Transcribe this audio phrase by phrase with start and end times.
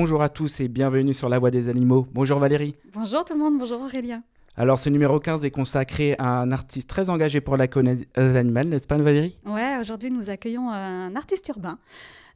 [0.00, 2.06] bonjour à tous et bienvenue sur La Voix des Animaux.
[2.14, 2.74] Bonjour Valérie.
[2.94, 4.22] Bonjour tout le monde, bonjour Aurélien.
[4.56, 7.84] Alors ce numéro 15 est consacré à un artiste très engagé pour la cause
[8.16, 9.38] animale, n'est-ce pas Valérie?
[9.44, 11.78] Ouais, aujourd'hui nous accueillons un artiste urbain,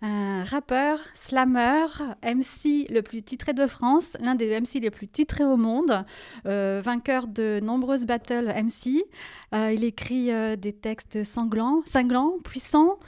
[0.03, 1.87] un rappeur, slammer,
[2.23, 6.05] MC le plus titré de France, l'un des MC les plus titrés au monde,
[6.45, 9.07] euh, vainqueur de nombreuses battles MC.
[9.55, 12.99] Euh, il écrit euh, des textes sanglants, cinglants, puissants,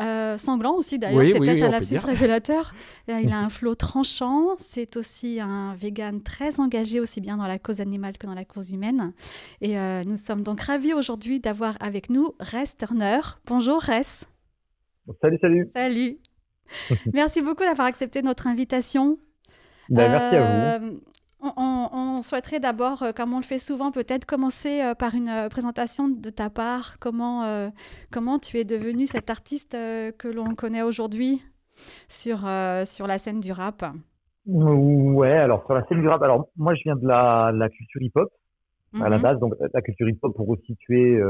[0.00, 2.74] euh, sanglant aussi d'ailleurs, c'était peut-être un lapsus révélateur.
[3.08, 7.48] Euh, il a un flot tranchant, c'est aussi un vegan très engagé aussi bien dans
[7.48, 9.12] la cause animale que dans la cause humaine.
[9.60, 13.20] Et euh, nous sommes donc ravis aujourd'hui d'avoir avec nous Res Turner.
[13.46, 14.24] Bonjour Res.
[15.20, 15.68] Salut, salut.
[15.74, 16.18] Salut.
[17.12, 19.18] merci beaucoup d'avoir accepté notre invitation.
[19.88, 21.00] Ben, merci à vous.
[21.42, 25.48] On, souhaiterait d'abord, euh, comme on le fait souvent, peut-être commencer euh, par une euh,
[25.48, 26.98] présentation de ta part.
[27.00, 27.70] Comment,
[28.12, 31.42] comment tu es devenu cet artiste que l'on connaît aujourd'hui
[32.08, 32.38] sur,
[32.84, 33.84] sur la scène du rap?
[34.46, 38.02] Ouais, alors sur la scène du rap, alors moi je viens de la, la culture
[38.02, 38.30] hip-hop
[39.00, 39.22] à la mhm.
[39.22, 39.38] base.
[39.40, 41.20] Donc la culture hip-hop, pour resituer,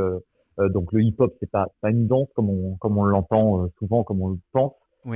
[0.58, 4.20] donc le hip-hop, c'est pas, pas une danse comme on, comme on l'entend souvent, comme
[4.20, 4.74] on le pense.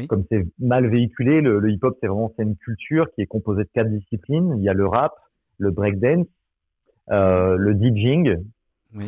[0.09, 3.71] Comme c'est mal véhiculé, le, hip-hop, c'est vraiment c'est une culture qui est composée de
[3.73, 4.55] quatre disciplines.
[4.59, 5.15] Il y a le rap,
[5.59, 6.27] le breakdance,
[7.11, 8.37] euh, le DJing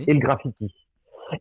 [0.06, 0.73] et le graffiti.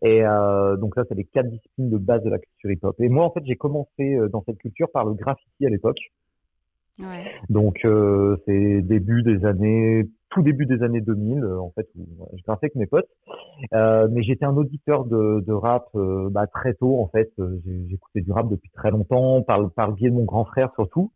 [0.02, 3.00] Et euh, donc ça, c'est les quatre disciplines de base de la culture hip-hop.
[3.00, 6.00] Et moi, en fait, j'ai commencé euh, dans cette culture par le graffiti à l'époque.
[7.00, 7.32] Ouais.
[7.50, 12.44] Donc euh, c'est début des années tout début des années 2000, euh, en fait, je
[12.44, 13.10] graffais avec mes potes.
[13.74, 17.32] Euh, mais j'étais un auditeur de, de rap euh, bah, très tôt, en fait.
[17.40, 20.70] Euh, j'écoutais du rap depuis très longtemps, par, par le biais de mon grand frère
[20.76, 21.12] surtout,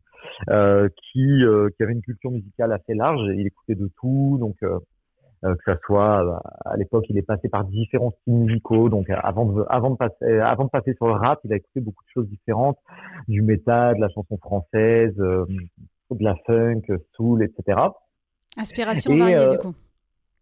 [0.50, 1.44] euh, qui,
[1.78, 3.22] qui avait une culture musicale assez large.
[3.36, 8.12] Il écoutait de tout, donc que ça soit à l'époque, il est passé par différents
[8.22, 8.90] styles musicaux.
[8.90, 11.82] Donc avant de, avant de passer, avant de passer sur le rap, il a écouté
[11.82, 12.78] beaucoup de choses différentes,
[13.28, 16.84] du métal, de la chanson française, de la funk,
[17.16, 17.78] soul, etc.
[18.58, 19.74] Inspiration variée, euh, du coup.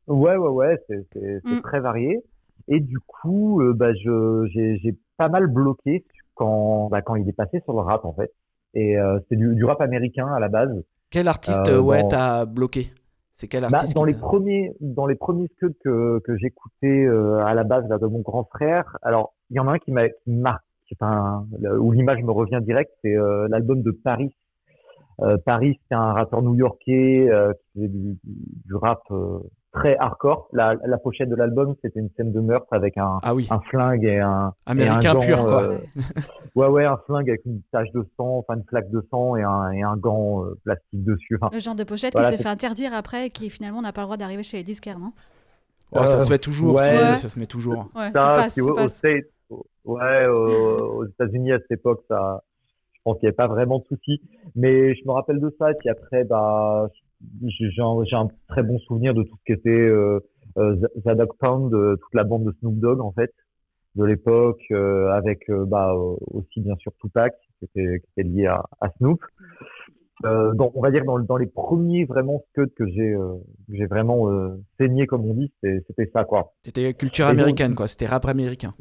[0.08, 1.62] Ouais, ouais, ouais, c'est mm.
[1.62, 2.20] très varié.
[2.68, 6.06] Et du coup, euh, bah, j'ai pas mal bloqué
[6.36, 8.32] quand, bah, quand il est passé sur le rap, en fait.
[8.74, 10.72] Et euh, c'est du, du, rap américain à la base.
[11.10, 12.92] Quel artiste ouais, t'as bloqué?
[13.34, 17.54] C'est quel bah, artiste dans, les premiers, dans les premiers scuds que, que j'écoutais à
[17.54, 20.04] la base là, de mon grand frère, alors il y en a un qui m'a
[20.28, 20.62] marqué,
[21.00, 21.48] enfin,
[21.80, 23.16] où l'image me revient direct, c'est
[23.48, 24.49] l'album de Paris euh,
[25.46, 29.40] Paris, c'est un rappeur new-yorkais euh, qui faisait du, du, rap euh,
[29.74, 30.48] très hardcore.
[30.54, 33.48] La, la pochette de l'album, c'était une scène de meurtre avec un, ah oui.
[33.50, 35.70] un flingue et un américain gant, pur quoi.
[36.56, 39.44] ouais ouais, un flingue avec une tache de sang, enfin une flaque de sang et
[39.44, 41.38] un, et un gant plastique dessus.
[41.42, 44.02] Enfin, le genre de pochette qui s'est fait interdire après et qui finalement n'a pas
[44.02, 45.12] le droit d'arriver chez les disquaires, non?
[45.92, 47.18] Oh, Ça se met toujours, ouais.
[47.18, 47.90] ça se met toujours.
[47.96, 49.02] Ouais, ça, passe, ça passe.
[49.86, 52.44] ouais, aux États-Unis à cette époque, ça
[53.00, 54.22] je pense qu'il n'y avait pas vraiment de souci.
[54.56, 55.72] Mais je me rappelle de ça.
[55.72, 56.90] Et puis après, bah,
[57.44, 60.20] j'ai un, un, très bon souvenir de tout ce qui était euh,
[60.58, 63.34] euh, Zadok Pound, toute la bande de Snoop Dogg en fait
[63.96, 68.46] de l'époque, euh, avec euh, bah, aussi bien sûr Tupac qui était, qui était lié
[68.48, 69.20] à, à Snoop.
[70.22, 73.16] Donc, on va dire dans, dans les premiers vraiment scuds que j'ai
[73.70, 74.28] j'ai vraiment
[74.78, 76.52] saigné comme on dit, c'était ça quoi.
[76.66, 78.74] C'était culture américaine quoi, c'était rap américain.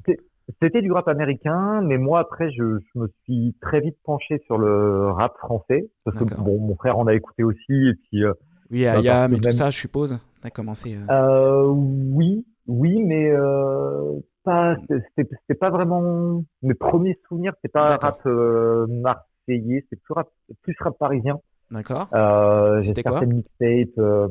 [0.62, 4.56] C'était du rap américain, mais moi après je, je, me suis très vite penché sur
[4.56, 8.32] le rap français parce que bon mon frère en a écouté aussi et puis euh,
[8.70, 10.18] oui Ayam et tout ça je suppose.
[10.42, 10.96] T'as commencé.
[10.96, 11.12] Euh...
[11.12, 14.76] Euh, oui oui mais euh, pas
[15.16, 20.28] c'était pas vraiment mes premiers souvenirs c'était pas rap euh, marseillais c'était plus rap
[20.62, 21.38] plus rap parisien.
[21.70, 22.08] D'accord.
[22.14, 24.30] Euh, J'ai certaines mixtapes.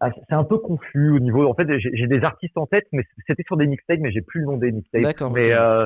[0.00, 1.46] Euh, ah, c'est un peu confus au niveau.
[1.46, 4.40] En fait, j'ai des artistes en tête, mais c'était sur des mixtapes, mais j'ai plus
[4.40, 5.02] le nom des mixtapes.
[5.02, 5.30] D'accord.
[5.30, 5.84] Mais euh,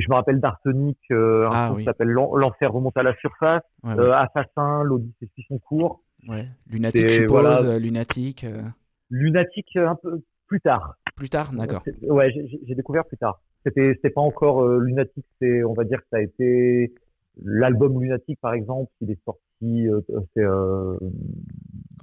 [0.00, 4.12] je me rappelle d'Arsenic, euh, un ah, qui s'appelle L'enfer remonte à la surface, euh,
[4.12, 6.02] Assassin, l'Odyssée suit son cours.
[6.28, 6.46] Ouais.
[6.70, 7.30] Lunatique, je suppose.
[7.30, 7.78] Voilà.
[7.78, 8.44] Lunatique.
[8.44, 8.62] Euh.
[9.10, 10.96] Lunatique un peu plus tard.
[11.16, 11.84] Plus tard, d'accord.
[12.02, 13.40] Ouais, j'ai découvert plus tard.
[13.64, 16.92] C'était c'était pas encore Lunatique, c'est on va dire que ça a été
[17.42, 19.86] l'album Lunatique par exemple, il est sorti
[20.34, 20.44] c'est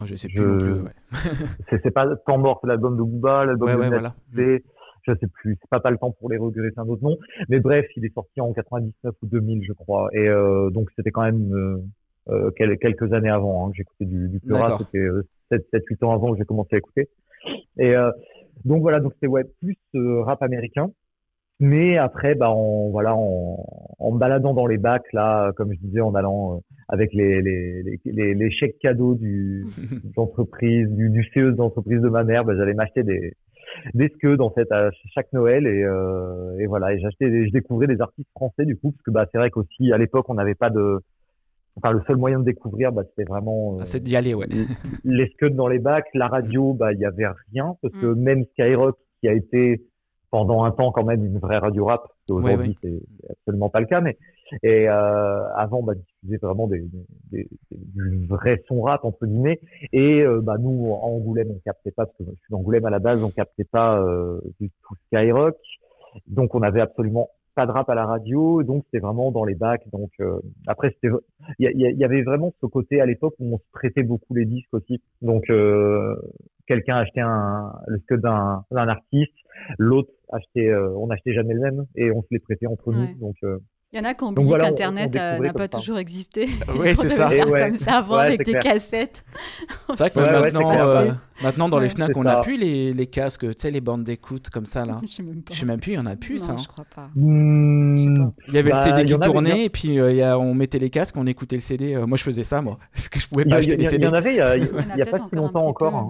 [0.06, 0.74] je sais plus plus.
[0.82, 0.92] Ouais.
[1.84, 4.16] c'est pas Temps mort, c'est l'album de Booba, l'album ouais, de ouais, voilà.
[4.34, 7.18] je sais plus, c'est pas pas le temps pour les regretter, c'est un autre nom.
[7.50, 10.10] Mais bref, il est sorti en 99 ou 2000, je crois.
[10.14, 11.78] Et euh, donc c'était quand même euh,
[12.30, 14.80] euh quelques années avant hein, que j'écoutais du, du rap.
[14.80, 15.08] C'était
[15.52, 17.10] 7, 7, 8 ans avant que j'ai commencé à écouter.
[17.78, 18.12] Et euh,
[18.66, 20.92] donc voilà, donc c'était ouais plus euh, rap américain.
[21.62, 23.64] Mais après, bah, en, voilà, en,
[24.00, 26.60] en me baladant dans les bacs, là, comme je disais, en allant euh,
[26.90, 29.68] avec les, les, les, les, chèques cadeaux du,
[30.18, 33.34] d'entreprise, du, du CE d'entreprise de ma mère, bah, j'allais m'acheter des,
[33.94, 35.68] des scuds, en fait, à chaque Noël.
[35.68, 39.12] Et, euh, et voilà, et j'achetais, je découvrais des artistes français, du coup, parce que,
[39.12, 40.98] bah, c'est vrai qu'aussi, à l'époque, on n'avait pas de,
[41.78, 44.48] enfin le seul moyen de découvrir, bah, c'était vraiment ah, c'est d'y aller, ouais.
[45.04, 48.20] les scuds dans les bacs, la radio, bah il y avait rien parce que mm.
[48.20, 49.84] même Skyrock qui a été
[50.32, 54.02] pendant un temps quand même une vraie radio rap, aujourd'hui c'est absolument pas le cas,
[54.02, 54.18] mais
[54.64, 56.84] et euh, avant bah diffusait vraiment des,
[57.32, 59.62] des, du vrai son rap entre guillemets
[59.94, 62.90] et euh, bah nous en Angoulême on captait pas parce que je suis d'Angoulême à
[62.90, 65.56] la base on captait pas euh, du tout Skyrock
[66.28, 69.56] donc on avait absolument pas de rap à la radio, donc c'était vraiment dans les
[69.56, 69.84] bacs.
[69.92, 71.14] Donc euh, après, c'était,
[71.60, 74.74] il y, avait vraiment ce côté à l'époque où on se prêtait beaucoup les disques
[74.74, 75.02] aussi.
[75.22, 76.16] Donc euh,
[76.68, 79.34] quelqu'un achetait un le scud d'un artiste,
[79.78, 83.08] l'autre achetait, euh, on achetait jamais le même et on se les prêtait entre nous.
[83.20, 83.36] Donc
[83.94, 86.48] il y en a qui ont oublié qu'Internet euh, n'a pas toujours existé.
[86.80, 87.28] Oui, c'est ça.
[87.28, 89.26] Faire comme ça avant avec des cassettes.
[89.90, 91.12] C'est vrai que maintenant, euh,
[91.44, 94.50] maintenant, dans les FNAC, on n'a plus les, les casques, tu sais, les bandes d'écoute
[94.50, 95.02] comme ça, là.
[95.06, 96.56] Je sais même, sais même plus, il n'y en a plus, ça.
[96.56, 97.10] je crois pas.
[97.16, 97.98] Hmm.
[98.48, 101.18] Il y avait le bah, CD qui tournait, et puis euh, on mettait les casques,
[101.18, 101.98] on écoutait le CD.
[102.08, 102.80] moi, je faisais ça, moi.
[102.94, 104.06] Parce que je pouvais pas acheter les CD.
[104.06, 105.96] Il y en avait il n'y a pas si longtemps encore.
[105.96, 106.10] Hein.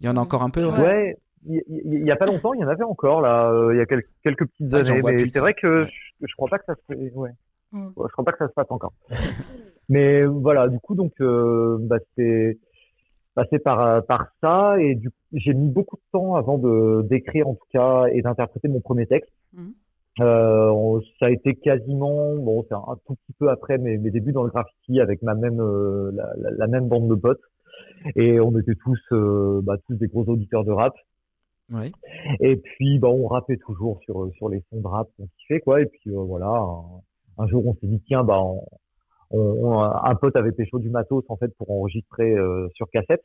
[0.00, 1.16] Il y en a encore un peu, ouais.
[1.44, 4.08] Il n'y a pas longtemps, il y en avait encore, là, il y a quelques,
[4.22, 5.02] quelques petites années.
[5.02, 5.86] Mais c'est vrai que
[6.20, 7.30] je crois pas que ça se ouais.
[7.72, 7.88] Mm.
[7.96, 8.92] je crois pas que ça se passe encore.
[9.88, 12.58] mais voilà, du coup, donc, euh, bah, c'était
[13.34, 17.48] passé par, euh, par ça et du j'ai mis beaucoup de temps avant de d'écrire
[17.48, 19.32] en tout cas et d'interpréter mon premier texte.
[19.54, 19.70] Mm.
[20.20, 24.32] Euh, ça a été quasiment, bon, c'est un, tout petit peu après mes, mes débuts
[24.32, 27.40] dans le graffiti avec ma même euh, la, la, même bande de potes
[28.16, 29.00] et on était tous
[29.62, 30.94] bah, tous des gros auditeurs de rap.
[31.72, 31.90] Ouais.
[32.40, 35.80] Et puis, bah, on rappait toujours sur, sur les sons de rap qu'on kiffait, quoi.
[35.80, 36.48] Et puis, euh, voilà,
[37.38, 38.40] un, jour, on s'est dit, tiens, bah,
[39.30, 43.24] on, un pote avait pécho du matos, en fait, pour enregistrer euh, sur cassette.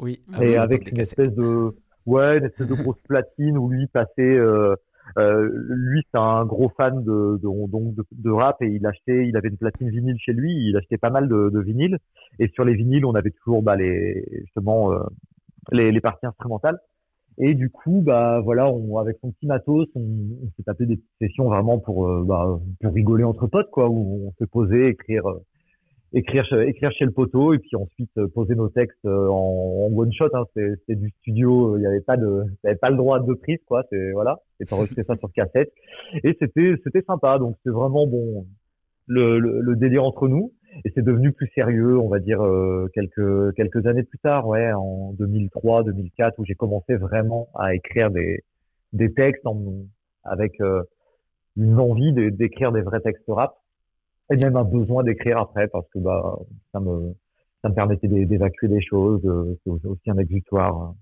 [0.00, 0.20] Oui.
[0.32, 1.76] Ah et avec une espèce de,
[2.06, 4.74] ouais, une espèce de grosse platine où lui passait, euh,
[5.18, 9.48] euh, lui, c'est un gros fan de, de, de, rap et il achetait, il avait
[9.48, 11.98] une platine vinyle chez lui, il achetait pas mal de, de vinyles.
[12.40, 14.92] Et sur les vinyles, on avait toujours bah, les, justement
[15.70, 16.78] les, les parties instrumentales.
[17.44, 20.02] Et du coup, bah voilà, on, avec son petit matos, on,
[20.56, 24.32] s'est tapé des sessions vraiment pour euh, bah, pour rigoler entre potes, quoi, où on
[24.38, 25.42] s'est posé, écrire, euh,
[26.12, 30.28] écrire, écrire chez le poteau, et puis ensuite euh, poser nos textes en, one shot.
[30.34, 33.58] Hein, c'est du studio, il n'y avait pas de, avait pas le droit de prise,
[33.66, 33.82] quoi.
[33.90, 35.72] C'est voilà, c'est enregistré ça sur cassette,
[36.22, 37.40] et c'était c'était sympa.
[37.40, 38.46] Donc c'est vraiment bon
[39.08, 40.52] le, le, le délire entre nous
[40.84, 44.72] et c'est devenu plus sérieux, on va dire euh, quelques quelques années plus tard, ouais,
[44.72, 48.42] en 2003, 2004, où j'ai commencé vraiment à écrire des
[48.92, 49.60] des textes en,
[50.24, 50.82] avec euh,
[51.56, 53.54] une envie d'écrire des vrais textes rap
[54.30, 56.38] et même un besoin d'écrire après parce que bah
[56.72, 57.14] ça me
[57.62, 60.94] ça me permettait d'évacuer des choses, euh, c'est aussi un exutoire.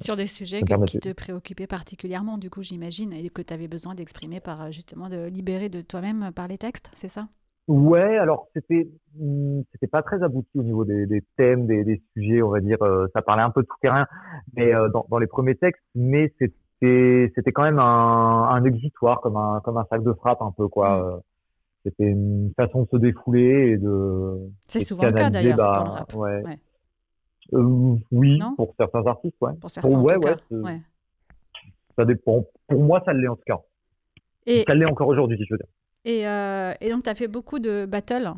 [0.00, 3.94] Sur des sujets qui te préoccupaient particulièrement, du coup, j'imagine, et que tu avais besoin
[3.94, 7.28] d'exprimer par justement de libérer de toi-même par les textes, c'est ça?
[7.68, 12.02] Ouais, alors c'était hmm, c'était pas très abouti au niveau des, des thèmes, des, des,
[12.12, 12.82] sujets, on va dire.
[12.82, 14.06] Euh, ça parlait un peu de tout terrain,
[14.54, 19.20] mais euh, dans, dans, les premiers textes, mais c'était c'était quand même un, un exitoire,
[19.20, 20.98] comme un comme un sac de frappe un peu quoi.
[20.98, 21.02] Mmh.
[21.04, 21.18] Euh,
[21.84, 24.38] c'était une façon de se défouler et de.
[24.66, 26.14] C'est souvent le cas d'ailleurs bah, dans le rap.
[26.14, 26.58] Ouais.
[27.54, 29.52] Euh, oui, pour certains artistes, ouais.
[29.60, 30.80] Pour certains, ouais, ouais, ouais.
[31.96, 32.44] Ça dépend.
[32.68, 33.60] Pour moi, ça l'est en tout cas.
[34.46, 34.64] Et...
[34.66, 35.66] Ça l'est encore aujourd'hui, si je veux dire.
[36.04, 38.32] Et, euh, et donc, tu as fait beaucoup de battles.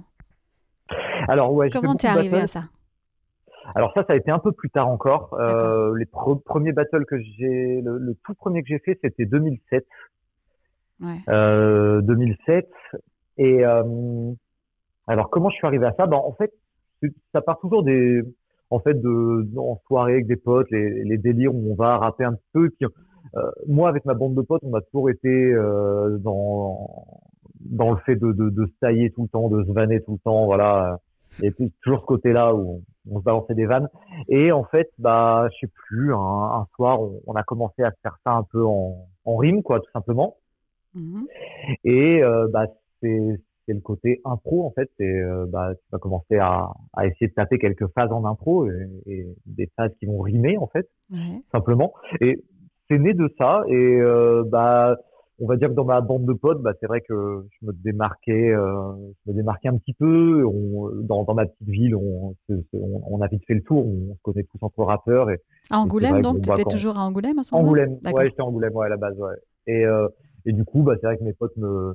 [1.28, 2.64] Alors, ouais, Comment t'es arrivé à ça?
[3.74, 5.34] Alors ça, ça a été un peu plus tard encore.
[5.40, 9.86] Euh, les premiers battles que j'ai, le, tout premier que j'ai fait, c'était 2007.
[11.00, 11.18] Ouais.
[11.28, 12.68] Euh, 2007.
[13.38, 14.32] Et euh,
[15.06, 16.06] alors comment je suis arrivé à ça?
[16.06, 16.52] Ben en fait,
[17.32, 18.22] ça part toujours des,
[18.70, 22.24] en fait, de en soirée avec des potes, les, les délires où on va rapper
[22.24, 22.70] un peu.
[22.70, 22.86] Puis,
[23.66, 25.54] moi, avec ma bande de potes, on a toujours été
[26.20, 26.86] dans
[27.64, 30.12] dans le fait de, de, de se tailler tout le temps, de se vanner tout
[30.12, 30.98] le temps, voilà.
[31.42, 33.88] Et puis toujours ce côté-là où on, se balançait des vannes.
[34.28, 38.16] Et en fait, bah, je sais plus, un, un soir, on, a commencé à faire
[38.24, 40.36] ça un peu en, en rime, quoi, tout simplement.
[40.96, 41.24] Mm-hmm.
[41.84, 42.66] Et euh, bah,
[43.00, 44.90] c'est c'est le côté impro en fait.
[44.98, 48.68] C'est euh, bah, tu vas commencer à, à essayer de taper quelques phases en impro
[48.68, 50.88] et, et des phases qui vont rimer en fait,
[51.50, 51.94] simplement.
[52.20, 52.44] Et
[52.88, 54.96] c'est né de ça et euh, bah
[55.40, 57.72] on va dire que dans ma bande de potes, bah, c'est vrai que je me
[57.72, 58.92] démarquais, euh,
[59.24, 60.44] je me démarquais un petit peu.
[60.44, 62.34] On, dans, dans ma petite ville, on,
[62.80, 63.86] on, a vite fait le tour.
[63.86, 65.30] On se connaît tous entre rappeurs.
[65.30, 65.38] Et,
[65.70, 67.84] à Angoulême, donc tu étais toujours à Angoulême à ce moment-là?
[67.84, 69.34] Angoulême, ouais, j'étais à Angoulême, ouais, à la base, ouais.
[69.66, 70.08] Et, euh,
[70.46, 71.94] et du coup, bah, c'est vrai que mes potes me,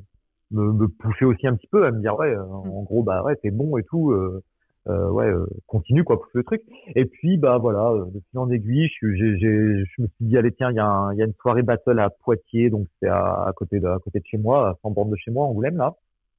[0.52, 2.84] me, me poussaient aussi un petit peu à me dire, ouais, en mm.
[2.86, 4.12] gros, bah ouais, t'es bon et tout.
[4.12, 4.42] Euh, euh,
[4.88, 6.62] ouais, euh, continue quoi, pour ce truc.
[6.96, 10.26] Et puis bah voilà, euh, de fil en aiguille, je, je, je, je me suis
[10.26, 13.10] dit allez tiens, il y, a y a une soirée battle à Poitiers, donc c'est
[13.10, 15.46] à, à, côté de à côté de chez moi, à 100 bornes de chez moi,
[15.46, 15.96] Angoulême là.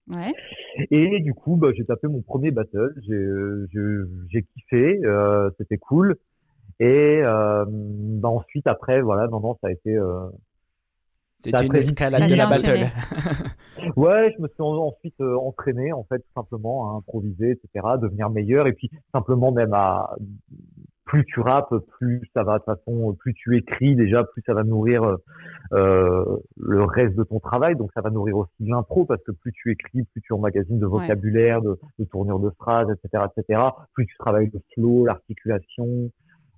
[0.08, 0.32] Ouais.
[0.90, 2.94] Et du coup, bah, j'ai tapé mon premier battle.
[3.06, 6.16] J'ai kiffé, euh, c'était cool.
[6.80, 9.96] Et euh, bah, ensuite, après, voilà, non, non, ça a été.
[11.46, 12.90] Euh, c'était une escalade de la battle.
[13.96, 17.96] ouais, je me suis ensuite euh, entraîné, en fait, tout simplement, à improviser, etc., à
[17.96, 20.14] devenir meilleur, et puis simplement même à
[21.10, 24.54] plus tu rappes, plus ça va de toute façon, plus tu écris déjà, plus ça
[24.54, 25.16] va nourrir
[25.72, 27.74] euh, le reste de ton travail.
[27.74, 30.86] Donc ça va nourrir aussi l'impro parce que plus tu écris, plus tu emmagasines de
[30.86, 33.60] vocabulaire, de, de tournure de phrases, etc., etc.
[33.92, 36.10] Plus tu travailles le flow, l'articulation.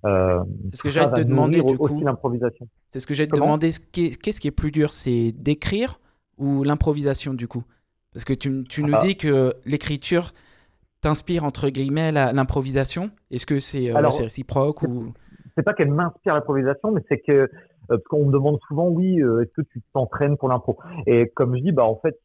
[0.05, 2.03] Euh, c'est ce que j'allais te demander du coup.
[2.89, 3.69] C'est ce que j'allais te demander.
[3.91, 5.99] Qu'est-ce qui est plus dur, c'est d'écrire
[6.37, 7.63] ou l'improvisation du coup?
[8.13, 8.99] Parce que tu, tu nous ah.
[8.99, 10.33] dis que l'écriture
[11.01, 15.13] t'inspire entre guillemets l'improvisation Est-ce que c'est euh, réciproque ou
[15.55, 17.47] C'est pas qu'elle m'inspire l'improvisation, mais c'est que euh,
[17.87, 20.77] parce qu'on me demande souvent, oui, est-ce que tu t'entraînes pour l'impro?
[21.05, 22.19] Et comme je dis, bah en fait,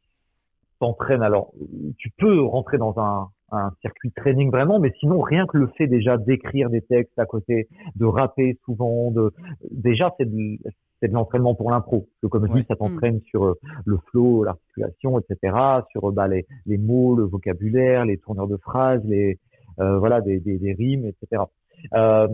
[0.79, 1.23] t'entraînes.
[1.23, 1.53] Alors,
[1.97, 5.87] tu peux rentrer dans un, un circuit training vraiment, mais sinon rien que le fait
[5.87, 9.33] déjà d'écrire des textes à côté, de rapper souvent, de
[9.71, 10.29] déjà c'est
[11.01, 12.09] c'est de l'entraînement pour l'impro.
[12.29, 15.57] comme je dis, ça t'entraîne sur euh, le flow, l'articulation, etc.,
[15.93, 19.39] sur euh, bah, les, les, mots, le vocabulaire, les tourneurs de phrases, les
[19.81, 21.45] euh, voilà des, des, des, rimes, etc.
[21.95, 22.27] Euh,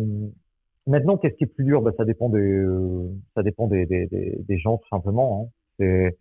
[0.87, 1.83] maintenant, qu'est-ce qui est plus dur?
[1.83, 2.65] Bah, Ça dépend des
[3.35, 5.43] ça dépend des, des, gens tout simplement.
[5.43, 5.51] Hein.
[5.79, 6.19] C'est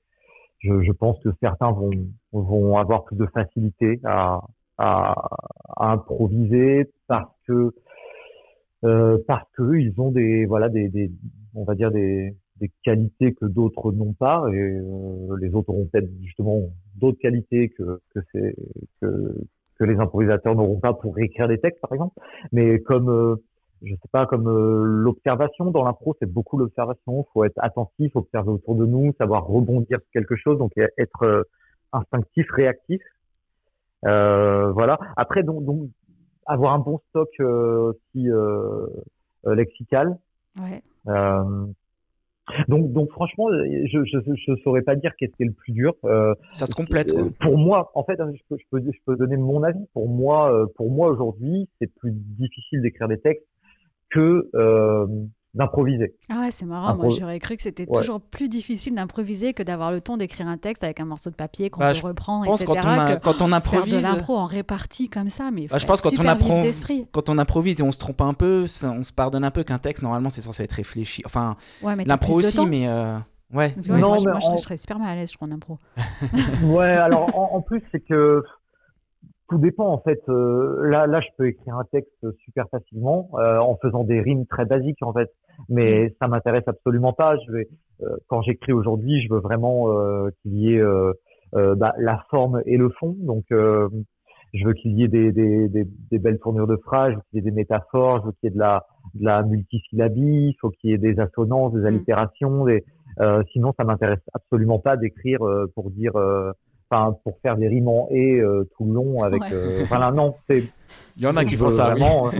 [0.60, 1.92] je, je, pense que certains vont
[2.34, 4.42] vont avoir plus de facilité à,
[4.78, 5.14] à,
[5.78, 7.74] à improviser parce que
[8.84, 11.12] euh, parce que ils ont des voilà des, des
[11.56, 15.86] on va dire des, des qualités que d'autres n'ont pas et euh, les autres auront
[15.86, 16.62] peut-être justement
[16.96, 18.56] d'autres qualités que que c'est
[19.02, 19.36] que
[19.80, 22.16] que les improvisateurs n'auront pas pour écrire des textes par exemple.
[22.52, 23.36] Mais comme euh,
[23.82, 27.26] je sais pas comme euh, l'observation dans l'impro c'est beaucoup l'observation.
[27.34, 30.58] Faut être attentif observer autour de nous savoir rebondir sur quelque chose.
[30.58, 31.48] Donc être
[31.92, 33.02] instinctif réactif
[34.04, 35.90] voilà après donc, donc
[36.46, 38.28] avoir un bon stock aussi
[39.46, 40.18] lexical
[40.60, 40.82] ouais.
[41.08, 41.66] Euh,
[42.68, 45.96] donc, donc franchement, je ne saurais pas dire qu'est-ce qui est le plus dur.
[46.04, 47.14] Euh, ça se complète.
[47.14, 49.86] Euh, pour moi, en fait, je peux, je peux, je peux donner mon avis.
[49.94, 53.48] Pour moi, pour moi aujourd'hui, c'est plus difficile d'écrire des textes
[54.10, 54.50] que
[55.54, 56.16] d'improviser.
[56.30, 56.96] Ah ouais, c'est marrant.
[56.96, 60.58] Moi, j'aurais cru que c'était toujours plus difficile d'improviser que d'avoir le temps d'écrire un
[60.58, 62.66] texte avec un morceau de papier qu'on bah, peut reprendre, etc.
[62.66, 65.86] Quand on, quand on improvise, faire de l'impro en répartie comme ça, mais bah, je
[65.86, 66.82] pense quand on, improvise,
[67.12, 69.80] quand on improvise et on se trompe un peu, on se pardonne un peu qu'un
[69.80, 71.22] texte normalement c'est censé être réfléchi.
[71.26, 73.18] Enfin, l'impro aussi, mais euh,
[73.54, 73.76] ouais.
[73.88, 75.78] non, moi, je, serais super mal à l'aise, je crois, en impro.
[76.64, 78.44] ouais, alors en plus c'est que
[79.50, 80.22] tout dépend en fait.
[80.30, 84.46] Euh, là, là, je peux écrire un texte super facilement euh, en faisant des rimes
[84.46, 85.30] très basiques en fait,
[85.70, 86.10] mais mm.
[86.20, 87.36] ça m'intéresse absolument pas.
[87.46, 87.68] Je vais,
[88.02, 89.88] euh, quand j'écris aujourd'hui, je veux vraiment
[90.42, 90.84] qu'il y ait
[91.54, 93.16] bah, la forme et le fond.
[93.20, 97.16] Donc, je veux qu'il y ait des, des, des, des, belles tournures de phrases, je
[97.16, 98.86] veux qu'il y ait des métaphores, je veux qu'il y ait de la,
[99.16, 101.86] de la multisyllabie, il faut qu'il y ait des assonances, des mm.
[101.86, 102.66] allitérations.
[102.66, 102.84] Des,
[103.52, 105.40] sinon, ça m'intéresse absolument pas d'écrire
[105.76, 106.14] pour dire
[107.24, 109.42] pour faire des rimes en et euh, tout le long avec.
[109.52, 110.64] Euh, voilà, non, c'est.
[111.18, 111.92] Il y en a qui font ça.
[111.92, 112.32] Vraiment, euh,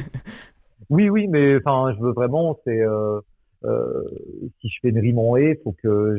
[0.90, 2.82] oui, oui, mais enfin, je veux vraiment, c'est.
[4.62, 6.18] si je fais une rime en et, faut que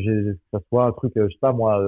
[0.52, 1.80] ça soit un truc, je sais pas moi,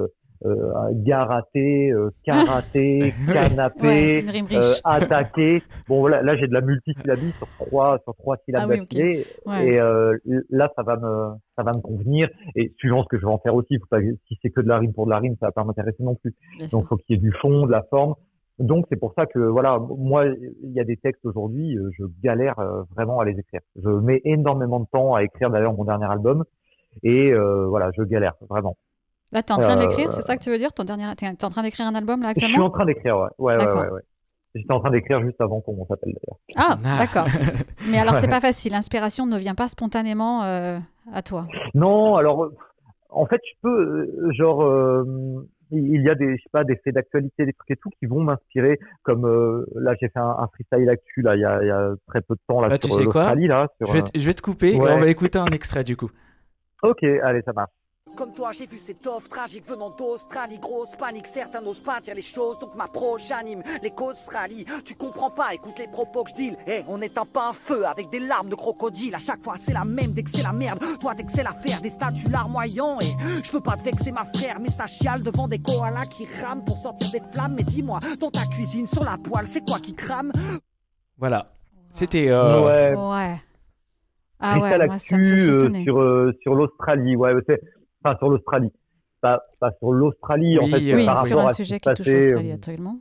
[0.45, 5.63] euh, garaté, euh, karaté, canapé, euh, attaqué.
[5.89, 9.81] Bon voilà, là j'ai de la multisyllabie sur trois sur trois syllabes ah d'affilée et
[9.81, 10.17] euh,
[10.51, 13.39] là ça va me ça va me convenir et suivant ce que je vais en
[13.39, 13.79] faire aussi.
[13.79, 15.65] Faut pas, si c'est que de la rime pour de la rime, ça va pas
[15.65, 16.35] m'intéresser non plus.
[16.71, 18.15] Donc faut qu'il y ait du fond, de la forme.
[18.59, 22.57] Donc c'est pour ça que voilà, moi il y a des textes aujourd'hui, je galère
[22.95, 23.61] vraiment à les écrire.
[23.77, 26.45] Je mets énormément de temps à écrire d'ailleurs mon dernier album
[27.03, 28.77] et voilà, je galère vraiment.
[29.33, 31.05] Là, tu es en train d'écrire, c'est ça que tu veux dire ton dernier...
[31.17, 33.29] Tu es en train d'écrire un album là actuellement Je suis en train d'écrire, ouais.
[33.39, 34.03] Ouais, ouais, ouais,
[34.55, 36.39] J'étais en train d'écrire juste avant qu'on s'appelle d'ailleurs.
[36.57, 36.99] Ah, ah.
[36.99, 37.27] d'accord.
[37.91, 38.73] Mais alors, c'est pas facile.
[38.73, 40.79] L'inspiration ne vient pas spontanément euh,
[41.13, 41.47] à toi.
[41.75, 42.51] Non, alors,
[43.11, 45.05] en fait, je peux, euh, genre, euh,
[45.71, 48.07] il y a des, je sais pas, des faits d'actualité, des trucs et tout qui
[48.07, 48.79] vont m'inspirer.
[49.03, 49.27] Comme
[49.75, 52.35] là, j'ai fait un, freestyle actu là, il y, a, il y a très peu
[52.35, 53.69] de temps là bah, sur tu sais quoi là.
[53.81, 54.77] je, vais te, je vais te couper.
[54.77, 56.11] On va écouter un extrait du coup.
[56.83, 57.73] Ok, allez, ça marche.
[58.17, 60.59] Comme toi, j'ai vu cette offre tragique venant d'Australie.
[60.59, 62.59] Grosse panique, certains n'osent pas dire les choses.
[62.59, 64.65] Donc m'approche, j'anime les causes rallye.
[64.87, 66.57] Tu comprends pas, écoute les propos que je deal.
[66.67, 69.15] Eh, on n'éteint pas un feu avec des larmes de crocodile.
[69.15, 70.83] À chaque fois, c'est la même dès que c'est la merde.
[70.99, 72.99] Toi, dès que c'est l'affaire, des statues larmoyants.
[73.01, 76.27] Et je veux pas te vexer, ma frère, mais ça chiale devant des koalas qui
[76.43, 77.55] rament pour sortir des flammes.
[77.55, 80.33] Mais dis-moi, dans ta cuisine, sur la poêle, c'est quoi qui crame?
[81.19, 81.53] Voilà.
[81.91, 82.31] C'était.
[82.31, 82.65] Euh...
[82.65, 82.95] Ouais.
[82.95, 83.37] ouais.
[84.39, 87.17] Ah ouais, moi, ça me fait euh, sur, euh, sur l'Australie.
[87.17, 87.61] Ouais, c'est
[88.17, 88.73] sur l'Australie.
[89.21, 90.95] pas, pas sur l'Australie en fait.
[90.95, 92.99] Oui, sur un sujet qui touche l'Australie actuellement.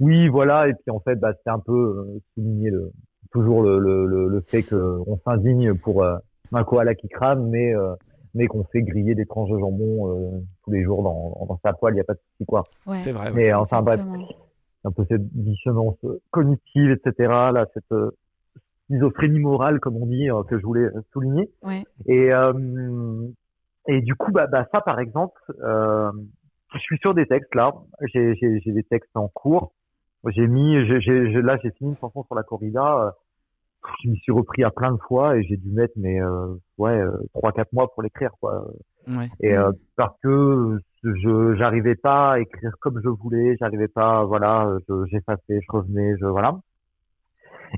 [0.00, 0.68] Oui, voilà.
[0.68, 2.92] Et puis en fait, bah, c'était un peu souligner le,
[3.32, 7.72] toujours le, le, le fait qu'on s'indigne pour un koala qui crame, mais
[8.34, 11.94] mais qu'on fait griller des tranches de jambon tous les jours dans, dans sa poêle,
[11.94, 12.64] il n'y a pas de souci quoi.
[12.96, 13.32] C'est vrai.
[13.34, 14.00] Mais enfin bref,
[14.84, 15.96] un peu cette dissonance
[16.30, 17.28] cognitive, etc.
[17.28, 17.92] Là, cette
[18.88, 21.50] schizophrénie morale, comme on dit, euh, que je voulais souligner.
[22.06, 22.52] Et, euh,
[23.88, 26.12] et du coup, bah, bah, ça, par exemple, euh,
[26.74, 27.72] je suis sur des textes là.
[28.12, 28.34] J'ai
[28.66, 29.72] des textes en cours.
[30.28, 33.14] J'ai mis, j'ai là, j'ai fini une chanson sur la corrida.
[34.02, 36.20] je m'y suis repris à plein de fois et j'ai dû mettre mes
[36.76, 37.00] ouais
[37.32, 38.66] trois quatre mois pour l'écrire quoi.
[39.40, 39.54] Et
[39.96, 44.76] parce que je j'arrivais pas à écrire comme je voulais, j'arrivais pas, voilà,
[45.06, 46.58] j'effaçais, je revenais, je voilà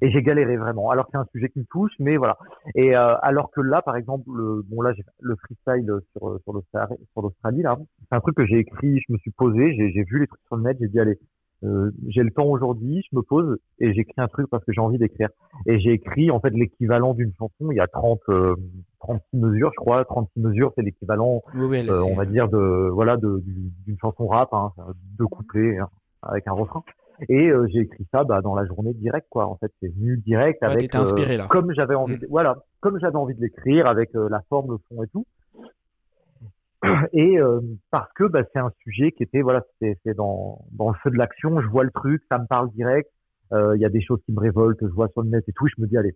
[0.01, 0.91] et j'ai galéré vraiment.
[0.91, 2.39] Alors c'est un sujet qui me touche, mais voilà.
[2.75, 7.23] Et euh, alors que là, par exemple, le, bon là, j'ai le freestyle sur sur
[7.23, 7.79] l'Australie là,
[8.09, 9.01] c'est un truc que j'ai écrit.
[9.07, 11.19] Je me suis posé, j'ai vu les trucs sur le net, j'ai dit allez,
[11.63, 14.81] euh, j'ai le temps aujourd'hui, je me pose et j'écris un truc parce que j'ai
[14.81, 15.29] envie d'écrire.
[15.67, 17.71] Et j'ai écrit en fait l'équivalent d'une chanson.
[17.71, 20.05] Il y a 30, 36 euh, mesures, je crois.
[20.05, 24.73] 36 mesures, c'est l'équivalent, euh, on va dire de voilà d'une chanson rap, hein,
[25.19, 25.89] deux couplets hein,
[26.23, 26.83] avec un refrain.
[27.29, 29.47] Et euh, j'ai écrit ça bah, dans la journée directe, quoi.
[29.47, 30.95] En fait, c'est venu direct avec.
[30.95, 31.47] inspiré là.
[31.49, 32.21] Comme j'avais envie, mm.
[32.21, 35.27] de, voilà, comme j'avais envie de l'écrire avec euh, la forme, le fond et tout.
[37.13, 37.61] Et euh,
[37.91, 41.17] parce que bah, c'est un sujet qui était, voilà, c'est dans, dans le feu de
[41.17, 41.61] l'action.
[41.61, 43.11] Je vois le truc, ça me parle direct.
[43.53, 45.67] Il y a des choses qui me révoltent, je vois sur le net et tout.
[45.67, 46.15] Je me dis, allez,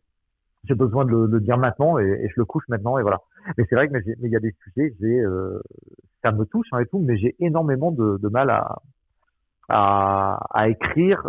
[0.63, 3.23] j'ai besoin de le, dire maintenant et, et, je le couche maintenant et voilà.
[3.59, 5.21] Mais c'est vrai que il y a des sujets, j'ai,
[6.23, 8.79] ça me touche hein, et tout, mais j'ai énormément de, de mal à,
[9.69, 11.29] à, à écrire,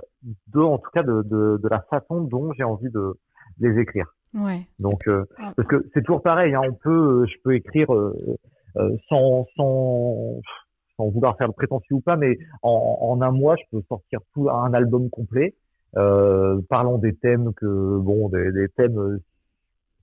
[0.53, 3.13] de, en tout cas de, de, de la façon dont j'ai envie de,
[3.59, 4.07] les écrire.
[4.33, 4.67] Ouais.
[4.79, 5.53] Donc, euh, ah.
[5.55, 8.37] parce que c'est toujours pareil, hein, on peut, euh, je peux écrire euh,
[8.77, 10.41] euh, sans, sans,
[10.97, 14.19] sans vouloir faire le prétentieux ou pas, mais en, en un mois, je peux sortir
[14.33, 15.55] tout un album complet,
[15.95, 19.19] euh, parlant des thèmes que, bon, des, des thèmes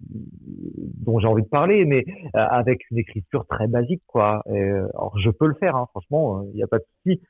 [0.00, 4.42] dont j'ai envie de parler, mais avec une écriture très basique, quoi.
[4.46, 7.20] Et, alors, je peux le faire, hein, franchement, il n'y a pas de souci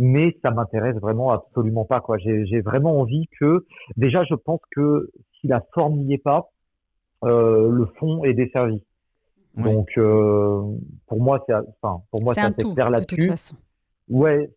[0.00, 2.00] mais ça m'intéresse vraiment absolument pas.
[2.00, 2.16] quoi.
[2.16, 3.66] J'ai vraiment envie que,
[3.98, 6.50] déjà, je pense que si la forme n'y est pas,
[7.22, 8.82] euh, le fond est desservi.
[9.56, 10.62] Donc, euh,
[11.06, 13.30] pour moi, c'est enfin, pour moi, c'est un tout là-dessus.
[14.08, 14.50] Ouais,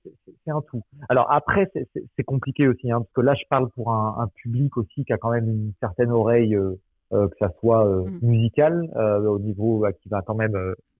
[0.46, 0.82] c'est un tout.
[1.10, 4.78] Alors après, c'est compliqué aussi, hein, parce que là, je parle pour un, un, public
[4.78, 6.80] aussi qui a quand même une certaine oreille, euh,
[7.12, 8.20] euh que ça soit euh, mm.
[8.24, 10.58] musical, euh, au niveau qui va quand même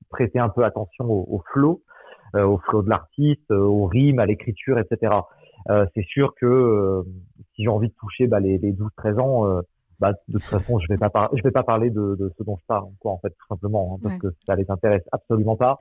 [0.10, 1.82] prêter un peu attention au, au flow.
[2.36, 5.14] Euh, au flow de l'artiste, euh, au rime, à l'écriture, etc.
[5.70, 7.04] Euh, c'est sûr que
[7.56, 9.62] si j'ai envie de toucher bah, les, les 12-13 ans,
[10.00, 12.58] bah, de toute façon, je vais pas je vais pas parler de, de, ce dont
[12.60, 15.78] je parle, quoi, en fait, tout simplement, hein, parce que ça les intéresse absolument pas.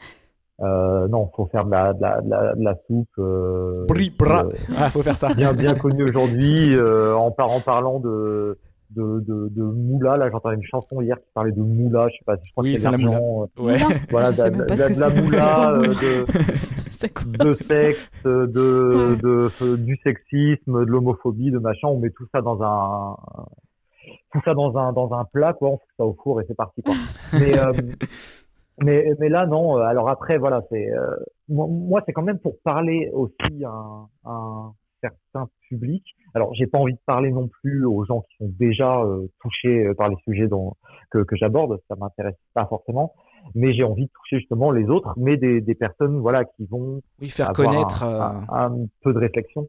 [0.60, 3.08] Euh, non, faut faire de la, de la, de la, soupe.
[3.18, 3.86] Euh,
[4.18, 4.44] bra.
[4.76, 5.34] Ah, faut faire ça.
[5.34, 8.58] Bien, bien connu aujourd'hui, euh, en, en parlant de
[8.94, 10.16] de, de, de moula.
[10.16, 12.08] Là, j'entendais une chanson hier qui parlait de moula.
[12.08, 13.18] Je sais pas, je crois oui, que c'est la moula.
[13.18, 13.78] Euh, ouais.
[14.10, 21.50] Voilà, de, de, la moula, euh, de, de sexe, de, de, du sexisme, de l'homophobie,
[21.50, 21.88] de machin.
[21.88, 23.16] On met tout ça dans un
[24.32, 25.70] tout ça dans un dans un plat, quoi.
[25.70, 26.94] On fout ça au four et c'est parti, quoi.
[27.32, 27.72] Mais euh,
[28.80, 29.76] mais, mais là, non.
[29.76, 30.88] Alors après, voilà, c'est
[31.48, 36.06] moi, c'est quand même pour parler aussi un, un certains publics.
[36.34, 39.86] Alors, j'ai pas envie de parler non plus aux gens qui sont déjà euh, touchés
[39.86, 40.74] euh, par les sujets dont,
[41.10, 43.12] que, que j'aborde, ça m'intéresse pas forcément,
[43.54, 47.02] mais j'ai envie de toucher justement les autres, mais des, des personnes voilà qui vont
[47.20, 49.68] oui, faire connaître un, un, peu de réflexion.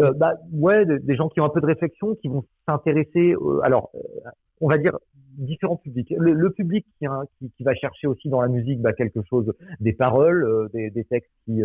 [0.00, 3.36] Euh, bah ouais, des, gens qui ont un peu de réflexion, qui vont s'intéresser.
[3.62, 3.92] alors,
[4.60, 4.98] on va dire
[5.38, 6.12] différents publics.
[6.16, 7.06] Le, public qui,
[7.38, 11.04] qui, qui, va chercher aussi dans la musique bah, quelque chose, des paroles, des, des,
[11.04, 11.60] textes qui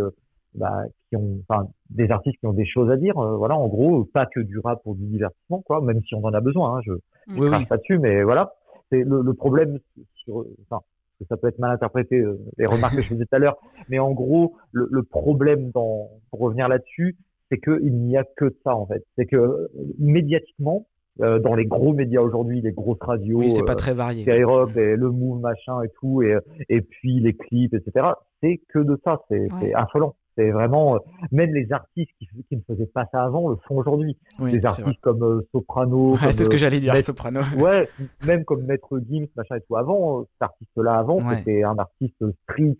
[0.55, 3.17] bah, qui ont, enfin, des artistes qui ont des choses à dire.
[3.17, 5.81] Euh, voilà, en gros, pas que du rap pour du divertissement, quoi.
[5.81, 6.93] Même si on en a besoin, hein, je,
[7.27, 8.53] je oui, pas dessus, mais voilà.
[8.91, 9.77] C'est le, le, problème
[10.15, 10.81] sur, enfin,
[11.27, 13.57] ça peut être mal interprété euh, les remarques que je faisais tout à l'heure,
[13.89, 17.17] mais en gros, le, le problème dans, pour revenir là-dessus,
[17.51, 19.03] c'est qu'il n'y a que ça en fait.
[19.15, 20.87] C'est que médiatiquement,
[21.21, 24.23] euh, dans les gros médias aujourd'hui, les grosses radios, oui, c'est pas très varié.
[24.23, 26.37] Skyrock, et le Move, machin et tout, et,
[26.69, 28.07] et puis les clips, etc.
[28.41, 30.15] C'est que de ça, c'est affolant.
[30.39, 30.99] C'est vraiment, euh,
[31.33, 34.17] même les artistes qui, qui, ne faisaient pas ça avant le font aujourd'hui.
[34.39, 36.13] Oui, des artistes comme euh, Soprano.
[36.13, 37.41] Ouais, c'est ce que j'allais dire, Soprano.
[37.57, 37.89] Ouais,
[38.25, 39.75] même comme Maître Gims, machin et tout.
[39.75, 42.77] Avant, euh, cet artiste-là, avant, c'était un artiste street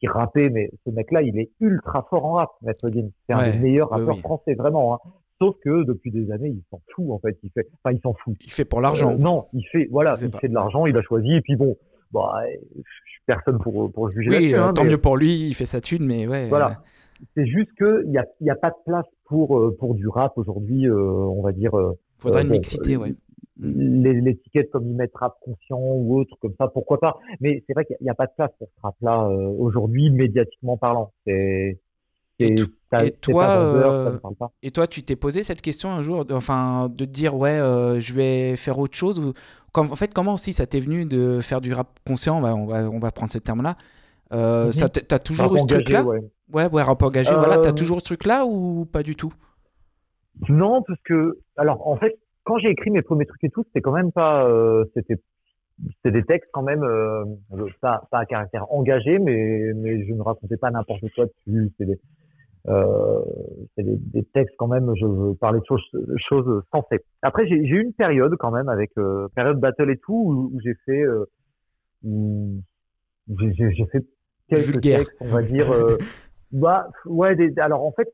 [0.00, 3.10] qui rappait, mais ce mec-là, il est ultra fort en rap, Maître Gims.
[3.28, 4.94] C'est un des meilleurs rappeurs français, vraiment.
[4.94, 4.98] Hein.
[5.38, 7.38] Sauf que depuis des années, il s'en fout en fait.
[7.44, 8.34] Il fait, enfin, il s'en fout.
[8.44, 9.16] Il fait pour l'argent.
[9.16, 10.86] non, il fait, voilà, il fait de l'argent.
[10.86, 11.34] Il a choisi.
[11.34, 11.76] Et puis bon,
[12.10, 12.26] bon,
[12.74, 14.30] je suis personne pour, pour juger.
[14.30, 16.48] Oui, hein, tant mieux pour lui, il fait sa thune, mais ouais.
[16.48, 16.82] Voilà.
[17.34, 20.90] C'est juste qu'il n'y a, y a pas de place pour, pour du rap aujourd'hui,
[20.90, 21.72] on va dire.
[22.18, 23.14] Faudrait une mixité, ouais.
[23.58, 27.18] L'étiquette comme y mettre rap conscient ou autre, comme ça, pourquoi pas.
[27.40, 31.12] Mais c'est vrai qu'il n'y a, pas de place pour ce rap-là aujourd'hui, médiatiquement parlant.
[31.26, 31.78] C'est
[32.38, 32.54] et,
[33.20, 34.18] toi, euh,
[34.62, 37.98] et toi, tu t'es posé cette question un jour, enfin, de te dire ouais, euh,
[37.98, 39.32] je vais faire autre chose ou
[39.74, 42.38] en fait, comment aussi ça t'est venu de faire du rap conscient?
[42.38, 43.76] On va, on va, prendre ce terme-là.
[44.32, 46.20] Euh, mm T'as toujours eu ce truc-là ouais.
[46.52, 47.32] ouais, ouais, rap engagé.
[47.32, 49.32] Voilà, t'as euh, toujours ce truc-là ou pas du tout?
[50.48, 53.80] Non, parce que alors en fait, quand j'ai écrit mes premiers trucs et tout, c'était
[53.80, 54.48] quand même pas,
[54.94, 55.20] c'était
[56.02, 56.84] c'est des textes quand même
[57.80, 61.70] pas, pas à caractère engagé, mais, mais je ne racontais pas n'importe quoi dessus.
[61.78, 62.00] C'est des,
[62.68, 63.22] euh,
[63.74, 65.84] c'est des, des, textes quand même, je veux parler de choses,
[66.28, 67.00] choses sensées.
[67.22, 70.60] Après, j'ai eu une période quand même avec euh, période battle et tout où, où
[70.60, 71.26] j'ai fait, euh,
[73.28, 74.04] j'ai fait
[74.48, 75.70] quelques textes, on va dire.
[75.72, 75.98] Euh,
[76.52, 78.12] bah ouais, des, alors en fait,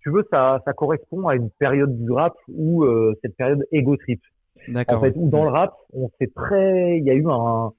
[0.00, 3.96] tu veux, ça, ça correspond à une période du rap où euh, cette période ego
[3.96, 4.20] trip.
[4.68, 4.98] D'accord.
[4.98, 7.72] En fait, où dans le rap, on s'est très, il y a eu un,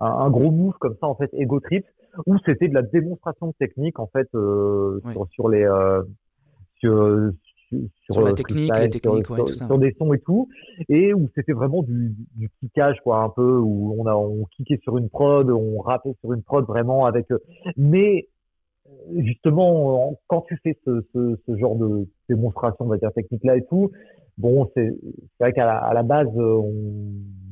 [0.00, 1.84] un, un, gros move comme ça en fait, ego trip
[2.26, 6.02] où c'était de la démonstration technique en fait euh, sur, sur, les euh,
[7.68, 7.78] sur,
[8.10, 9.66] sur, la technique, les techniques, sur, ouais, tout ça.
[9.66, 10.48] sur, des sons et tout,
[10.88, 14.80] et où c'était vraiment du, du kickage quoi, un peu où on a on kickait
[14.82, 17.38] sur une prod, on rappait sur une prod vraiment avec, euh,
[17.76, 18.28] mais
[19.16, 23.56] justement quand tu fais ce, ce, ce genre de démonstration on va dire technique là
[23.56, 23.90] et tout,
[24.38, 24.94] bon c'est
[25.40, 26.72] vrai qu'à la, à la base on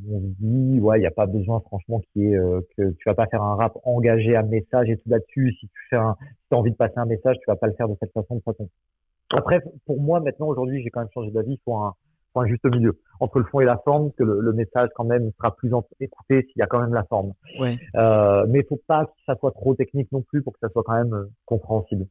[0.08, 3.02] on se dit ouais il n'y a pas besoin franchement qui est euh, que tu
[3.06, 5.54] vas pas faire un rap engagé à message et tout là-dessus.
[5.58, 7.74] Si tu fais un si as envie de passer un message tu vas pas le
[7.74, 8.68] faire de cette façon de façon
[9.30, 11.94] après pour moi maintenant aujourd'hui j'ai quand même changé d'avis il faut un
[12.40, 15.54] un juste milieu entre le fond et la forme, que le, message quand même sera
[15.54, 17.32] plus écouté s'il y a quand même la forme.
[17.58, 17.78] Ouais.
[17.94, 20.82] Euh, mais faut pas que ça soit trop technique non plus pour que ça soit
[20.84, 22.06] quand même euh, compréhensible.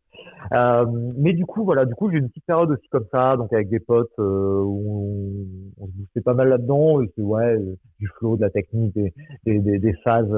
[0.53, 3.53] Euh, mais du coup, voilà, du coup j'ai une petite période aussi comme ça, donc
[3.53, 5.45] avec des potes euh, où
[5.79, 7.59] on, se boostait pas mal là-dedans, c'est ouais,
[7.99, 9.13] du flow, de la technique, des,
[9.45, 10.33] des, des, des phases.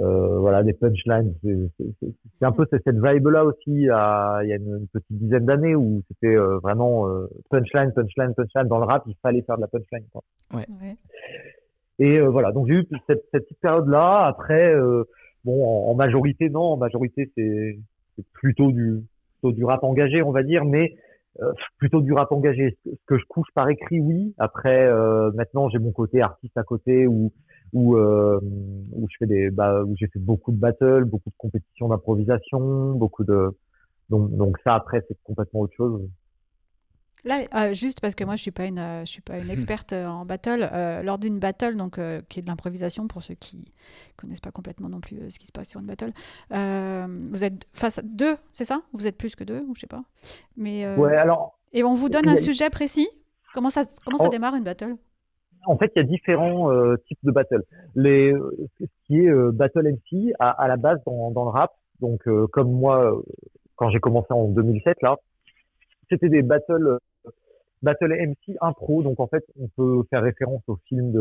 [0.00, 0.02] Euh,
[0.34, 1.34] euh, voilà des punchlines.
[1.42, 6.02] C'est un peu cette vibe là aussi il y a une, petite dizaine d'années où
[6.08, 8.68] c'était euh, vraiment euh, punchline punchline punchline.
[8.68, 10.22] Dans le rap il fallait faire de la punchline quoi.
[10.52, 10.66] Ouais.
[11.98, 12.52] et voilà.
[12.52, 14.74] Donc j'ai eu cette, cette petite période là après
[15.44, 16.72] bon en, majorité non.
[16.72, 17.78] En majorité c'est
[18.32, 19.02] plutôt du
[19.40, 20.64] plutôt du rap engagé on va dire.
[20.64, 20.94] Mais
[21.78, 22.76] plutôt du rap engagé.
[22.84, 24.34] Ce que je couche par écrit oui.
[24.38, 24.90] Après
[25.34, 27.32] maintenant j'ai mon côté artiste à côté où
[27.72, 28.40] où euh,
[28.92, 32.92] où je fais des bah, où j'ai fait beaucoup de battles, beaucoup de compétitions d'improvisation,
[32.92, 33.56] beaucoup de
[34.10, 36.08] donc donc ça après c'est complètement autre chose.
[37.26, 39.48] Là, euh, juste parce que moi je suis pas une, euh, je suis pas une
[39.50, 40.68] experte en battle.
[41.02, 41.98] lors d'une battle, donc
[42.28, 43.72] qui est de l'improvisation pour ceux qui
[44.16, 46.12] connaissent pas complètement non plus ce qui se passe sur une battle,
[46.50, 48.82] vous êtes face à deux, c'est ça?
[48.92, 50.04] Vous êtes plus que deux, ou je sais pas.
[50.56, 51.58] Mais ouais, alors.
[51.72, 53.08] Et on vous donne un sujet précis?
[53.54, 54.30] Comment ça, comment ça oh.
[54.30, 54.96] démarre une battle?
[55.66, 57.62] En fait, il y a différents euh, types de battles.
[57.94, 58.34] Les,
[58.80, 62.26] ce qui est euh, battle MC à, à, la base dans, dans le rap, donc
[62.26, 63.20] euh, comme moi
[63.76, 65.16] quand j'ai commencé en 2007 là,
[66.10, 66.98] c'était des battles
[67.82, 69.02] battle MC impro.
[69.02, 71.12] Donc en fait, on peut faire référence au film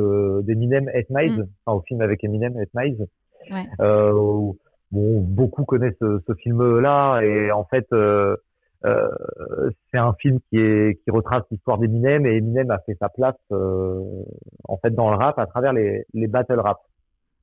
[0.44, 1.48] d'Eminem, Eight Miles, mm.
[1.66, 3.06] enfin au film avec Eminem, Eight Miles.
[3.52, 3.66] Ouais.
[3.80, 8.38] bon, beaucoup connaissent ce, ce film-là et en fait euh,
[8.84, 13.36] c'est un film qui est qui retrace l'histoire d'Eminem et Eminem a fait sa place
[13.52, 14.02] euh,
[14.68, 16.80] en fait dans le rap à travers les les battle rap.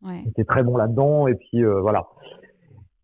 [0.03, 0.23] Ouais.
[0.25, 2.07] Il était très bon là-dedans et puis euh, voilà.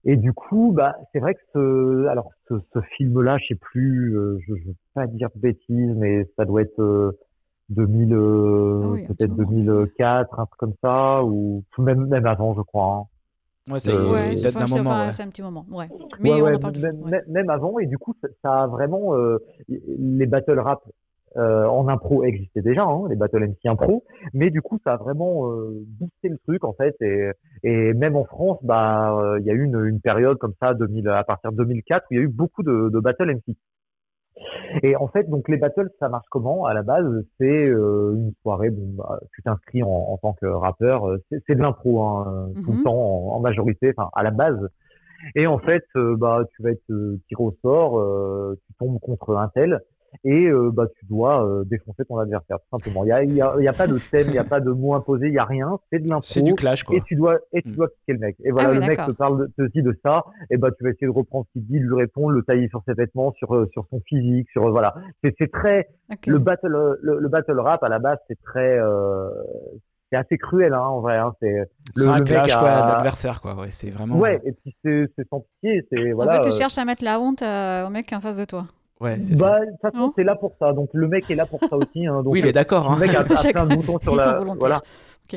[0.04, 4.12] Et du coup, bah c'est vrai que ce alors ce, ce film-là, je sais plus,
[4.46, 7.16] je, je veux pas dire de bêtises, mais ça doit être
[7.70, 12.94] 2000 ah peut-être 2004, un truc comme ça ou même même avant, je crois.
[12.94, 13.15] Hein.
[13.68, 14.92] Ouais, c'est ouais, un moment.
[14.92, 15.88] un petit moment, ouais.
[16.20, 19.16] Mais on en parle même, même, avant, et du coup, ça, a vraiment.
[19.16, 20.82] Euh, les battle rap
[21.36, 24.96] euh, en impro existaient déjà, hein, les battle MC impro, mais du coup, ça a
[24.96, 26.94] vraiment euh, boosté le truc, en fait.
[27.00, 27.30] Et,
[27.62, 30.72] et même en France, bah, euh, il y a eu une, une période comme ça,
[30.72, 33.56] 2000, à partir de 2004, où il y a eu beaucoup de, de battle MC.
[34.82, 38.32] Et en fait, donc les battles, ça marche comment À la base, c'est euh, une
[38.42, 38.70] soirée.
[38.70, 41.08] Bon, bah, tu t'inscris en, en, tant que rappeur.
[41.08, 44.68] Euh, c'est de l'impro hein, tout le temps, en, en majorité, enfin à la base.
[45.34, 46.86] Et en fait, euh, bah, tu vas être
[47.28, 48.56] tiré au sort.
[48.66, 49.80] tu tombes contre un tel
[50.24, 53.04] et euh, bah, tu dois euh, défoncer ton adversaire tout simplement.
[53.04, 54.70] Il y a, y, a, y a, pas de thème, il y a pas de
[54.70, 56.22] mot imposé, il y a rien, c'est de l'impro.
[56.22, 56.96] C'est du clash quoi.
[56.96, 57.76] Et tu dois et tu mm.
[57.76, 58.36] dois kicker le mec.
[58.44, 60.84] Et voilà, ah le mec te parle de, te dit de ça, et bah tu
[60.84, 63.54] vas essayer de reprendre ce qu'il dit, lui répondre, le tailler sur ses vêtements, sur
[63.54, 64.94] euh, sur son physique, sur voilà.
[65.22, 65.88] C'est c'est très
[66.26, 68.78] le battle le, le, battle rap à la base c'est très
[70.10, 71.16] c'est assez cruel, hein, en vrai.
[71.16, 71.32] Hein.
[71.40, 72.58] C'est le, un clash a...
[72.58, 73.54] quoi, de l'adversaire, quoi.
[73.56, 74.16] Ouais, c'est vraiment.
[74.16, 75.84] Ouais, et puis c'est sans pitié.
[75.90, 76.38] C'est voilà.
[76.38, 78.66] En fait, tu cherches à mettre la honte au mec en face de toi.
[79.00, 79.64] Ouais, c'est bah, ça.
[79.64, 80.72] De toute façon, c'est là pour ça.
[80.72, 82.06] Donc le mec est là pour ça aussi.
[82.06, 82.22] Hein.
[82.22, 82.90] Donc, oui, il est d'accord.
[82.90, 82.96] Hein.
[82.98, 84.40] Le mec a, a plein de boutons sur la.
[84.58, 84.80] Voilà.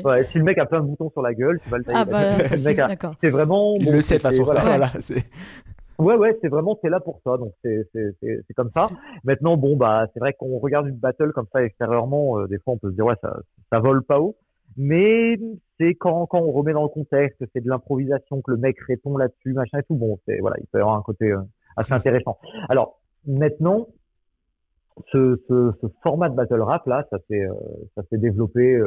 [0.04, 1.98] Ouais, si le mec a plein de boutons sur la gueule, tu vas le tailler.
[2.00, 2.18] Ah bah,
[3.08, 3.12] a...
[3.20, 3.74] c'est vraiment.
[3.78, 4.44] Il le sait de façon.
[4.44, 4.92] Voilà, voilà
[5.98, 7.36] Ouais, ouais, c'est vraiment, c'est là pour ça.
[7.36, 8.88] Donc, c'est, c'est, c'est, comme ça.
[9.22, 12.72] Maintenant, bon, bah, c'est vrai qu'on regarde une battle comme ça extérieurement, euh, des fois,
[12.72, 13.36] on peut se dire, ouais, ça,
[13.70, 14.34] ça vole pas haut.
[14.78, 15.38] Mais
[15.78, 19.18] c'est quand, quand on remet dans le contexte, c'est de l'improvisation, que le mec répond
[19.18, 19.94] là-dessus, machin et tout.
[19.94, 21.40] Bon, c'est, voilà, il peut y avoir un côté euh,
[21.76, 22.38] assez intéressant.
[22.70, 23.88] Alors, maintenant,
[25.12, 27.54] ce, ce, ce, format de battle rap, là, ça s'est, euh,
[27.94, 28.80] ça s'est développé,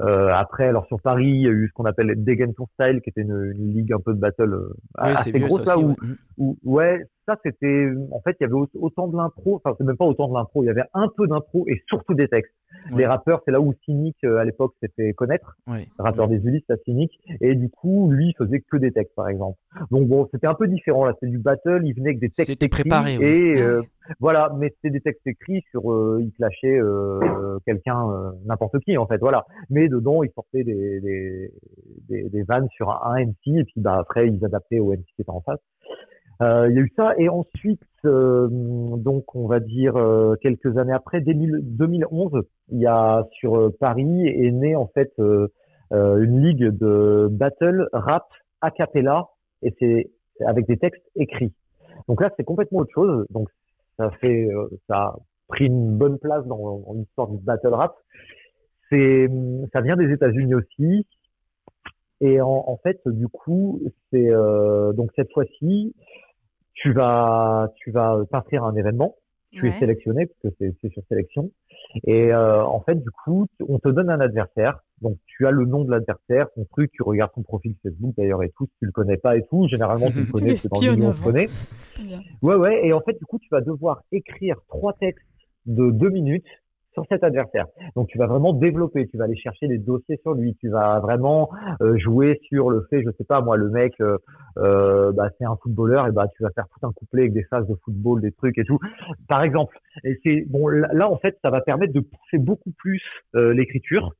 [0.00, 3.10] euh, après, alors sur Paris, il y a eu ce qu'on appelle Degen Style, qui
[3.10, 5.96] était une, une, ligue un peu de battle euh, oui, assez grosse là, où,
[6.36, 9.98] où, ouais, ça c'était, en fait, il y avait autant de l'impro, enfin c'est même
[9.98, 12.54] pas autant de l'impro, il y avait un peu d'impro et surtout des textes.
[12.94, 15.88] Les rappeurs, c'est là où Cynic euh, à l'époque s'est fait connaître, ouais.
[15.98, 19.28] rappeur des Ulysses, à Cynic, et du coup lui il faisait que des textes par
[19.28, 19.58] exemple.
[19.90, 22.50] Donc bon, c'était un peu différent là, c'était du battle, il venait avec des textes.
[22.50, 23.16] C'était préparé.
[23.16, 23.82] Et euh,
[24.20, 28.96] voilà, mais c'était des textes écrits sur, euh, il clashait euh, quelqu'un, euh, n'importe qui
[28.96, 29.44] en fait, voilà.
[29.70, 31.52] Mais dedans, il sortait des, des,
[32.08, 35.04] des, des vannes sur un, un, MC et puis bah après ils adaptaient au MC
[35.14, 35.60] qui était en face.
[36.40, 39.94] Euh, il y a eu ça et ensuite, donc on va dire
[40.40, 45.12] quelques années après, dès 2011, il y a sur Paris est né en fait
[45.90, 48.26] une ligue de battle rap
[48.60, 49.26] a cappella
[49.62, 50.10] et c'est
[50.46, 51.52] avec des textes écrits.
[52.06, 53.26] Donc là, c'est complètement autre chose.
[53.30, 53.48] Donc
[53.96, 55.16] ça fait, euh, ça a
[55.48, 57.96] pris une bonne place dans, dans l'histoire du battle rap.
[58.90, 59.28] C'est,
[59.72, 61.06] ça vient des États-Unis aussi.
[62.20, 65.94] Et en, en, fait, du coup, c'est euh, donc cette fois-ci,
[66.82, 69.14] tu vas, tu vas t'inscrire à un événement
[69.52, 71.50] tu es sélectionné parce que c'est sur sélection.
[72.04, 74.80] Et euh, en fait, du coup, on te donne un adversaire.
[75.00, 78.42] Donc, tu as le nom de l'adversaire, ton truc, tu regardes son profil Facebook d'ailleurs
[78.42, 78.66] et tout.
[78.66, 81.12] Si tu le connais pas et tout, généralement tu le connais, c'est dans le on
[81.12, 81.48] te connaît.
[82.42, 82.86] Ouais, ouais.
[82.86, 85.24] Et en fait, du coup, tu vas devoir écrire trois textes
[85.66, 86.46] de deux minutes
[86.98, 87.66] sur cet adversaire.
[87.96, 91.00] Donc tu vas vraiment développer, tu vas aller chercher des dossiers sur lui, tu vas
[91.00, 94.18] vraiment euh, jouer sur le fait, je sais pas moi, le mec, euh,
[94.58, 97.44] euh, bah, c'est un footballeur, et bah tu vas faire tout un couplet avec des
[97.44, 98.78] phases de football, des trucs et tout.
[99.28, 103.02] Par exemple, et c'est bon là en fait ça va permettre de pousser beaucoup plus
[103.34, 104.14] l'écriture.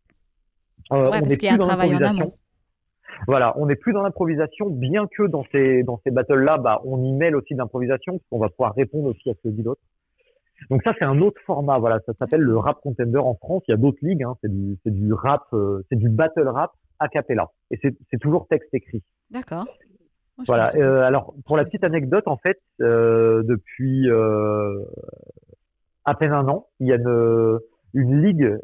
[0.91, 2.35] ouais, parce qu'il y a un travail en amont.
[3.27, 6.81] Voilà, on n'est plus dans l'improvisation, bien que dans ces dans ces battles là, bah
[6.85, 9.49] on y mêle aussi de l'improvisation, parce qu'on va pouvoir répondre aussi à ce que
[9.49, 9.81] dit l'autre.
[10.71, 11.79] Donc ça, c'est un autre format.
[11.79, 13.63] Voilà, ça s'appelle le rap contender en France.
[13.69, 14.23] Il y a d'autres ligues.
[14.23, 14.37] Hein.
[14.43, 17.51] C'est du, c'est du rap, euh, c'est du battle rap a cappella.
[17.71, 19.03] Et c'est, c'est toujours texte écrit.
[19.31, 19.67] D'accord.
[20.47, 20.71] Voilà.
[20.77, 24.09] Euh, alors pour la petite anecdote, en fait, euh, depuis
[26.05, 27.59] à peine un an, il y a une,
[27.95, 28.59] une ligue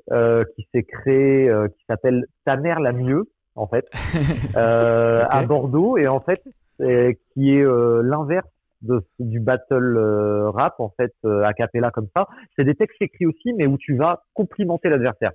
[0.57, 3.87] qui s'est créée, qui s'appelle Ta mère la mieux, en fait,
[4.51, 4.57] okay.
[4.57, 6.43] à Bordeaux, et en fait,
[6.79, 7.65] qui est
[8.03, 8.49] l'inverse
[8.85, 12.27] de, du battle euh, rap en fait euh, a cappella comme ça.
[12.57, 15.33] C'est des textes écrits aussi, mais où tu vas complimenter l'adversaire.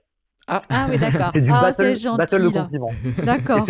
[0.48, 0.62] Ah.
[0.70, 1.32] ah, oui, d'accord.
[1.34, 2.90] c'est du ah, battle, gentil, battle de compliment.
[3.24, 3.68] D'accord.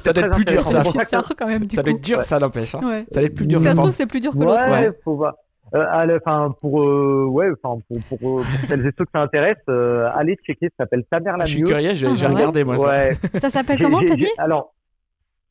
[0.00, 0.84] Ça doit être plus dur, ça.
[0.84, 2.74] ça quand même, du ça va être dur, ça n'empêche.
[2.74, 2.80] Hein.
[2.82, 3.06] Ouais.
[3.10, 3.60] Ça va être plus dur.
[3.60, 4.70] Ça se trouve, c'est plus dur que l'autre.
[4.70, 5.34] Ouais, faut voir.
[5.72, 10.10] Euh, pour euh, ouais enfin pour, pour, pour, celles et ceux que ça intéresse euh,
[10.16, 12.28] allez checker ça s'appelle ta mère la ah, je mieux suis curieux je vais, ah,
[12.28, 12.34] ouais.
[12.34, 13.16] regarder moi ouais.
[13.34, 14.26] ça, ça s'appelle comment t'as dit?
[14.36, 14.74] alors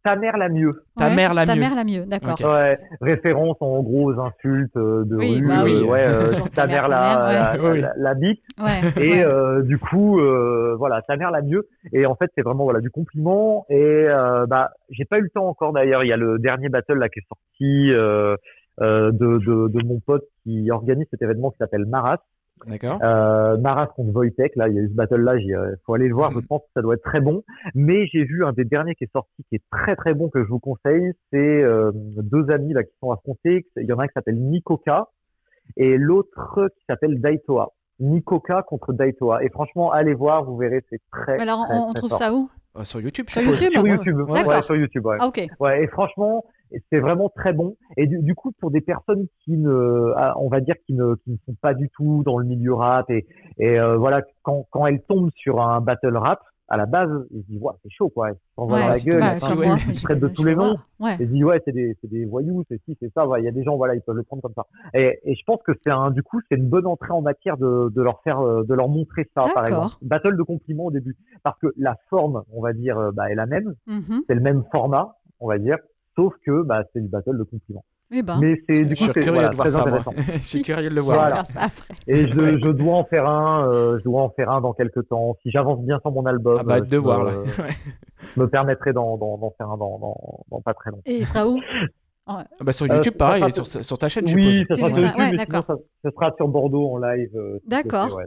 [0.04, 0.84] ta mère la mieux.
[0.98, 1.62] Ta ouais, mère la ta mieux.
[1.62, 2.34] Ta mère la mieux, d'accord.
[2.34, 2.46] Okay.
[2.46, 5.48] Ouais, référence en gros aux insultes de oui, rue.
[5.48, 5.76] Bah oui.
[5.76, 7.82] Euh, ouais, euh, ta, ta, mère, la, mère, ouais.
[7.82, 8.42] la, la, la, bite.
[8.58, 11.68] Ouais, et euh, du coup, euh, voilà, ta mère la mieux.
[11.94, 13.66] Et en fait, c'est vraiment voilà du compliment.
[13.70, 16.04] Et euh, bah, j'ai pas eu le temps encore d'ailleurs.
[16.04, 18.38] Il y a le dernier battle là qui est sorti euh,
[18.80, 22.20] de, de, de mon pote qui organise cet événement qui s'appelle Maras.
[22.68, 23.00] D'accord.
[23.04, 26.08] Euh, Maras contre Wojtek, là, il y a eu ce battle-là, il euh, faut aller
[26.08, 27.44] le voir, je pense que ça doit être très bon.
[27.76, 30.44] Mais j'ai vu un des derniers qui est sorti, qui est très très bon, que
[30.44, 33.66] je vous conseille, c'est euh, deux amis là qui sont affrontés.
[33.78, 35.08] Il y en a un qui s'appelle Nikoka
[35.78, 37.70] et l'autre qui s'appelle Daitoa.
[38.00, 39.44] Nikoka contre Daitoa.
[39.44, 41.40] Et franchement, allez voir, vous verrez, c'est très.
[41.40, 42.20] Alors, très, on, on très trouve fort.
[42.20, 42.50] ça où?
[42.78, 43.30] Euh, Sur YouTube.
[43.30, 43.74] Sur YouTube.
[43.74, 44.30] Sur YouTube.
[44.30, 45.06] Ouais, ouais, sur YouTube.
[45.06, 45.18] Ouais.
[45.20, 45.48] Ah, ok.
[45.60, 46.46] Ouais, et franchement,
[46.92, 47.76] c'est vraiment très bon.
[47.98, 51.32] Et du, du, coup, pour des personnes qui ne, on va dire, qui ne, qui
[51.32, 53.26] ne sont pas du tout dans le milieu rap et,
[53.58, 57.42] et euh, voilà, quand, quand elles tombent sur un battle rap, à la base, ils
[57.42, 58.30] se disent, ouais, c'est chaud, quoi.
[58.30, 60.78] Ils s'envoient ouais, dans la gueule, ils traitent de tous les noms.
[61.00, 61.16] Ouais.
[61.20, 63.26] Ils se disent, ouais, c'est des, c'est des voyous, c'est ci, c'est ça.
[63.40, 64.68] Il y a des gens, voilà, ils peuvent le prendre comme ça.
[64.94, 67.58] Et, et je pense que c'est un, du coup, c'est une bonne entrée en matière
[67.58, 69.96] de, de leur faire, de leur montrer ça, par exemple.
[70.04, 71.18] Battle de compliments au début.
[71.42, 73.74] Parce que la forme, on va dire, bah, est la même.
[73.88, 74.22] Mm -hmm.
[74.28, 75.80] C'est le même format, on va dire
[76.20, 77.86] sauf que bah, c'est du battle de compliments.
[78.12, 80.12] Eh ben, Mais c'est du Je coup suis c'est voilà, très ça, intéressant.
[80.18, 81.18] Je suis curieux de le on voir.
[81.18, 81.44] va Voilà.
[81.44, 81.94] faire ça après.
[82.08, 85.08] Et je, je dois en faire un, euh, je dois en faire un dans quelques
[85.08, 85.38] temps.
[85.44, 87.38] Si j'avance bien sur mon album, Ah bah, euh, de je voir, me, là.
[87.60, 87.70] Ouais.
[88.36, 90.18] me permettrai d'en d'en- d'en faire un dans, dans,
[90.50, 91.04] dans pas très longtemps.
[91.06, 91.60] Et il sera où?
[92.26, 94.68] Ah bah, sur Euh, YouTube, ça pareil, sur, sur- sur ta chaîne, je Oui, suppose.
[94.68, 95.64] ça sur ça- ouais, ça,
[96.04, 97.30] ça sera sur Bordeaux en live.
[97.36, 98.16] euh, D'accord.
[98.16, 98.26] ouais,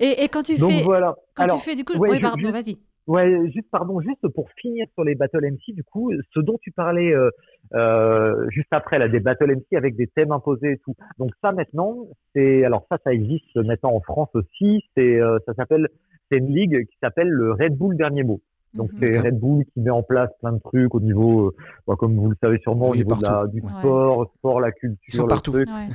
[0.00, 1.14] et, et quand tu Donc fais, voilà.
[1.34, 2.78] quand Alors, tu fais du coup, ouais, oui, je- pardon, vas-y.
[3.06, 6.72] Ouais, juste pardon, juste pour finir sur les Battle MC, du coup, ce dont tu
[6.72, 7.30] parlais euh,
[7.74, 10.94] euh, juste après, là, des Battle MC avec des thèmes imposés et tout.
[11.18, 11.96] Donc ça maintenant,
[12.34, 14.82] c'est alors ça, ça existe maintenant en France aussi.
[14.96, 15.86] C'est euh, ça s'appelle,
[16.30, 18.40] c'est une ligue qui s'appelle le Red Bull Dernier Mot.
[18.74, 18.98] Donc Mhm.
[19.00, 19.20] c'est.
[19.20, 21.54] Red Bull qui met en place plein de trucs au niveau, euh,
[21.86, 23.70] bah, comme vous le savez sûrement, Oui, au niveau de la, du Ouais.
[23.78, 25.52] sport, sport, la culture, Ils sont le partout.
[25.52, 25.68] truc.
[25.68, 25.94] Ouais.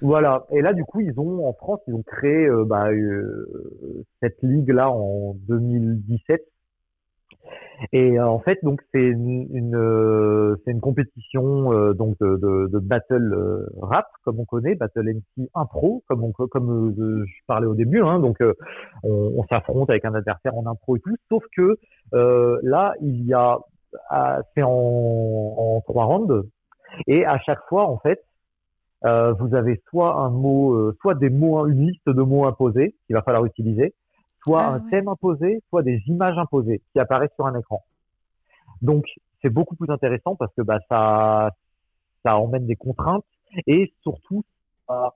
[0.00, 0.46] Voilà.
[0.50, 3.46] Et là, du coup, ils ont en France, ils ont créé euh, bah, euh,
[4.22, 6.42] cette ligue là en 2017.
[7.92, 12.36] Et euh, en fait, donc c'est une, une, euh, c'est une compétition euh, donc de,
[12.36, 17.46] de, de battle euh, rap comme on connaît, battle MC impro comme on comme je
[17.46, 18.02] parlais au début.
[18.02, 18.54] Hein, donc euh,
[19.02, 21.16] on, on s'affronte avec un adversaire en impro et tout.
[21.28, 21.76] Sauf que
[22.12, 23.58] là, il y a
[24.08, 26.44] ah, c'est en, en trois rounds
[27.06, 28.22] et à chaque fois en fait
[29.04, 32.94] euh, vous avez soit un mot, euh, soit des mots, une liste de mots imposés
[33.06, 33.94] qu'il va falloir utiliser,
[34.44, 34.90] soit Ah un ouais.
[34.90, 37.82] thème imposé, soit des images imposées qui apparaissent sur un écran.
[38.82, 39.04] Donc
[39.40, 41.50] c'est beaucoup plus intéressant parce que bah ça,
[42.24, 43.24] ça emmène des contraintes
[43.66, 44.42] et surtout
[44.88, 45.14] ça,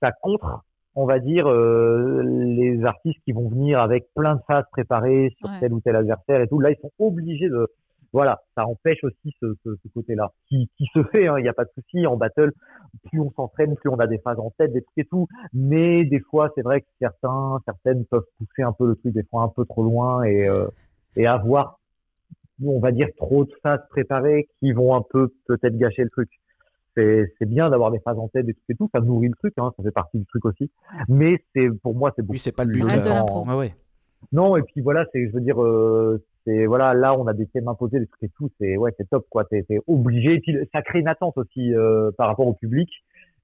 [0.00, 4.64] ça contre, on va dire, euh, les artistes qui vont venir avec plein de phases
[4.72, 5.60] préparées sur Ouais.
[5.60, 6.60] tel ou tel adversaire et tout.
[6.60, 7.68] Là ils sont obligés de
[8.12, 11.48] voilà, ça empêche aussi ce, ce, ce côté-là, qui, qui se fait, hein, il n'y
[11.48, 12.52] a pas de souci, en battle,
[13.10, 16.04] plus on s'entraîne, plus on a des phases en tête, des trucs et tout, mais
[16.04, 19.42] des fois, c'est vrai que certains, certaines peuvent pousser un peu le truc, des fois
[19.42, 20.66] un peu trop loin, et, euh,
[21.16, 21.78] et avoir,
[22.64, 26.30] on va dire, trop de phases préparées qui vont un peu peut-être gâcher le truc.
[26.98, 29.52] C'est bien d'avoir des phases en tête, des trucs et tout, ça nourrit le truc,
[29.58, 30.70] hein, ça fait partie du truc aussi,
[31.08, 32.82] mais c'est pour moi, c'est beaucoup Oui, c'est pas le but.
[33.58, 33.74] ouais.
[34.32, 37.46] non, et puis voilà, c'est, je veux dire, euh, c'est voilà, là on a des
[37.48, 40.34] thèmes imposés, des trucs et tout, c'est ouais, c'est top quoi, t'es, obligé.
[40.34, 42.88] Et puis ça crée une attente aussi euh, par rapport au public,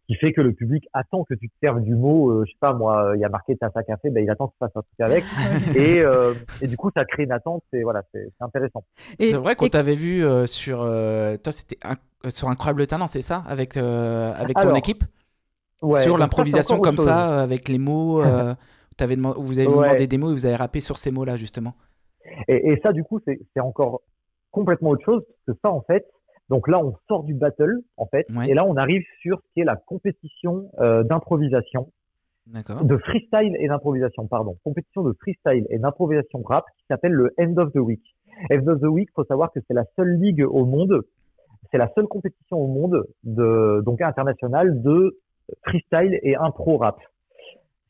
[0.09, 2.31] qui fait que le public attend que tu te serves du mot.
[2.31, 4.49] euh, je sais pas moi, il y a marqué tasse à café, ben il attend
[4.49, 5.29] que tu fasses un truc avec,
[5.75, 8.85] et euh, et du coup ça crée une attente, c'est voilà, c'est, c'est intéressant.
[9.21, 10.83] C'est vrai qu'on et- t'avait vu euh, sur.
[10.83, 13.43] euh, toi, c'était un- euh, sur Incroyable Talent, c'est ça?
[13.47, 15.05] Avec, euh, avec ton Alors, équipe?
[15.83, 16.99] Ouais, Sur l'improvisation comme chose.
[16.99, 18.21] ça, euh, avec les mots.
[18.23, 18.55] euh,
[19.39, 19.79] vous avez Ouais.
[19.79, 21.77] demandé des mots et vous avez rappé sur ces mots-là, justement.
[22.49, 24.03] Et, et ça, du coup, c'est encore
[24.51, 26.07] complètement autre chose, parce que ça, en fait,
[26.49, 28.51] donc là, on sort du battle, en fait, Ouais.
[28.51, 31.91] et là, on arrive sur ce qui est la compétition euh, d'improvisation,
[32.47, 37.57] de freestyle et d'improvisation, pardon, compétition de freestyle et d'improvisation rap qui s'appelle le End
[37.57, 38.03] of the Week.
[38.51, 41.03] End of the Week, faut savoir que c'est la seule ligue au monde,
[41.71, 45.19] c'est la seule compétition au monde de donc internationale de
[45.63, 46.99] freestyle et impro rap.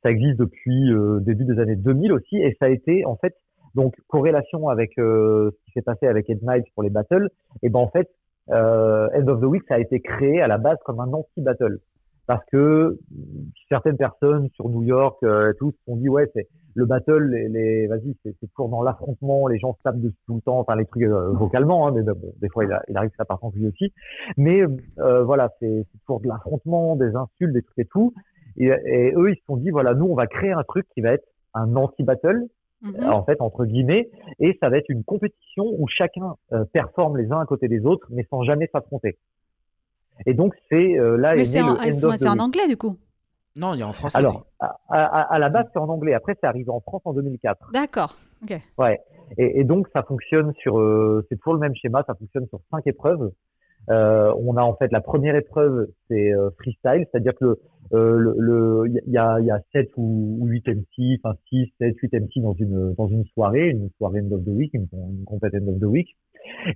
[0.02, 3.34] Ça existe depuis euh, début des années 2000 aussi et ça a été en fait
[3.74, 7.28] donc corrélation avec euh, ce qui s'est passé avec Ed Knight pour les battles.
[7.62, 8.08] Et ben en fait
[8.50, 11.78] euh, End of the Week ça a été créé à la base comme un anti-battle.
[12.26, 12.98] Parce que
[13.68, 17.24] certaines personnes sur New York euh, et tout se sont dit ouais c'est le battle
[17.24, 20.58] les, les vas-y c'est toujours dans l'affrontement les gens se tapent dessus tout le temps
[20.60, 23.16] enfin les trucs euh, vocalement hein, mais bon des fois il, a- il arrive que
[23.16, 23.92] ça part en aussi.
[24.36, 24.62] Mais
[25.00, 28.14] euh, voilà c'est c'est toujours de l'affrontement des insultes des trucs et tout.
[28.56, 31.00] Et, et eux ils se sont dit voilà nous on va créer un truc qui
[31.00, 32.44] va être un anti-battle
[32.82, 33.04] Mhm.
[33.04, 37.30] en fait entre guillemets et ça va être une compétition où chacun euh, performe les
[37.30, 39.18] uns à côté des autres mais sans jamais s'affronter
[40.26, 42.96] et donc c'est euh, là Mais est c'est en, en anglais du coup?
[43.54, 44.44] Non, il y a en français alors aussi.
[44.60, 47.70] à, à- à la base c'est en anglais après c'est arrivé en France en 2004
[47.72, 48.16] D'accord.
[48.42, 48.58] Ok.
[48.78, 49.00] Ouais.
[49.38, 52.58] Et, et donc ça fonctionne sur, euh, c'est toujours le même schéma, ça fonctionne sur
[52.72, 53.30] cinq épreuves.
[53.90, 57.58] Euh, on a en fait la première épreuve, c'est euh, freestyle, c'est-à-dire que le,
[57.94, 61.36] euh, le, le- il y a, il y a 7 ou, ou 8 MC, enfin
[61.48, 64.72] 6, 7, 8 MC dans une, dans une soirée, une soirée end of the week,
[64.74, 66.08] une, une compète end of the week.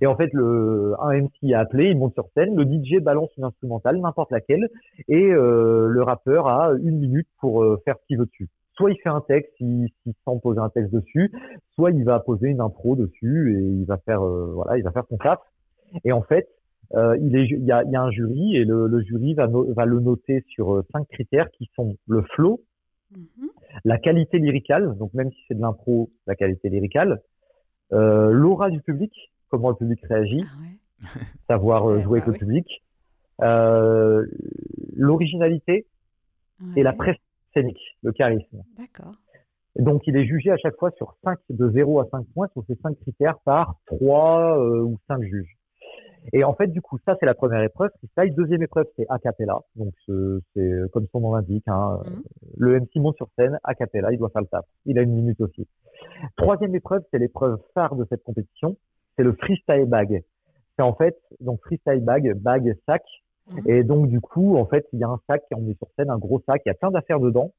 [0.01, 3.29] Et en fait, le, un MC est appelé, il monte sur scène, le DJ balance
[3.37, 4.69] une instrumentale, n'importe laquelle,
[5.09, 8.47] et euh, le rappeur a une minute pour euh, faire ce qu'il veut dessus.
[8.75, 11.31] Soit il fait un texte, s'il s'il sent poser un texte dessus,
[11.73, 14.91] soit il va poser une impro dessus et il va faire, euh, voilà, il va
[14.91, 15.39] faire son taf.
[16.05, 16.47] Et en fait,
[16.95, 19.33] euh, il, est, il, y a, il y a un jury et le, le jury
[19.33, 22.61] va, no- va le noter sur euh, cinq critères qui sont le flow,
[23.15, 23.47] Mhm.
[23.85, 27.21] la qualité lyricale, donc même si c'est de l'impro, la qualité lyricale,
[27.93, 29.13] euh, l'aura du public,
[29.49, 30.77] comment le public réagit, Ah ouais.
[31.47, 32.83] savoir euh, jouer bah avec le public,
[33.41, 34.25] euh,
[34.95, 35.85] l'originalité
[36.75, 37.17] et la presse
[37.53, 38.63] scénique, le charisme.
[38.77, 39.15] D'accord.
[39.77, 42.63] Donc, il est jugé à chaque fois sur 5, de 0 à 5 points sur
[42.65, 45.55] ces 5 critères par 3 euh, ou 5 juges.
[46.33, 47.89] Et en fait, du coup, ça, c'est la première épreuve.
[47.97, 48.35] Freestyle.
[48.35, 49.59] Deuxième épreuve, c'est a cappella.
[49.75, 51.67] Donc, c'est comme son nom l'indique.
[51.67, 52.23] Hein, mhm.
[52.57, 54.65] Le MC monte sur scène, a cappella, il doit faire le taf.
[54.85, 55.67] Il a une minute aussi.
[56.35, 58.77] Troisième épreuve, c'est l'épreuve phare de cette compétition.
[59.15, 60.23] C'est le freestyle bag.
[60.75, 63.03] C'est en fait, donc freestyle bag, bag, sac.
[63.49, 63.63] Mhm.
[63.67, 65.87] Et donc, du coup, en fait, il y a un sac qui est emmené sur
[65.97, 67.51] scène, un gros sac, il y a plein d'affaires dedans.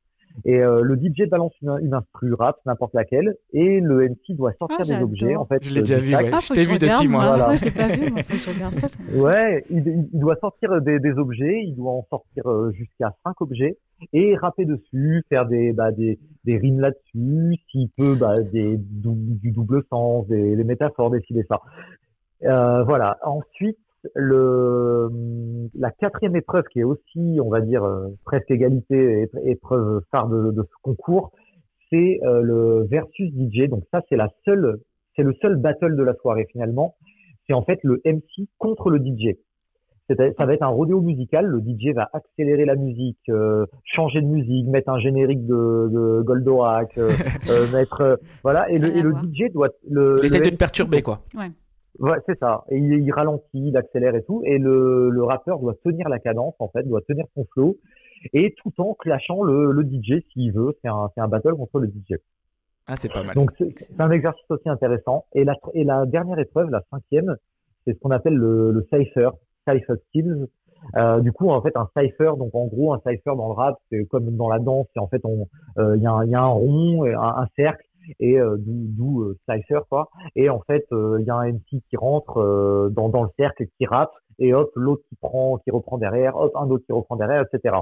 [0.44, 4.52] Et euh, le DJ balance une, une instru rap, n'importe laquelle, et le MC doit
[4.58, 5.36] sortir ah, des objets.
[5.36, 6.30] En fait, je l'ai déjà vu, ouais.
[6.32, 7.36] Ah, je t'ai vu dessus, moi.
[7.36, 7.54] Voilà.
[7.56, 8.22] je l'ai pas vu, moi.
[8.22, 8.88] Faut que je regarde ça.
[8.88, 8.98] ça...
[9.14, 13.40] Ouais, il, il, doit sortir des, des, objets, il doit en sortir euh, jusqu'à cinq
[13.40, 13.78] objets
[14.12, 19.50] et rapper dessus, faire des, bah, des, des rimes là-dessus, s'il peut, bah, des, du
[19.50, 21.60] double sens, des, des métaphores, décider ça.
[22.44, 23.18] Euh, voilà.
[23.24, 23.78] Ensuite,
[24.14, 25.08] le,
[25.74, 30.50] la quatrième épreuve qui est aussi, on va dire, euh, presque égalité, épreuve phare de,
[30.52, 31.32] de ce concours,
[31.90, 33.68] c'est euh, le versus DJ.
[33.68, 34.78] Donc ça, c'est la seule,
[35.16, 36.94] c'est le seul battle de la soirée finalement.
[37.46, 39.36] C'est en fait le MC contre le DJ.
[40.38, 41.44] Ça va être un rodéo musical.
[41.44, 46.22] Le DJ va accélérer la musique, euh, changer de musique, mettre un générique de, de
[46.22, 46.96] Goldorak,
[47.72, 48.70] mettre voilà.
[48.70, 50.24] Et le, et le DJ doit le.
[50.24, 51.20] essayer de perturber quoi.
[51.34, 51.50] Ouais.
[51.98, 52.64] Ouais, c'est ça.
[52.70, 54.42] Et il, ralentit, il accélère et tout.
[54.44, 57.76] Et le, le, rappeur doit tenir la cadence, en fait, doit tenir son flow.
[58.32, 60.76] Et tout en clashant le, le DJ s'il veut.
[60.82, 62.16] C'est un, un battle contre le DJ.
[62.86, 63.34] Ah, c'est pas mal.
[63.34, 65.26] Donc, c'est un exercice aussi intéressant.
[65.34, 67.36] Et la, et la dernière épreuve, la cinquième,
[67.84, 69.30] c'est ce qu'on appelle le, le cypher,
[69.68, 70.46] cypher skills.
[70.96, 73.76] Euh, du coup, en fait, un cipher, donc en gros, un cipher dans le rap,
[73.90, 76.46] c'est comme dans la danse, et en fait, euh, il y, a, y, a un
[76.46, 77.84] rond, un, un cercle,
[78.20, 80.08] et euh, d'où euh, Cypher quoi.
[80.36, 83.66] Et en fait, euh, il y a un MC qui rentre dans, dans le cercle
[83.76, 87.16] qui rappe et hop l'autre qui prend qui reprend derrière, hop un autre qui reprend
[87.16, 87.76] derrière, etc.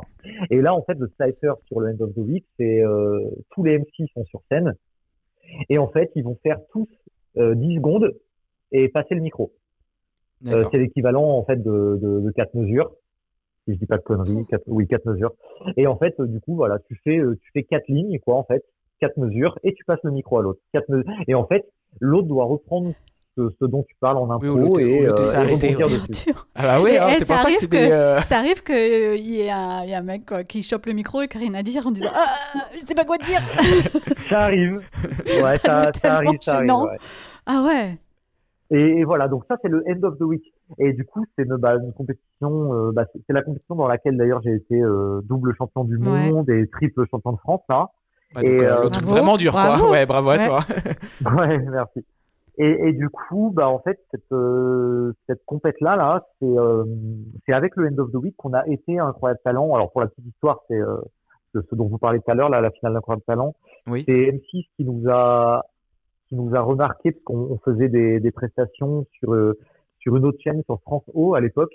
[0.50, 2.82] Et là en fait le Cypher sur le End of the Week, c'est
[3.50, 4.74] tous les MC sont sur scène
[5.68, 6.88] et en fait ils vont faire tous
[7.36, 8.16] 10 secondes
[8.72, 9.52] et passer le micro.
[10.42, 12.90] c'est l'équivalent en fait de, de, de 4 mesures
[13.66, 15.32] si je dis pas de conneries, quatre, oui, quatre mesures.
[15.76, 18.64] Et en fait, du coup, voilà, tu fais, tu fais quatre lignes, quoi, en fait,
[19.00, 20.60] quatre mesures et tu passes le micro à l'autre.
[21.28, 21.64] Et en fait,
[22.00, 22.92] l'autre doit reprendre
[23.36, 25.12] ce, ce, dont tu parles en impro et, euh,
[26.08, 26.32] dessus.
[26.54, 28.20] Ah bah oui, hein, c'est pour ça que, euh...
[28.20, 30.94] ça arrive qu'il euh, y, ait un, y a un mec quoi, qui chope le
[30.94, 33.40] micro et qui a rien à dire en disant ah, je sais pas quoi dire.
[34.28, 34.80] ça arrive.
[35.42, 36.70] Ouais, ça, ça arrive, ça arrive.
[36.70, 36.96] Ouais.
[37.44, 37.98] Ah ouais.
[38.70, 40.42] Et, et, voilà, donc ça c'est le end of the week.
[40.78, 44.16] Et du coup, c'est une, bah, une compétition, euh, bah, c'est la compétition dans laquelle
[44.16, 47.90] d'ailleurs j'ai été euh, double champion du monde et triple champion de France là.
[48.34, 49.78] Ouais, et euh, le truc vraiment dur, quoi.
[49.90, 50.60] Ouais, bravo à toi.
[51.36, 52.04] ouais, merci.
[52.58, 56.84] Et, et, du coup, bah en fait, cette euh, cette compète là, là, c'est euh,
[57.44, 59.74] c'est avec le End of the Week qu'on a été incroyable talent.
[59.74, 60.96] Alors pour la petite histoire, c'est euh,
[61.54, 63.54] ce dont vous parlez tout à l'heure, là, la finale d'incroyable talent.
[63.86, 64.04] Oui.
[64.06, 65.66] C'est M6 qui nous a
[66.28, 69.58] qui nous a remarqué parce qu'on faisait des, des prestations sur euh,
[69.98, 71.74] sur une autre chaîne sur France O à l'époque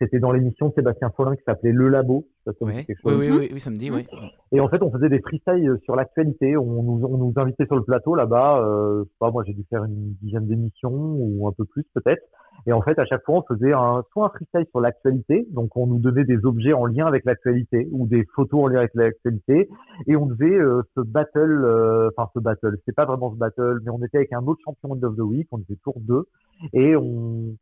[0.00, 2.26] c'était dans l'émission de Sébastien Follin qui s'appelait Le Labo.
[2.60, 4.06] Oui, oui, oui, oui, ça me dit, oui.
[4.52, 6.56] Et en fait, on faisait des freestyles euh, sur l'actualité.
[6.56, 8.64] On nous, on nous invitait sur le plateau là-bas.
[8.64, 12.22] Euh, pas, moi, j'ai dû faire une dizaine d'émissions ou un peu plus peut-être.
[12.66, 15.76] Et en fait, à chaque fois, on faisait un, soit un freestyle sur l'actualité, donc
[15.76, 18.94] on nous donnait des objets en lien avec l'actualité ou des photos en lien avec
[18.94, 19.68] l'actualité,
[20.06, 23.80] et on devait euh, se battle, euh, enfin ce battle, c'est pas vraiment ce battle,
[23.84, 26.24] mais on était avec un autre champion of the week, on était tour 2,
[26.72, 27.54] et on,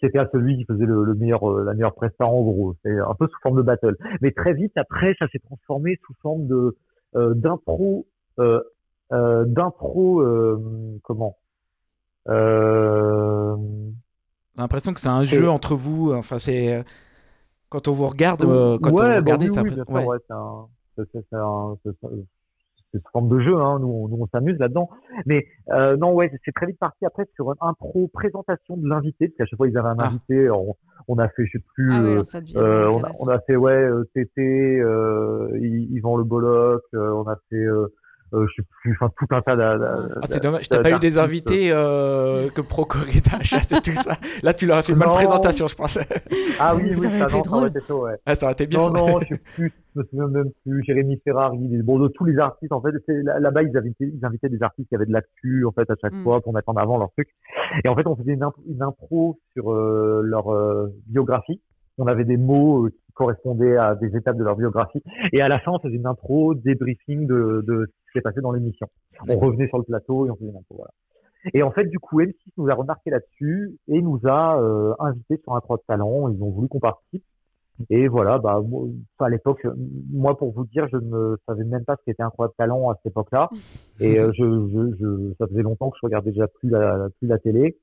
[0.00, 2.74] c'était à celui qui faisait le, meilleur, euh, la meilleure prestation en gros.
[2.82, 3.96] C'est un peu sous forme de battle.
[4.20, 6.76] Mais très vite après, ça s'est transformé sous forme de
[7.16, 8.06] euh, d'impro,
[8.38, 8.60] euh,
[9.12, 10.24] euh d'impro,
[11.02, 11.36] comment.
[12.26, 12.34] J'ai
[14.62, 16.12] l'impression que c'est un jeu entre vous.
[16.12, 16.84] Enfin, c'est
[17.68, 20.18] quand on vous regarde, quand ouais, on vous regardez, bah oui, oui, ouais.
[20.26, 21.76] c'est un,
[22.92, 24.90] c'est une forme de jeu, hein, nous, on, nous on s'amuse là-dedans.
[25.26, 29.28] Mais euh, non, ouais, c'est très vite parti après sur un pro présentation de l'invité,
[29.28, 30.06] parce qu'à chaque fois ils avaient un ah.
[30.06, 30.76] invité, on,
[31.08, 32.22] on, a fait, je sais plus, ah euh,
[32.56, 37.28] euh, on, a, on, a, fait ouais, euh, TT, euh, Yvan Le Bolloc, euh, on
[37.28, 37.66] a fait
[38.32, 39.62] euh, je sais plus, enfin tout un tas de.
[39.62, 44.16] Ah, c'est dommage, t'as pas eu des invités euh, que Procorita chasse et tout ça?
[44.42, 45.98] Là, tu leur as fait une bonne présentation, je pense.
[46.58, 48.16] Ah oui, oui, ça, ça, non, ça aurait été chaud, ouais.
[48.26, 48.78] Ah, ça aurait été bien.
[48.78, 50.84] Non, non, je sais plus, je me souviens même plus.
[50.84, 54.62] Jérémy Ferrari, bon, de tous les artistes, en fait, là-bas, ils invitaient, ils invitaient des
[54.62, 56.22] artistes qui avaient de l'actu, en fait, à chaque mm.
[56.22, 57.28] fois pour mettre en avant leur truc.
[57.84, 61.60] Et en fait, on faisait une, une impro sur euh, leur euh, biographie.
[61.98, 65.02] On avait des mots euh, qui correspondaient à des étapes de leur biographie.
[65.32, 68.88] Et à la fin, on faisait une intro, débriefing de, de s'est passé dans l'émission.
[69.28, 70.76] On revenait sur le plateau et on faisait intro.
[70.76, 70.92] Voilà.
[71.54, 75.38] Et en fait, du coup, M6 nous a remarqué là-dessus et nous a euh, invités
[75.42, 76.28] sur un de talent.
[76.28, 77.24] Ils ont voulu qu'on participe.
[77.88, 78.88] Et voilà, bah, moi,
[79.20, 79.66] à l'époque,
[80.12, 82.96] moi, pour vous dire, je ne savais même pas ce qu'était un de talent à
[82.96, 83.48] cette époque-là.
[84.00, 87.26] Et euh, je, je, je, ça faisait longtemps que je regardais déjà plus la, plus
[87.26, 87.78] la télé.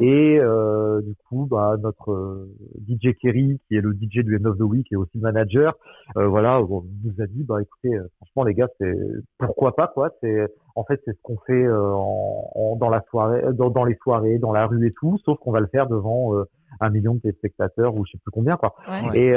[0.00, 2.52] Et euh, du coup, bah, notre euh,
[2.86, 5.74] DJ Kerry, qui est le DJ du End of the Week et aussi le manager,
[6.16, 8.94] euh, voilà, nous a dit, bah écoutez, euh, franchement les gars, c'est
[9.38, 10.10] pourquoi pas quoi.
[10.20, 13.96] C'est en fait c'est ce qu'on fait euh, en, dans la soirée, dans, dans, les
[14.02, 16.32] soirées, dans la rue et tout, sauf qu'on va le faire devant
[16.80, 18.74] un million de téléspectateurs ou je sais plus combien quoi.
[18.88, 19.18] Ouais.
[19.18, 19.36] Et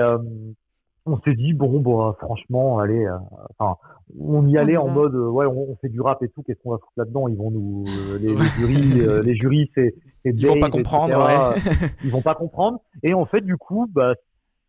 [1.06, 3.18] on s'est dit bon bon franchement allez euh,
[3.58, 3.78] enfin
[4.20, 6.78] on y allait en mode ouais on, fait du rap et tout qu'est-ce qu'on va
[6.78, 7.28] foutre là-dedans?
[7.28, 9.96] Ils vont nous euh, les, les, jurys euh, les jurys c'est
[10.26, 11.62] ils vont pas comprendre ouais.
[12.04, 14.14] ils vont pas comprendre et en fait du coup bah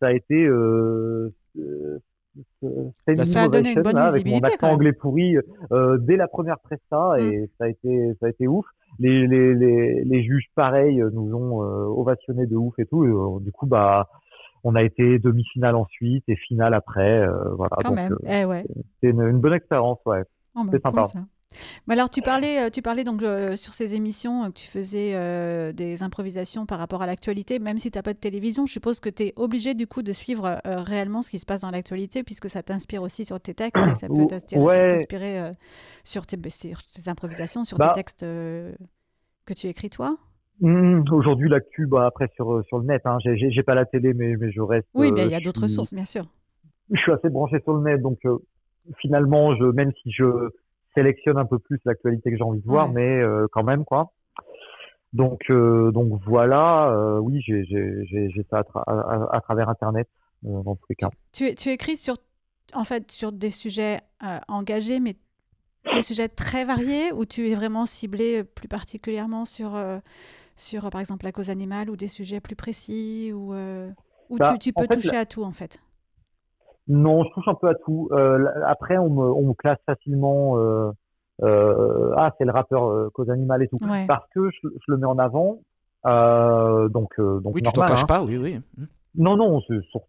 [0.00, 0.48] ça a été
[3.06, 5.36] bah, ça a donné une bonne là, visibilité avec mon accent anglais pourri
[6.00, 7.46] dès la première presta et mm.
[7.58, 8.64] ça a été ça a été ouf
[8.98, 13.52] les, les, les, les juges pareils nous ont ovationné de ouf et tout et, du
[13.52, 14.08] coup bah
[14.64, 17.20] on a été demi-finale ensuite et finale après.
[17.20, 17.76] Euh, voilà.
[17.82, 18.12] Quand même.
[18.12, 18.64] Euh, eh ouais.
[19.00, 20.22] C'est une, une, bonne expérience, ouais.
[20.54, 21.06] Oh, bah, c'est sympa.
[21.12, 21.22] Cool,
[21.86, 25.12] mais alors, tu parlais, euh, tu parlais donc euh, sur ces émissions que tu faisais
[25.14, 28.66] euh, des improvisations par rapport à l'actualité, même si tu n'as pas de télévision.
[28.66, 31.62] Je suppose que tu es obligé du coup de suivre réellement ce qui se passe
[31.62, 35.56] dans l'actualité, puisque ça t'inspire aussi sur tes textes et ça peut t'inspirer ouais.
[36.04, 40.16] sur, tes, sur tes improvisations, sur bah, tes textes que tu écris toi?
[40.60, 44.36] Mmh, Aujourd'hui, l'actu, bah, après sur, sur le net, hein, j'ai pas la télé, mais,
[44.36, 44.86] mais je reste.
[44.94, 46.26] Oui, mais il y a d'autres sources, bien sûr.
[46.90, 48.38] Je suis assez branché sur le net, donc euh,
[48.98, 50.24] finalement, je, même si je
[50.94, 52.94] sélectionne un peu plus l'actualité que j'ai envie de voir, ouais.
[52.94, 54.12] mais euh, quand même, quoi.
[55.12, 60.08] Donc, euh, donc voilà, oui, j'ai ça à, tra à, à, travers Internet,
[60.42, 61.10] dans tous les cas.
[61.32, 62.16] Tu, tu écris sur,
[62.72, 64.00] en fait, sur des sujets
[64.48, 65.16] engagés, mais
[65.94, 69.76] des sujets très variés, ou tu es vraiment ciblé plus particulièrement sur
[70.56, 73.90] sur, par exemple, la cause animale ou des sujets plus précis ou, euh,
[74.28, 75.20] ou bah, tu, tu, peux toucher la...
[75.20, 75.80] à tout, en fait?
[76.88, 78.08] Non, je touche un peu à tout.
[78.12, 80.58] Euh, après, on me, on me, classe facilement.
[80.58, 80.90] Euh,
[82.16, 83.78] ah, c'est le rappeur cause animale et tout.
[83.80, 84.06] Ouais.
[84.06, 85.60] Parce que je, je, le mets en avant.
[86.04, 88.06] donc, donc, oui, normal, tu t'en caches hein.
[88.06, 88.60] pas, oui, oui.
[89.14, 89.60] Non, non,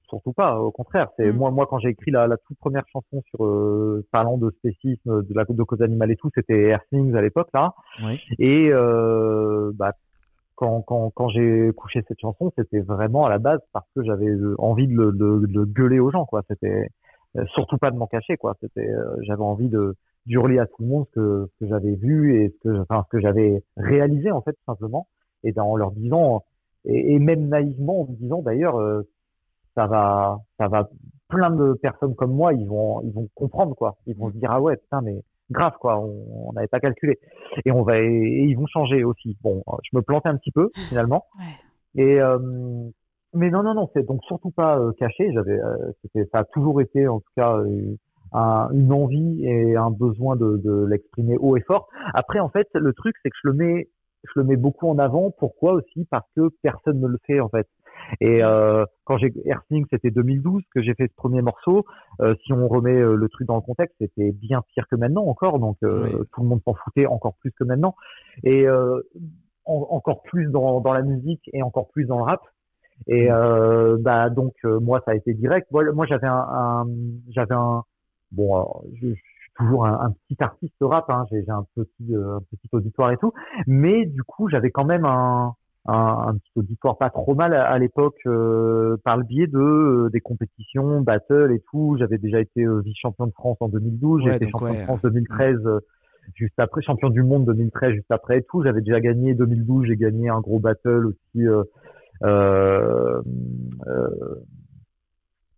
[0.08, 0.60] surtout pas.
[0.60, 1.36] Au contraire, c'est Mm.
[1.36, 5.24] moi, moi quand j'ai écrit la, la, toute première chanson sur euh, parlant de spécisme,
[5.24, 7.74] de la de cause animale et tout, c'était Air Things à l'époque là.
[8.04, 8.20] Oui.
[8.40, 9.92] Et euh, bah,
[10.56, 15.12] quand, j'ai couché cette chanson, c'était vraiment à la base parce que j'avais envie de
[15.12, 16.44] de, gueuler aux gens, quoi.
[16.50, 16.90] C'était
[17.38, 18.56] euh, surtout pas de m'en cacher, quoi.
[18.62, 19.96] C'était, euh, j'avais envie de
[20.26, 23.20] d'hurler à tout le monde ce que, j'avais vu et ce que, enfin, ce que
[23.20, 25.08] j'avais réalisé en fait simplement,
[25.44, 26.44] et en leur disant
[26.86, 29.04] et, et même naïvement en me disant d'ailleurs, euh,
[29.76, 30.90] ça va, ça va,
[31.28, 33.98] plein de personnes comme moi, ils vont, ils vont comprendre quoi.
[34.08, 37.20] Ils vont se dire ah ouais putain mais grave quoi, on n'avait pas calculé.
[37.66, 39.38] Et on va et ils vont changer aussi.
[39.42, 41.26] Bon, je me plantais un petit peu finalement.
[41.38, 42.04] Ouais.
[42.04, 42.40] Et euh,
[43.34, 45.32] mais non non non, c'est donc surtout pas euh, caché.
[45.34, 47.58] J'avais, euh, c'était, ça a toujours été en tout cas
[48.34, 51.88] un, une envie et un besoin de, de l'exprimer haut et fort.
[52.14, 53.90] Après en fait, le truc c'est que je le mets,
[54.24, 55.32] je le mets beaucoup en avant.
[55.32, 56.06] Pourquoi aussi?
[56.10, 57.68] Parce que personne ne le fait en fait.
[58.22, 61.86] Et euh, quand j'ai Earthling, c'était 2012 que j'ai fait ce premier morceau.
[62.22, 65.26] Euh, si on remet euh, le truc dans le contexte, c'était bien pire que maintenant
[65.26, 65.60] encore.
[65.60, 66.26] Donc euh, Oui.
[66.34, 67.96] tout le monde s'en foutait encore plus que maintenant.
[68.44, 69.02] Et euh,
[69.66, 72.42] en- encore plus dans, dans la musique et encore plus dans le rap.
[73.08, 75.68] Et euh, bah donc euh, moi ça a été direct.
[75.72, 76.88] Moi, moi, j'avais un, un-
[77.30, 77.84] j'avais un
[78.32, 78.66] bon
[79.02, 81.10] je, je suis toujours un, un petit artiste rap.
[81.10, 83.34] Hein, j'ai un petit euh, un petit auditoire et tout.
[83.68, 85.54] Mais du coup j'avais quand même un
[85.86, 89.60] un, un petit auditoire pas trop mal à, à l'époque euh, par le biais de
[89.60, 91.98] euh, des compétitions, battle et tout.
[92.00, 94.84] J'avais déjà été euh, vice-champion de France en 2012, j'ai Ouais, été champion ouais, de
[94.84, 95.80] France 2013 euh,
[96.36, 98.64] juste après, champion du monde 2013 juste après et tout.
[98.64, 101.48] J'avais déjà gagné 2012, j'ai gagné un gros battle aussi.
[101.48, 101.64] Euh,
[102.24, 103.22] euh,
[103.88, 104.36] euh,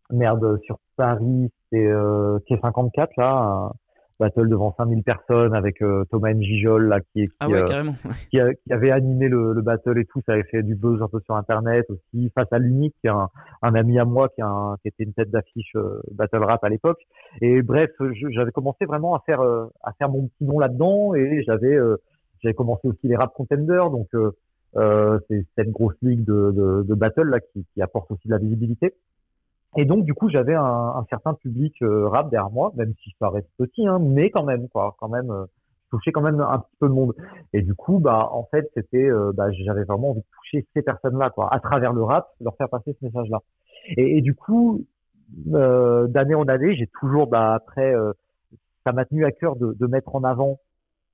[0.10, 3.72] merde sur Paris, c'est euh, K54 là,
[4.20, 7.96] battle devant 5000 personnes avec euh, Thomas Njijol là qui, qui, Ah ouais, euh, carrément.
[8.32, 11.02] qui, a- qui avait animé le, le battle et tout, ça avait fait du buzz
[11.02, 13.30] un peu sur internet aussi, face à l'unique, qui est un,
[13.62, 16.64] un ami à moi qui, a un- qui était une tête d'affiche euh, battle rap
[16.64, 17.00] à l'époque.
[17.42, 17.92] Et bref,
[18.32, 21.98] j'avais commencé vraiment à faire euh, à faire mon petit nom là-dedans et j'avais euh,
[22.42, 24.32] j'avais commencé aussi les rap contenders, donc euh,
[24.78, 28.34] euh, c'est cette grosse ligue de, de, de battle là qui, qui apporte aussi de
[28.34, 28.94] la visibilité.
[29.78, 33.12] Et donc du coup j'avais un, un certain public euh, rap derrière moi, même si
[33.20, 35.46] ça reste petit, hein, mais quand même quoi, quand même euh,
[35.86, 37.14] je touchais quand même un petit peu de monde.
[37.54, 40.82] Et du coup bah en fait c'était euh, bah, j'avais vraiment envie de toucher ces
[40.82, 43.40] personnes-là quoi, à travers le rap, leur faire passer ce message-là.
[43.98, 44.86] Et, et du coup
[45.54, 48.14] euh, d'année en année j'ai toujours bah après euh,
[48.86, 50.60] ça m'a tenu à cœur de, de mettre en avant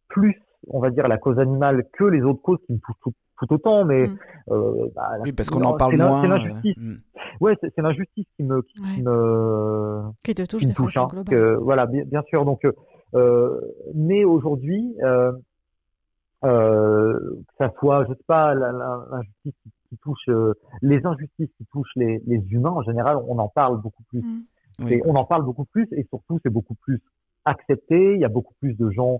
[0.09, 3.13] plus on va dire la cause animale que les autres causes qui me touchent tout,
[3.41, 4.17] tout autant, mais Mm.
[4.51, 6.21] euh, bah, Oui, parce qu'on en parle moins.
[6.21, 6.77] C'est euh, l'injustice.
[6.77, 6.95] mm.
[7.41, 9.01] Ouais, c'est l'injustice qui me, qui Ouais.
[9.03, 10.93] me, Qui te touche qui me de touche.
[10.93, 11.09] façon hein.
[11.11, 11.33] globale.
[11.35, 12.45] Que, voilà, bien, bien sûr.
[12.45, 12.71] Donc, euh,
[13.15, 13.59] euh,
[13.95, 15.31] mais aujourd'hui, euh,
[16.43, 17.13] euh,
[17.47, 19.53] que ça soit, je sais pas, l'injustice
[19.89, 23.79] qui, touche euh, les injustices qui touchent les, les, humains en général, on en parle
[23.81, 24.21] beaucoup plus.
[24.21, 24.87] Mm.
[24.87, 27.01] Et on en parle beaucoup plus et surtout c'est beaucoup plus
[27.45, 28.15] accepté.
[28.15, 29.19] Il y a beaucoup plus de gens,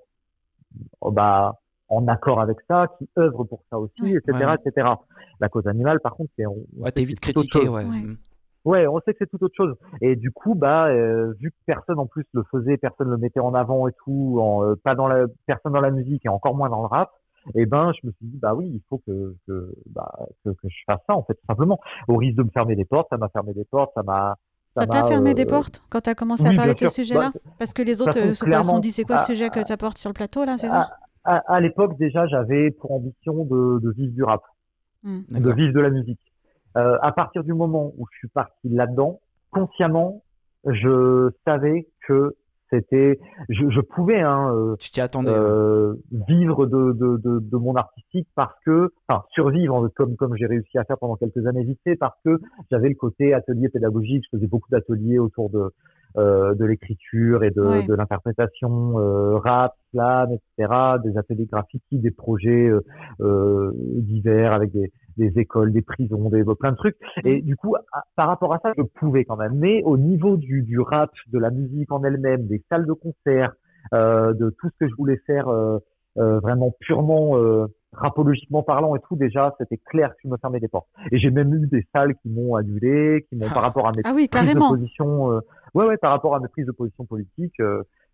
[1.02, 1.60] oh, bah,
[1.92, 4.88] en accord avec ça, qui œuvrent pour ça aussi, etc., etc.
[5.40, 7.84] La cause animale, par contre, c'est ouais, t'es vite critiqué, ouais.
[7.84, 8.18] Mm.
[8.64, 9.76] Ouais, on sait que c'est tout autre chose.
[10.02, 13.40] Et du coup, bah, euh, vu que personne en plus le faisait, personne le mettait
[13.40, 16.56] en avant et tout, en, euh, pas dans la, personne dans la musique et encore
[16.56, 17.12] moins dans le rap,
[17.56, 20.14] et eh ben, je me suis dit, bah oui, il faut que, que, bah,
[20.46, 21.80] que, que, je fasse ça, en fait, tout simplement.
[22.08, 24.38] Au risque de me fermer des portes, ça m'a fermé des portes, ça m'a.
[24.78, 27.32] Ça t'a fermé des euh, portes quand tu as commencé à parler de ce sujet-là?
[27.34, 29.98] Bah, Parce que les autres se sont dit, c'est quoi ce sujet que tu apportes
[29.98, 30.92] sur le plateau, là, c'est ça?
[31.24, 34.42] À, à, l'époque, déjà, j'avais pour ambition de, de vivre du rap,
[35.04, 35.22] hmm.
[35.30, 36.20] de vivre de la musique.
[36.78, 39.20] Euh, à partir du moment où je suis parti là-dedans,
[39.52, 40.24] consciemment,
[40.66, 42.36] je savais que
[42.72, 43.20] c'était,
[43.50, 45.96] je, je, pouvais hein, euh, tu t'y attendais, euh,
[46.28, 50.78] vivre de, de, de, de, mon artistique parce que, enfin, survivre comme comme j'ai réussi
[50.78, 52.40] à faire pendant quelques années vite fait parce que
[52.72, 55.74] j'avais le côté atelier pédagogique, je faisais beaucoup d'ateliers autour de
[56.18, 62.12] euh, de l'écriture et de, de l'interprétation euh, rap, slam, etc., des ateliers graphiques, des
[62.12, 62.82] projets euh,
[63.22, 66.98] euh, divers avec des, des écoles, des prisons, des plein de trucs.
[67.24, 67.28] Mm.
[67.28, 67.76] Et du coup,
[68.16, 69.56] par rapport à ça, je pouvais quand même.
[69.56, 73.54] Mais au niveau du, du rap, de la musique en elle-même, des salles de concert,
[73.94, 75.80] euh, de tout ce que je voulais faire euh,
[76.18, 77.36] euh, vraiment purement
[77.94, 80.88] rapologiquement parlant et tout, déjà, c'était clair que je me fermais des portes.
[81.12, 84.02] Et j'ai même eu des salles qui m'ont annulé, qui m'ont par rapport à mes
[84.06, 85.42] ah oui, prises de position,
[85.74, 87.60] ouais, ouais, par rapport à mes prises de position politique.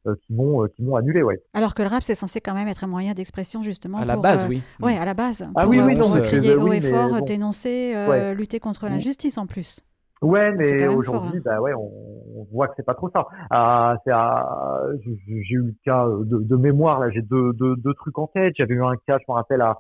[0.07, 1.41] Euh, qui m'ont euh, qui m'ont annulé, ouais.
[1.53, 3.97] Alors que le rap c'est censé quand même être un moyen d'expression justement.
[3.97, 4.61] À la base, euh, oui.
[4.79, 5.49] Ouais, à la base.
[5.55, 7.93] Ah oui, oui, non, crier haut et fort, dénoncer,
[8.35, 8.89] lutter contre mm.
[8.89, 9.81] l'injustice en plus.
[10.21, 13.27] Ouais, mais aujourd'hui, bah ouais, on, voit que c'est pas trop ça.
[13.49, 18.53] Ah, j'ai eu le cas de, mémoire là, j'ai deux, deux, deux, trucs en tête.
[18.57, 19.77] J'avais eu un cas, je me rappelle à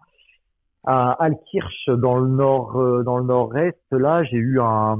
[0.83, 2.73] à Alkirch dans le nord,
[3.03, 3.77] dans le nord-est.
[3.91, 4.99] Là, j'ai eu un,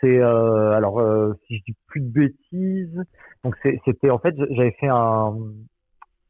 [0.00, 3.04] c'est euh, alors euh, si je dis plus de bêtises,
[3.44, 5.34] donc c'était en fait j'avais fait un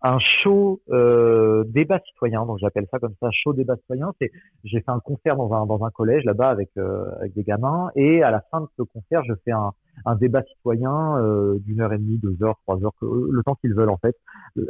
[0.03, 4.12] un show euh, débat citoyen, donc j'appelle ça comme ça, show débat citoyen.
[4.21, 4.31] C'est
[4.64, 7.91] j'ai fait un concert dans un dans un collège là-bas avec euh, avec des gamins
[7.97, 9.73] et à la fin de ce concert, je fais un
[10.05, 13.75] un débat citoyen euh, d'une heure et demie, deux heures, trois heures, le temps qu'ils
[13.75, 14.17] veulent en fait.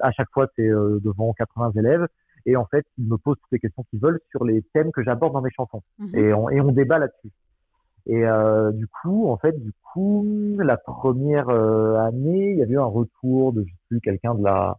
[0.01, 2.07] À chaque fois, c'est devant 80 élèves
[2.47, 5.03] et en fait, ils me posent toutes les questions qu'ils veulent sur les thèmes que
[5.03, 6.15] j'aborde dans mes chansons mhm.
[6.15, 7.31] et on et on débat là-dessus.
[8.07, 12.75] Et euh, du coup, en fait, du coup, la première euh, année, il y avait
[12.75, 14.77] eu un retour de, je sais plus, quelqu'un de la,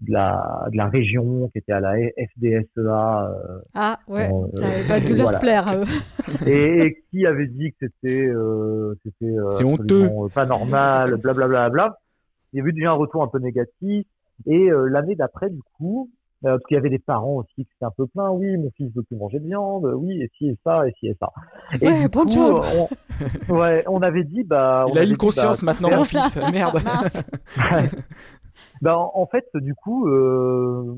[0.00, 3.30] de la, de la région qui était à la FDSEA.
[3.30, 5.82] Euh, ah ouais, ça n'avait pas dû leur plaire.
[6.46, 8.30] et, qui avait dit que c'était,
[9.02, 11.48] c'était honteux, pas normal, blablabla.
[11.48, 11.98] Bla, bla, bla.
[12.52, 14.06] Il y avait eu déjà un retour un peu négatif.
[14.46, 16.10] Et l'année d'après, du coup,
[16.44, 18.30] euh, parce qu'il y avait des parents aussi qui étaient un peu pleins.
[18.30, 19.84] Oui, mon fils veut plus manger de viande.
[19.96, 21.32] Oui, et si et ça, et si et ça.
[21.80, 22.62] Et ouais, bon job.
[23.48, 24.86] On, ouais, on avait dit, bah.
[24.92, 26.36] Il a une conscience bah, maintenant, mon fils.
[26.52, 26.78] Merde.
[28.82, 30.94] bah, en, fait, du coup, euh,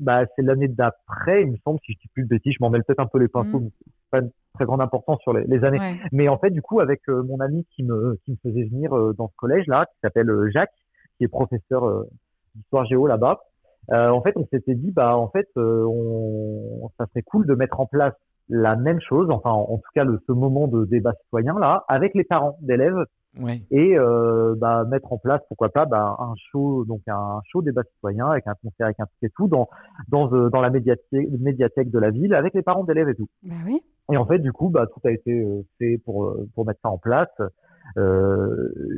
[0.00, 2.70] bah, c'est l'année d'après, il me semble, si je dis plus de bêtises, je m'en
[2.70, 3.64] mêle peut-être un peu les pinceaux, mm.
[3.64, 3.70] mais
[4.10, 5.98] pas de très grande importance sur les, les années.
[6.10, 8.96] Mais en fait, du coup, avec euh, mon ami qui me, qui me faisait venir
[8.96, 10.72] euh, dans ce collège-là, qui s'appelle Jacques,
[11.18, 12.06] qui est professeur
[12.54, 13.51] d'histoire géo là-bas, euh,
[13.90, 17.80] en fait, on s'était dit, bah, en fait, euh, on, ça serait cool de mettre
[17.80, 18.14] en place
[18.48, 22.14] la même chose, enfin, en, tout cas, le, ce moment de débat citoyen là, avec
[22.14, 23.04] les parents d'élèves,
[23.40, 23.62] ouais.
[23.70, 27.82] et euh, bah, mettre en place, pourquoi pas, bah, un show, donc un show débat
[27.94, 29.68] citoyen avec un concert, avec un truc et tout, dans
[30.08, 33.28] dans euh, dans la médiathèque, médiathèque de la ville, avec les parents d'élèves et tout.
[33.42, 33.80] Bah oui.
[34.12, 35.46] Et en fait, du coup, bah, tout a été
[35.78, 37.30] fait pour pour mettre ça en place,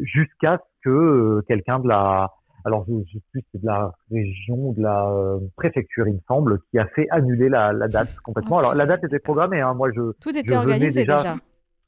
[0.03, 2.32] jusqu'à ce que quelqu'un de la
[2.64, 6.20] alors je ne sais plus c'est de la région, de la euh, préfecture, il me
[6.26, 8.58] semble, qui a fait annuler la, la date complètement.
[8.58, 9.74] Alors la date était programmée, hein.
[9.74, 11.36] moi je tout était organisé déjà.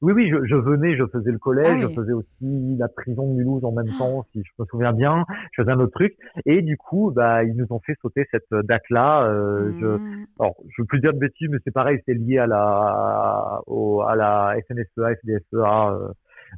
[0.02, 3.32] Oui, oui, je, je, venais, je faisais le collège, ah je faisais aussi la prison
[3.32, 5.24] de Mulhouse en même temps, si je me souviens bien.
[5.52, 6.14] Je faisais un autre truc,
[6.44, 9.24] et du coup, bah, ils nous ont fait sauter cette date-là.
[9.24, 10.26] Euh, je, hmm.
[10.38, 14.02] alors, je veux plus dire de bêtises, mais c'est pareil, c'est lié à la, au,
[14.02, 15.90] à la FNSEA, FDSEA.
[15.92, 16.08] Euh,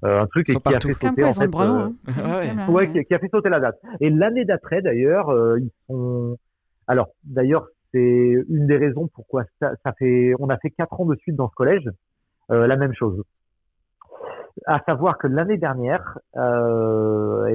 [0.03, 3.05] un truc qui a fait sauter en fait, euh, ouais.
[3.05, 3.79] qui, a fait sauter la date.
[4.01, 6.37] Et l'année d'après d'ailleurs, euh, ils sont
[6.87, 11.07] alors d'ailleurs c'est une des raisons pourquoi ça, ça, fait on a fait quatre ans
[11.07, 11.89] de suite dans ce collège
[12.51, 13.23] la même chose.
[14.67, 16.39] À savoir que l'année dernière, et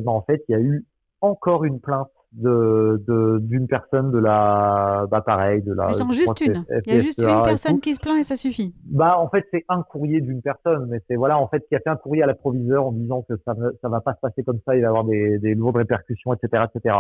[0.02, 0.86] ben en fait il y a eu
[1.22, 6.42] encore une plainte de d'une personne de la bah pareil de la ils sont juste
[6.42, 6.66] une.
[6.86, 8.74] Il y a juste une personne qui se plaint et ça suffit.
[8.86, 11.80] Bah en fait c'est un courrier d'une personne mais c'est voilà en fait qui a
[11.80, 14.60] fait un courrier à l'approviseur en disant que ça ça va pas se passer comme
[14.66, 16.96] ça il va y avoir des, des lourdes répercussions etc etc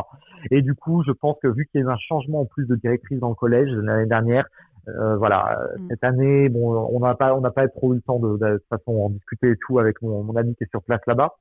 [0.51, 2.67] et du coup je pense que vu qu'il y a eu un changement en plus
[2.67, 4.45] de directrice dans le collège l'année dernière
[4.89, 5.87] euh, voilà, mm.
[5.89, 8.57] cette année, bon, on n'a pas, on n'a pas trop eu le temps de, de,
[8.57, 11.37] toute façon en discuter et tout avec mon, mon ami qui est sur place là-bas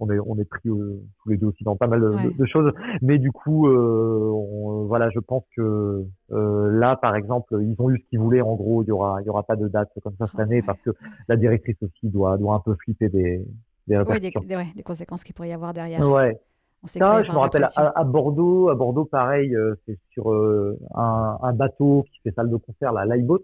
[0.00, 2.72] on est on est pris euh, tous les deux aussi dans pas mal de, choses.
[3.00, 7.98] Mais du coup euh, voilà je pense que euh, là par exemple ils ont eu
[7.98, 8.40] ce qu'ils voulaient.
[8.40, 10.62] En gros il y aura il y aura pas de date comme ça cette année
[10.62, 10.90] parce que
[11.28, 13.44] la directrice aussi doit doit un peu flipper des
[13.88, 16.08] des, ouais, des, conséquences qu'il pourrait y avoir derrière.
[16.08, 16.38] Ouais.
[16.84, 22.20] Ça, je me rappelle à, Bordeaux, à Bordeaux, pareil, c'est sur un, un, bateau qui
[22.20, 23.42] fait salle de concert, la Lightboat.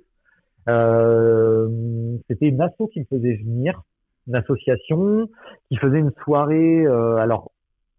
[0.69, 3.83] Euh, c'était une asso qui me faisait venir
[4.29, 5.29] une association
[5.69, 6.87] qui faisait une soirée.
[6.87, 7.51] Euh, alors,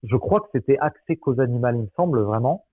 [0.04, 2.66] je crois que c'était accès cause animale, il me semble vraiment.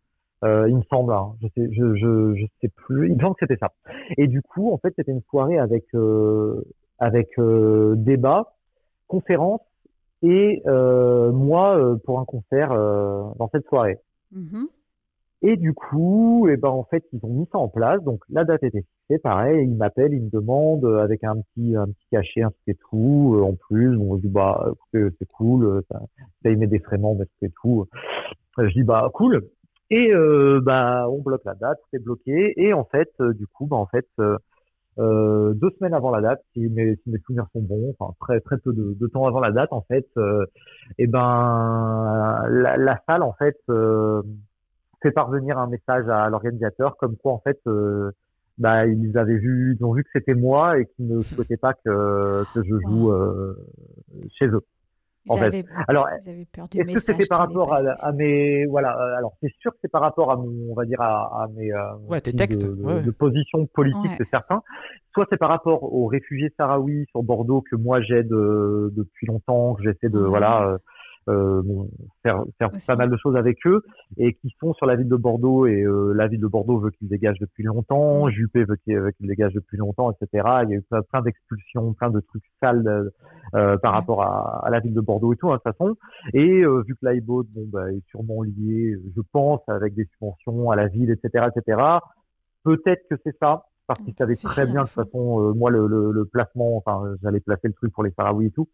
[0.45, 3.09] Euh, il me semble, hein, je sais, je, je, je, sais plus.
[3.09, 3.73] Il me semble que c'était ça.
[4.19, 6.63] Et du coup, en fait, c'était une soirée avec euh,
[6.99, 8.55] avec euh, débat,
[9.09, 9.63] conférence
[10.23, 13.99] et euh, moi euh, pour un concert dans cette soirée.
[14.35, 14.67] Mm-hmm.
[15.43, 18.03] Et du coup, eh ben en fait, ils ont mis ça en place.
[18.03, 19.67] Donc la date était fixée, pareil.
[19.69, 23.35] Ils m'appellent, ils me demandent euh, avec un petit un petit cachet, un petit tout
[23.37, 23.97] euh, en plus.
[23.99, 26.01] On dit bah c'est cool, euh, ça,
[26.43, 27.87] ça y met des fréments, mais c'est tout.
[28.59, 29.49] Je dis bah cool.
[29.91, 30.11] Et
[30.63, 32.55] bah on bloque la date, c'est bloqué.
[32.57, 34.07] Et en fait, du coup, bah en fait.
[34.99, 38.41] Euh, deux semaines avant la date, si mes, si mes souvenirs sont bons, enfin très
[38.41, 40.47] très peu de, de temps avant la date en fait, euh,
[40.99, 44.23] et eh ben la, la, salle en fait euh,
[45.03, 48.13] fait parvenir un message à l'organisateur comme quoi en fait euh,
[48.59, 51.75] bah, ils avaient vu, ils ont vu que c'était moi et qu'ils ne souhaitaient pas
[51.75, 53.55] que, que je joue euh,
[54.39, 54.65] chez eux.
[55.29, 55.65] en fait.
[55.89, 59.79] alors, est-ce que c'était par rapport à, à, mes, voilà, euh, alors c'est sûr que
[59.83, 62.65] c'est par rapport à mon, on va dire à, à mes, euh, ouais, tes textes,
[62.65, 63.03] de, ouais.
[63.03, 64.63] de, position politique, c'est certain.
[65.13, 69.83] Soit c'est par rapport aux réfugiés sahraouis sur Bordeaux que moi j'aide depuis longtemps, que
[69.83, 70.79] j'essaie de, voilà
[71.29, 71.63] euh,
[72.23, 73.83] faire, faire pas mal de choses avec eux
[74.17, 76.91] et qui sont sur la ville de Bordeaux et euh, la ville de Bordeaux veut
[76.91, 80.47] qu'ils dégagent depuis longtemps, Juppé veut qu'ils qu dégagent depuis longtemps, etc.
[80.65, 83.11] Il y a eu plein, plein d'expulsions, plein de trucs sales
[83.55, 85.97] euh, par rapport à, à, la ville de Bordeaux et tout, hein, de toute façon.
[86.33, 90.71] Et euh, vu que l'IBO bon, bah, est sûrement lié, je pense, avec des subventions
[90.71, 91.83] à la ville, etc., etc.
[92.63, 96.11] Peut-être que c'est ça, parce qu'ils savaient très bien de toute façon, moi, le, le,
[96.11, 98.69] le placement, enfin, j'allais placer le truc pour les Sahraouis et tout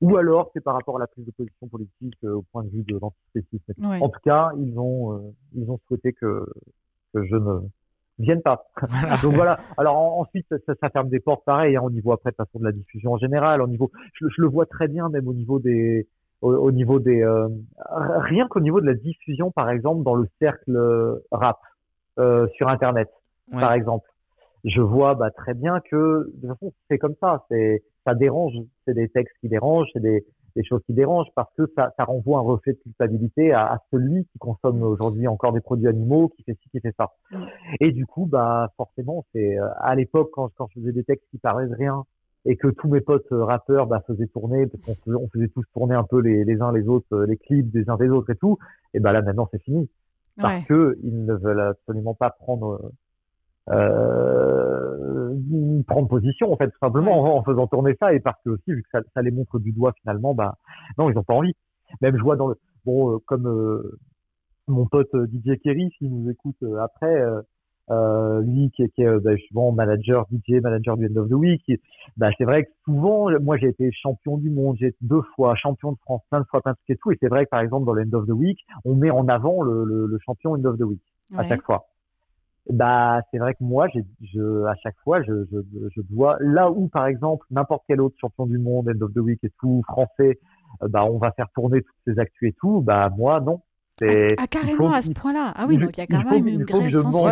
[0.00, 2.68] ou alors c'est par rapport à la prise de position politique euh, au point de
[2.68, 3.84] vue de l'antispécisme.
[3.84, 6.46] En tout cas, ils ont euh, ils ont souhaité que,
[7.12, 7.60] que je ne
[8.18, 8.66] vienne pas.
[9.22, 9.58] Donc voilà.
[9.76, 12.64] Alors ensuite, ça, ça, ferme des portes pareil hein, au niveau après de façon de
[12.64, 15.58] la diffusion en général, au niveau, je, je, le vois très bien même au niveau
[15.58, 16.06] des
[16.40, 17.48] au, niveau des euh,
[17.96, 21.58] rien qu'au niveau de la diffusion par exemple dans le cercle rap
[22.18, 23.10] euh, sur internet
[23.52, 23.60] ouais.
[23.60, 24.08] par exemple.
[24.64, 28.54] Je vois bah, très bien que de toute façon c'est comme ça, c'est ça dérange,
[28.84, 30.24] c'est des textes qui dérangent, c'est des,
[30.56, 33.78] des, choses qui dérangent parce que ça, ça renvoie un reflet de culpabilité à, à
[33.90, 37.12] celui qui consomme aujourd'hui encore des produits animaux, qui fait ci, qui fait ça.
[37.80, 41.26] Et du coup, bah forcément, c'est euh, à l'époque quand, quand je faisais des textes
[41.30, 42.04] qui paraissent rien
[42.46, 45.48] et que tous mes potes euh, rappeurs bah, faisaient tourner, parce qu'on faisait, on faisait
[45.48, 48.08] tous tourner un peu les, les uns les autres, euh, les clips des uns des
[48.08, 48.58] autres et tout,
[48.92, 49.88] et bah là maintenant c'est fini
[50.36, 50.64] parce ouais.
[50.66, 52.90] que ils ne veulent absolument pas prendre
[53.70, 55.34] euh,
[55.86, 58.72] prendre position en fait tout simplement en, en, faisant tourner ça et parce que aussi
[58.72, 60.56] vu que ça, ça les montre du doigt finalement bah
[60.98, 61.54] non ils ont pas envie.
[62.00, 63.98] Même je vois dans le bon euh, comme euh,
[64.68, 67.22] mon pote euh, DJ Kerry s'il nous écoute euh, après
[67.90, 71.62] euh, lui qui, qui est bah, souvent manager DJ manager du End of the Week
[72.16, 75.92] bah, c'est vrai que souvent moi j'ai été champion du monde j'ai deux fois champion
[75.92, 77.84] de France plein de fois plein de et tout et c'est vrai que par exemple
[77.84, 80.64] dans le End of the Week on met en avant le, le, le champion End
[80.64, 81.02] of the Week
[81.32, 81.38] ouais.
[81.40, 81.86] à chaque fois
[82.70, 85.58] bah c'est vrai que moi j'ai je à chaque fois je, je
[85.94, 89.18] je dois là où par exemple n'importe quel autre champion du monde end of the
[89.18, 90.38] week et tout français
[90.82, 93.60] euh, bah on va faire tourner toutes ces actus et tout bah moi non.
[93.96, 95.52] C'est ah, ah, carrément à ce point-là.
[95.54, 97.26] Ah oui donc il y a quand même une grève sans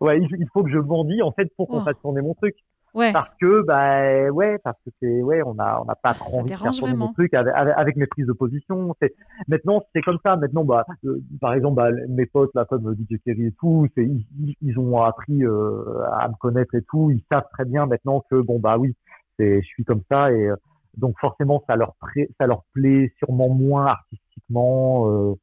[0.00, 1.84] ouais il, faut que je bandis en fait pour qu'on oh.
[1.84, 2.54] fasse tourner mon truc
[2.94, 3.12] Ouais.
[3.12, 6.50] Parce que, bah, ouais, parce que c'est, ouais, on a, on a pas trop envie
[6.50, 8.94] de faire tourner mon truc avec, avec, mes prises de position.
[9.00, 9.14] C'est,
[9.46, 10.36] maintenant, c'est comme ça.
[10.36, 14.04] Maintenant, bah, euh, par exemple, bah, mes potes, là, comme DJ Kerry et tout, c'est,
[14.04, 17.10] ils, ils, ont appris euh, à me connaître et tout.
[17.10, 18.94] Ils savent très bien maintenant que, bon, bah oui,
[19.38, 20.56] c'est, je suis comme ça et euh,
[20.96, 25.34] donc forcément, ça leur, pré, ça leur plaît sûrement moins artistiquement.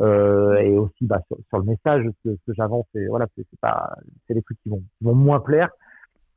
[0.00, 3.94] Euh, et aussi bah, sur, sur, le message que j'avance c'est voilà c'est pas
[4.26, 5.68] c'est les trucs qui vont, qui vont moins plaire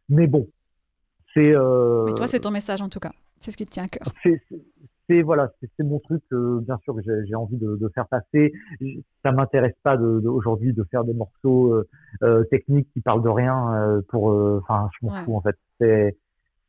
[0.09, 0.47] mais bon,
[1.33, 1.53] c'est.
[1.53, 2.05] Euh...
[2.05, 3.11] Mais toi, c'est ton message en tout cas.
[3.39, 4.07] C'est ce qui te tient à cœur.
[5.07, 8.53] c'est voilà, c'est mon truc, bien sûr que j'ai envie de, de, faire passer.
[9.23, 11.83] Ça m'intéresse pas de, aujourd'hui de faire des morceaux
[12.49, 14.29] techniques qui parlent de rien pour,
[14.63, 15.55] enfin, je m'en fous en fait.
[15.79, 16.17] C'est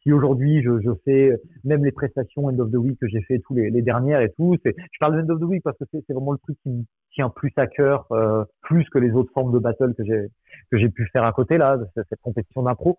[0.07, 1.32] si aujourd'hui je, je, fais
[1.64, 4.30] même les prestations End of the Week que j'ai fait tous les, les, dernières et
[4.30, 6.70] tout, je parle de End of the Week parce que c'est vraiment le truc qui
[6.70, 10.28] me tient plus à cœur, euh, plus que les autres formes de battle que j'ai
[10.70, 12.96] que j'ai pu faire à côté là, cette compétition d'impro.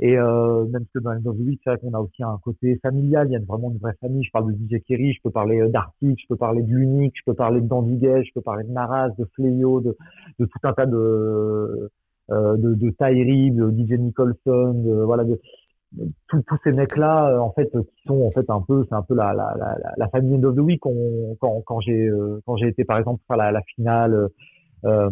[0.00, 2.38] Et euh, même que dans End of the Week, c'est vrai qu'on a aussi un
[2.42, 4.24] côté familial, il y a vraiment une vraie famille.
[4.24, 7.22] Je parle de DJ Kerry, je peux parler d'Arctic, je peux parler de l'Unique, je
[7.24, 9.96] peux parler de Dandy je peux parler de Naraz, de Fléau, de,
[10.38, 11.90] de tout un tas de
[12.32, 15.40] euh, de, de Tyree, de DJ Nicholson, de, voilà, de,
[16.28, 19.02] tous ces mecs là euh, en fait qui sont en fait un peu c'est un
[19.02, 20.80] peu la la la, la famille End of the Week.
[20.80, 24.28] Quand quand j'ai euh, quand j'ai été par exemple faire la, la finale
[24.84, 25.10] euh,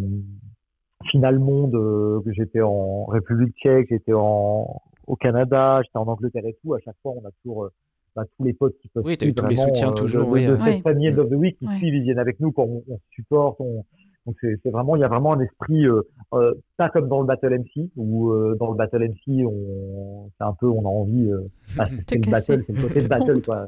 [1.11, 6.45] finale monde euh, que j'étais en République tchèque j'étais en au Canada j'étais en Angleterre
[6.45, 7.69] et tout à chaque fois on a toujours
[8.15, 10.57] bah, tous les potes qui peuvent oui, as tous les soutiens toujours de, oui, de,
[10.57, 12.99] cette famille End of the Week qui suivent ils viennent avec nous quand on, on
[13.11, 13.85] supporte on
[14.29, 16.03] donc c'est vraiment, il y a vraiment un esprit euh,
[16.33, 20.43] euh, pas comme dans le Battle MC où euh, dans le Battle MC on, c'est
[20.43, 21.31] un peu, on a envie,
[21.75, 23.67] bah, c'est le battle, c'est le côté de battle quoi.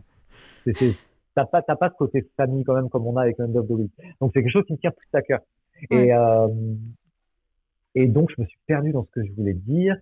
[1.33, 3.67] T'as pas, t'as pas ce côté famille quand même comme on a avec End of
[3.67, 3.91] the Week.
[4.19, 5.39] Donc c'est quelque chose qui me tient plus à cœur.
[5.89, 6.11] Et
[7.95, 9.95] et donc je me suis perdu dans ce que je voulais dire.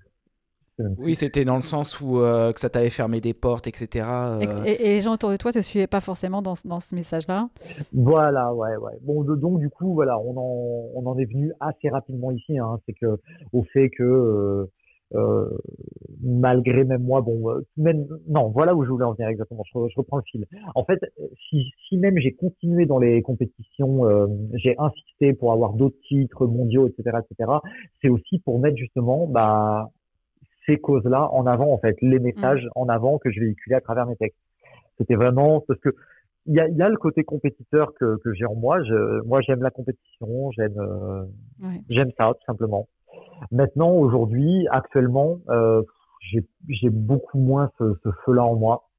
[0.97, 4.07] Oui, c'était dans le sens où euh, que ça t'avait fermé des portes, etc.
[4.09, 4.39] Euh.
[4.65, 7.49] Et, les gens autour de toi te suivaient pas forcément dans, dans ce message-là?
[7.93, 8.93] Voilà, ouais, ouais.
[9.01, 12.57] Bon, donc du coup, voilà, on en, on en est venu assez rapidement ici.
[12.57, 12.79] Hein.
[12.85, 13.19] C'est que
[13.53, 14.67] au fait que
[15.15, 15.49] euh,
[16.21, 19.63] malgré même moi, bon, même non, voilà où je voulais en venir exactement.
[19.73, 20.45] Je, reprends le fil.
[20.75, 20.99] En fait,
[21.49, 24.03] si, si même j'ai continué dans les compétitions,
[24.53, 27.51] j'ai insisté pour avoir d'autres titres mondiaux, etc., etc.
[28.01, 29.89] C'est aussi pour mettre justement, bah
[30.69, 32.69] ces causes-là en avant, en fait, les messages mm.
[32.75, 34.37] en avant que je véhiculais à travers mes textes.
[34.97, 35.89] C'était vraiment parce que
[36.45, 38.81] il y a, y a, le côté compétiteur que, que j'ai en moi.
[38.83, 41.23] Je, moi, j'aime la compétition, j'aime euh,
[41.89, 42.87] j'aime ça tout simplement.
[43.51, 45.83] Maintenant, aujourd'hui, actuellement, euh,
[46.67, 48.89] j'ai beaucoup moins ce, ce feu-là en moi.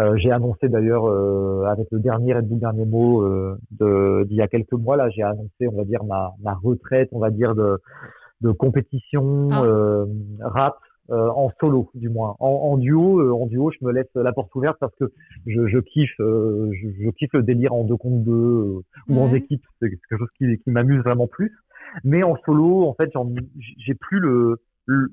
[0.00, 4.42] Euh, j'ai annoncé d'ailleurs euh, avec le dernier Red Bull dernier mot euh, d'il y
[4.42, 7.54] a quelques mois là, j'ai annoncé, on va dire ma, ma retraite, on va dire
[7.54, 7.80] de
[8.40, 10.48] de compétition ah.
[10.48, 10.76] rap
[11.10, 12.36] euh, en solo du moins.
[12.40, 15.12] En, en duo, euh, en duo, je me laisse la porte ouverte parce que
[15.46, 19.34] je, je kiffe, euh, je, je, kiffe le délire en deux contre deux ou en
[19.34, 19.62] équipe.
[19.80, 21.52] C'est quelque chose qui, qui m'amuse vraiment plus.
[22.02, 23.10] Mais en solo, en fait,
[23.78, 24.60] j'ai plus le,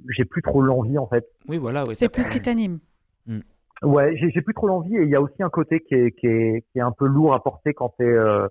[0.10, 1.26] j'ai plus trop l'envie en fait.
[1.48, 1.84] Oui, voilà.
[1.94, 2.80] c'est plus ce qui t'anime.
[3.28, 3.40] Mm.
[3.84, 6.28] Ouais, j'ai plus trop l'envie et il y a aussi un côté qui est, qui
[6.28, 8.48] est, qui est un peu lourd à porter quand t'es euh,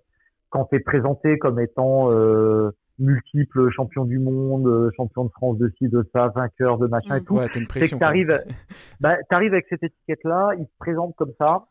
[0.48, 2.70] quand t'es présenté comme étant euh,
[3.00, 7.16] multiple champion du monde, euh, champion de France de ci, de ça, vainqueur de machin
[7.16, 7.24] et mm.
[7.24, 7.36] tout.
[7.36, 8.44] Ouais, une pression, que t'arrives,
[9.00, 11.66] bah, t'arrives avec cette étiquette-là, il te présente comme ça,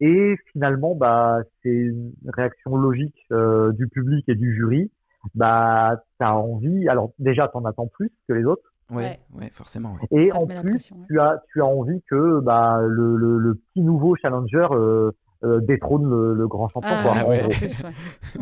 [0.00, 4.90] et finalement, bah, c'est une réaction logique euh, du public et du jury.
[5.34, 6.88] Bah, t'as envie.
[6.88, 8.62] Alors déjà, t'en attends plus que les autres.
[8.90, 9.96] Ouais, ouais, forcément.
[10.10, 14.16] Et en plus, tu as, tu as envie que bah, le, le, le petit nouveau
[14.16, 15.10] challenger euh,
[15.44, 16.90] euh détrône le, le, grand champion.
[16.92, 17.48] Ah, quoi, ouais.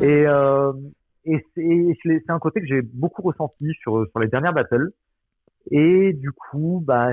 [0.01, 0.72] et, euh,
[1.35, 4.91] et c'est un côté que j'ai beaucoup ressenti sur, sur les dernières battles.
[5.70, 7.11] Et du coup, bah,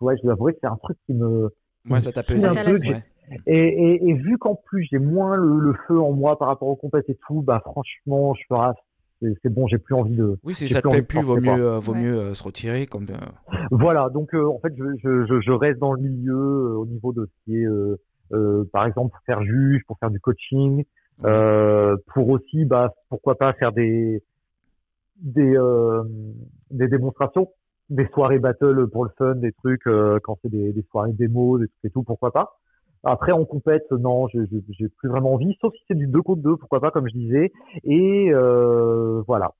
[0.00, 1.50] ouais, je dois avouer que c'est un truc qui me.
[1.88, 2.78] Ouais, ça t'a pesé un peu.
[3.46, 6.66] Et, et, et, vu qu'en plus j'ai moins le, le, feu en moi par rapport
[6.66, 8.72] aux compètes et tout, bah franchement, je ferai
[9.42, 10.38] c'est bon, j'ai plus envie de.
[10.44, 12.86] Oui, si ça te plaît plus, vaut mieux, euh, vaut mieux euh, se retirer.
[12.86, 13.06] Comme...
[13.10, 13.56] Euh.
[13.70, 17.44] Voilà, donc en fait, je, je, je, reste dans le milieu au niveau de ce
[17.44, 17.66] qui est,
[18.72, 20.84] par exemple, pour faire juge, pour faire du coaching,
[21.24, 24.22] euh, pour aussi, bah, pourquoi pas faire des
[25.20, 26.02] des, euh,
[26.70, 27.50] des démonstrations,
[27.90, 31.58] des soirées battle pour le fun, des trucs euh, quand c'est des, des soirées démo,
[31.58, 32.58] des trucs et tout, pourquoi pas.
[33.02, 36.56] Après en compète, non, j'ai plus vraiment envie, sauf si c'est du 2 contre 2,
[36.56, 37.52] pourquoi pas, comme je disais.
[37.84, 39.52] Et euh, voilà.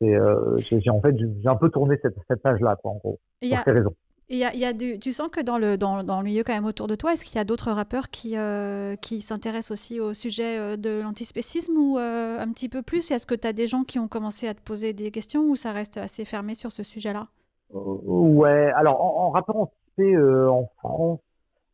[0.00, 3.18] j'ai en fait j'ai un peu tourné cette, cette page là, quoi, en gros.
[3.40, 3.94] pour ces raisons.
[4.30, 6.86] A, y a tu sens que dans le, dans, dans, le milieu quand même autour
[6.86, 10.58] de toi, est-ce qu'il y a d'autres rappeurs qui, euh, qui s'intéressent aussi au sujet
[10.58, 13.10] euh, de l'antispécisme ou euh, un petit peu plus?
[13.10, 15.56] Est-ce que tu as des gens qui ont commencé à te poser des questions ou
[15.56, 17.28] ça reste assez fermé sur ce sujet-là?
[17.72, 21.20] Ouais, alors en, en rappeur antispé en France,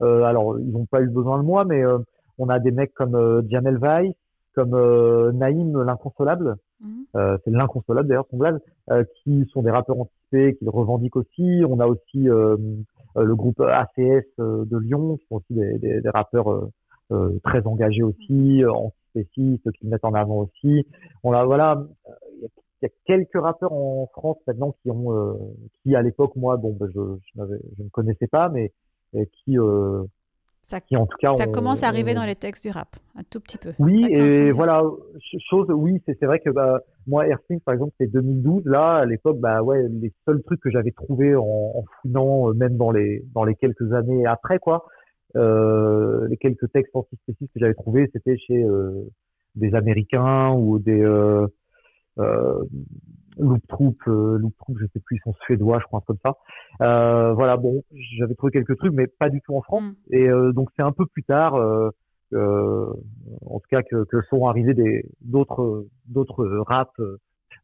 [0.00, 1.82] alors ils n'ont pas eu besoin de moi, mais
[2.38, 4.14] on a des mecs comme Jamel Weiss,
[4.54, 7.06] comme Naïm l'inconsolable, Mhm.
[7.16, 8.60] Euh, c'est l'inconsolable d'ailleurs son blaze,
[8.90, 11.62] euh, qui sont des rappeurs anticipés, qui le revendiquent aussi.
[11.68, 12.56] On a aussi euh,
[13.16, 16.68] le groupe ACS de Lyon, qui sont aussi des, des, des rappeurs
[17.44, 20.86] très engagés aussi, antispécistes, qui mettent en avant aussi.
[21.22, 21.84] On a voilà,
[22.38, 22.48] il
[22.82, 25.38] y a quelques rappeurs en France maintenant qui ont,
[25.82, 27.00] qui à l'époque moi, bon, ben, je,
[27.36, 27.42] je,
[27.78, 28.72] je, ne connaissais pas, mais
[29.12, 29.56] qui
[30.64, 33.22] Ça, qui en tout cas, ça commence à arriver dans les textes du rap, un
[33.22, 33.74] tout petit peu.
[33.78, 34.82] Oui, et voilà,
[35.50, 38.64] chose, oui, c'est vrai que bah, moi, Airstream, par exemple, c'est 2012.
[38.64, 42.54] Là, à l'époque, bah ouais, les seuls trucs que j'avais trouvés en, en fouinant, euh,
[42.54, 44.86] même dans les dans les quelques années après, quoi,
[45.36, 49.02] euh, les quelques textes antispécistes que j'avais trouvés, c'était chez euh,
[49.56, 51.04] des Américains ou des
[53.38, 56.34] Loop Troop, euh, Loop Troop, je sais plus, ils sont suédois, je crois, comme ça.
[56.82, 57.82] Euh, voilà, bon,
[58.18, 59.82] j'avais trouvé quelques trucs, mais pas du tout en France.
[59.82, 60.14] Mm.
[60.14, 61.90] Et euh, donc c'est un peu plus tard, euh,
[62.32, 66.90] en tout cas, que, que sont arrivés des d'autres d'autres rap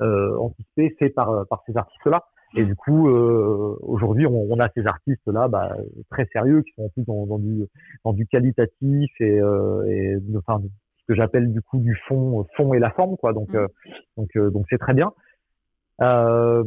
[0.01, 2.25] euh, anticipés faits par par ces artistes-là.
[2.57, 5.77] Et du coup, euh, aujourd'hui, on, on, a ces artistes-là bah,
[6.11, 7.65] très sérieux qui sont en plus dans, dans, du,
[8.05, 10.61] dans du qualitatif et, euh, et enfin,
[10.99, 13.33] ce que j'appelle du coup du fond, fond et la forme, quoi.
[13.33, 13.57] Donc, mm.
[13.57, 13.69] euh,
[14.17, 15.13] donc, donc c'est très bien.
[16.03, 16.65] Euh,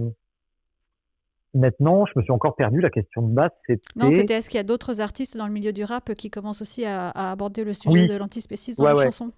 [1.54, 2.82] maintenant, je me suis encore perdu.
[2.82, 3.82] La question de base, c'était.
[3.96, 6.62] Non, c'était est-ce qu'il y a d'autres artistes dans le milieu du rap qui commencent
[6.62, 9.32] aussi à, à aborder le sujet de l'antispécisme dans les chansons?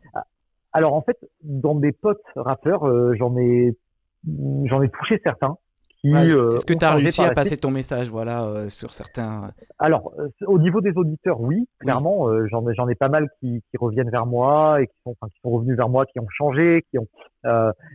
[0.73, 3.77] Alors, en fait, dans mes potes rappeurs, euh, j'en ai,
[4.65, 5.57] j'en ai touché certains.
[6.13, 9.51] Euh, est-ce que tu as réussi à passer ton message voilà, euh, sur certains.
[9.79, 12.27] Alors, euh, au niveau des auditeurs, oui, clairement.
[12.47, 15.29] j'en, ai, j'en ai pas mal qui, qui, reviennent vers moi et qui sont, enfin,
[15.33, 17.07] qui sont revenus vers moi, qui ont changé, qui ont,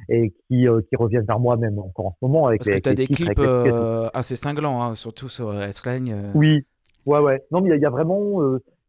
[0.08, 2.46] et qui, qui reviennent vers moi même encore en ce moment.
[2.46, 3.40] Avec, Parce que tu as des clips
[4.14, 6.32] assez cinglants, hein, surtout sur S-Line.
[6.34, 6.64] Oui,
[7.06, 7.42] ouais, ouais.
[7.50, 8.40] Non, mais il y, y, a vraiment.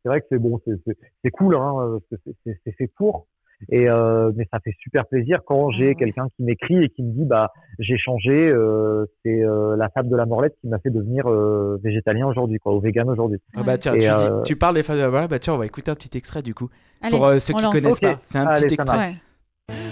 [0.03, 1.99] c'est vrai que c'est bon, c'est, c'est, c'est cool, hein,
[2.45, 3.28] c'est, c'est pour.
[3.70, 7.12] Et euh, mais ça fait super plaisir quand j'ai quelqu'un qui m'écrit et qui me
[7.12, 10.89] dit bah j'ai changé, euh, c'est euh, la fable de la morlette qui m'a fait
[10.89, 13.39] devenir euh, végétalien aujourd'hui quoi, ou vegan aujourd'hui.
[13.55, 14.07] Ah bah tiens, tu, dis,
[14.45, 16.41] tu, parles des fables de la morlette, bah tiens on va écouter un petit extrait
[16.41, 16.70] du coup
[17.01, 18.20] Allez, pour ceux qui connaissent pas.
[18.26, 19.16] C'est un petit extrait.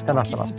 [0.06, 0.52] Ça marche, ça marche.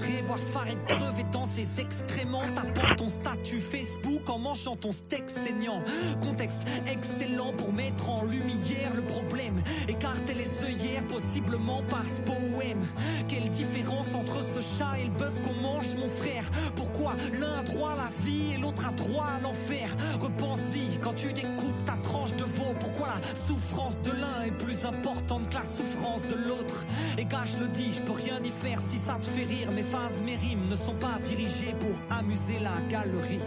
[2.97, 5.83] Ton statut Facebook en mangeant ton steak saignant.
[6.21, 9.63] Contexte excellent pour mettre en lumière le problème.
[9.89, 12.81] Écarter les œillères possiblement par ce poème.
[13.29, 16.51] Quelle différence entre ce chat et le bœuf qu'on mange, mon frère?
[16.75, 19.97] Pourquoi l'un a droit à la vie et l'autre a droit à l'enfer?
[20.21, 22.75] Repense-y quand tu découpes ta tranche de veau.
[22.79, 26.85] Pourquoi la souffrance de l'un est plus importante que la souffrance de l'autre?
[27.17, 29.71] Et gars, je le dis, je peux rien y faire si ça te fait rire.
[29.73, 33.41] Mes phases, mes rimes ne sont pas dirigées pour amuser la galerie.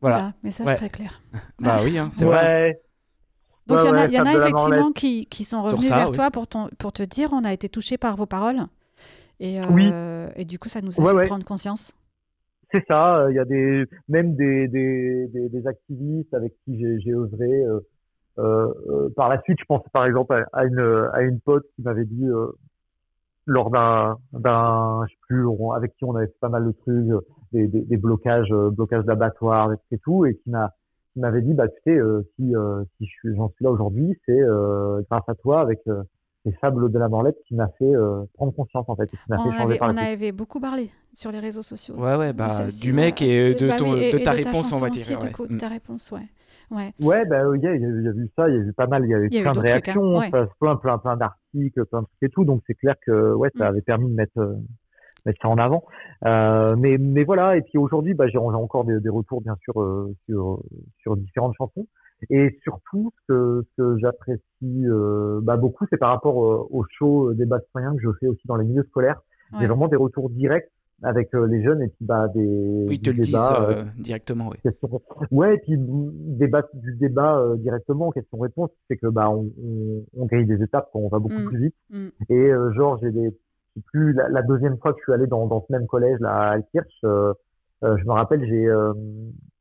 [0.00, 1.22] Voilà, message très clair.
[1.58, 2.80] bah oui, hein, c'est vrai.
[3.66, 6.30] Donc il y, en a, y en a effectivement qui, qui, sont revenus vers toi
[6.30, 8.66] pour, ton, pour te dire on a été touché par vos paroles.
[9.38, 11.94] Et, euh, et du coup, ça nous a fait prendre conscience.
[12.72, 17.50] C'est ça, il y a des, même des, des, des, activistes avec qui j'ai œuvré.
[17.50, 17.80] Euh,
[18.38, 21.82] euh, euh, par la suite, je pense par exemple à, une, à une pote qui
[21.82, 22.26] m'avait dit
[23.50, 27.06] lors d'un, d'un, je sais plus, avec qui on avait fait pas mal de trucs,
[27.52, 30.72] des, des, des blocages, blocages d'abattoirs et tout, et qui m'a
[31.12, 33.70] qui m'avait dit bah tu sais euh, si euh, si je suis j'en suis là
[33.70, 35.80] aujourd'hui c'est euh, grâce à toi avec
[36.44, 37.92] les sables de la Morlette qui m'a fait
[38.34, 41.40] prendre conscience en fait qui m'a fait changer avait, on avait beaucoup parlé sur les
[41.40, 41.96] réseaux sociaux.
[41.96, 45.26] Ouais ouais bah du mec et de, ton, de ta réponse on va dire ouais.
[45.26, 46.28] du coup, ta réponse ouais
[46.70, 49.04] Ouais, ouais bah, il y, y a vu ça, il y a eu pas mal,
[49.04, 52.22] il y a eu plein de réactions, hein, plein, plein, plein d'articles, plein de trucs
[52.22, 53.68] et tout, donc c'est clair que ouais, ça mm.
[53.68, 54.56] avait permis de mettre,
[55.26, 55.84] mettre ça en avant.
[56.26, 59.80] Euh, mais, mais voilà, et puis aujourd'hui, bah, j'ai encore des, des, retours bien sûr
[59.80, 60.62] euh, sur,
[61.02, 61.86] sur différentes chansons.
[62.28, 66.84] Et surtout, ce que, ce que j'apprécie euh, bah, beaucoup, c'est par rapport euh, au
[66.90, 69.20] show des bas citoyens que je fais aussi dans les milieux scolaires.
[69.58, 70.70] J'ai vraiment des retours directs
[71.02, 74.70] avec euh, les jeunes et puis bah des oui, te le débats, disent directement oui.
[75.30, 80.26] ouais et puis débat du débat directement question réponse c'est que bah on, on, on,
[80.26, 81.46] grille des étapes quand on va beaucoup mm.
[81.46, 82.08] plus vite mm.
[82.28, 83.34] et genre j'ai des
[83.86, 86.30] plus la, la, deuxième fois que je suis allé dans, dans ce même collège là
[86.30, 87.32] à Alkirch, euh,
[87.84, 88.92] euh, je me rappelle j'ai euh,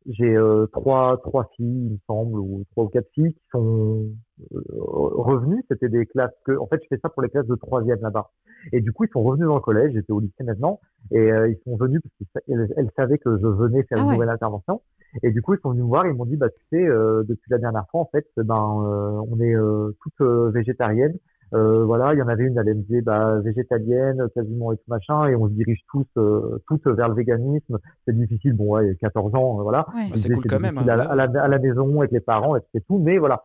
[0.10, 4.06] j'ai euh, trois trois filles il me semble ou trois ou quatre filles qui sont
[4.52, 5.64] revenues.
[5.70, 8.32] C'était des classes que en fait je fais ça pour les classes de troisième là-bas.
[8.74, 9.94] Et du coup ils sont revenus dans le collège.
[9.94, 10.80] J'étais au lycée maintenant
[11.12, 14.82] et ils sont venus parce qu'elles savaient que je venais faire ah une nouvelle intervention.
[15.24, 17.24] Et du coup, ils sont venus me voir, ils m'ont dit, bah, tu sais, euh,
[17.24, 21.18] depuis la dernière fois, en fait, ben, euh, on est euh, toutes végétariennes.
[21.54, 24.84] Euh, voilà, il y en avait une, elle me disait bah, végétalienne, quasiment et tout
[24.88, 27.80] machin, et on se dirige tous, euh, toutes vers le véganisme.
[28.06, 29.86] C'est difficile, bon, ouais, 14 ans, euh, voilà.
[29.96, 30.16] Ouais.
[30.16, 30.78] C'est cool quand même.
[30.78, 33.44] Hein, à, la, à, la, maison avec les parents, et c'est tout, mais voilà,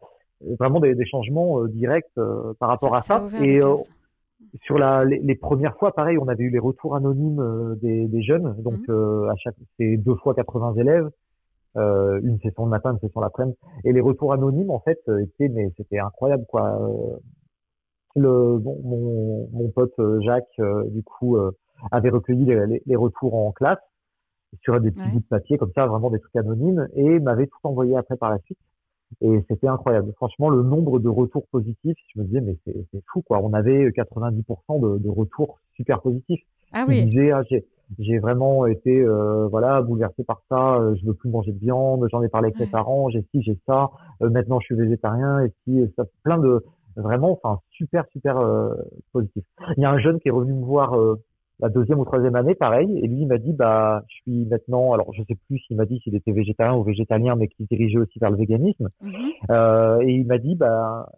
[0.58, 2.10] vraiment des, des changements directs
[2.58, 3.26] par rapport à ça.
[3.40, 3.60] et
[4.62, 8.22] sur la, les, les, premières fois, pareil, on avait eu les retours anonymes des, des,
[8.22, 9.28] jeunes, donc mmh.
[9.30, 11.08] à chaque, c'est deux fois 80 élèves.
[11.76, 13.56] Euh, une session le matin, une session l'après-midi.
[13.84, 16.78] Et les retours anonymes, en fait, étaient, mais c'était incroyable, quoi
[18.16, 21.50] le, bon, mon, mon pote euh, Jacques, euh, du coup, euh,
[21.90, 23.78] avait recueilli les, les, retours en classe
[24.62, 27.58] sur des petits bouts de papier comme ça, vraiment des trucs anonymes, et m'avait tout
[27.64, 28.58] envoyé après par la suite.
[29.20, 30.12] Et c'était incroyable.
[30.16, 33.40] Franchement, le nombre de retours positifs, je me disais, mais c'est fou, quoi.
[33.42, 36.42] On avait 90% de, de, retours super positifs.
[36.72, 37.04] Ah oui.
[37.04, 37.42] Disaient, ah,
[37.98, 40.76] j'ai vraiment été, euh, voilà, bouleversé par ça.
[40.76, 42.06] Euh, je veux plus manger de viande.
[42.10, 43.08] J'en ai parlé avec mes parents.
[43.10, 43.90] J'ai ci, j'ai ça.
[44.22, 45.44] Euh, maintenant, je suis végétarien.
[45.44, 46.64] Et si, ça, plein de,
[46.96, 48.36] vraiment, enfin, super, super
[49.12, 49.44] positif.
[49.76, 50.96] Il y a un jeune qui est revenu me voir
[51.60, 52.98] la deuxième ou troisième année, pareil.
[52.98, 55.86] Et lui, il m'a dit, bah, je suis maintenant, alors je sais plus s'il m'a
[55.86, 58.88] dit s'il était végétarien ou végétalien, mais qu'il dirigeait aussi vers le véganisme.
[59.00, 59.12] Mhm.
[59.50, 61.08] euh, et il m'a dit, bah,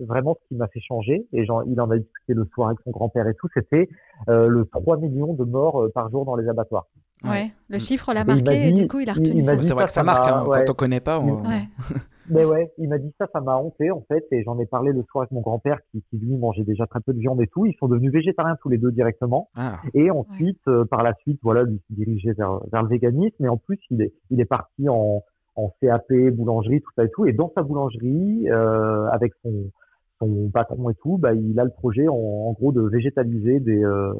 [0.00, 2.80] vraiment, ce qui m'a fait changer, et genre, il en a discuté le soir avec
[2.84, 3.88] son grand-père et tout, c'était
[4.28, 6.86] euh, le 3 millions de morts euh, par jour dans les abattoirs.
[7.30, 9.60] Ouais, le chiffre l'a marqué et, du coup, il a retenu ça.
[9.62, 11.18] C'est vrai que ça marque, hein, quand on connaît pas.
[11.18, 11.42] On...
[11.42, 11.62] Ouais.
[12.28, 14.92] Mais ouais, il m'a dit ça, ça m'a honté en fait, et j'en ai parlé
[14.92, 17.46] le soir avec mon grand-père qui, qui, lui mangeait déjà très peu de viande et
[17.46, 17.66] tout.
[17.66, 19.80] Ils sont devenus végétariens tous les deux directement, ah.
[19.94, 23.48] et ensuite, euh, par la suite, voilà, lui s'est dirigé vers, vers le véganisme, et
[23.48, 25.22] en plus, il est, il est parti en,
[25.54, 29.70] en CAP, boulangerie, tout ça et tout, et dans sa boulangerie, euh, avec son,
[30.18, 33.84] son patron et tout, bah, il a le projet en, en gros de végétaliser des
[33.84, 34.12] euh,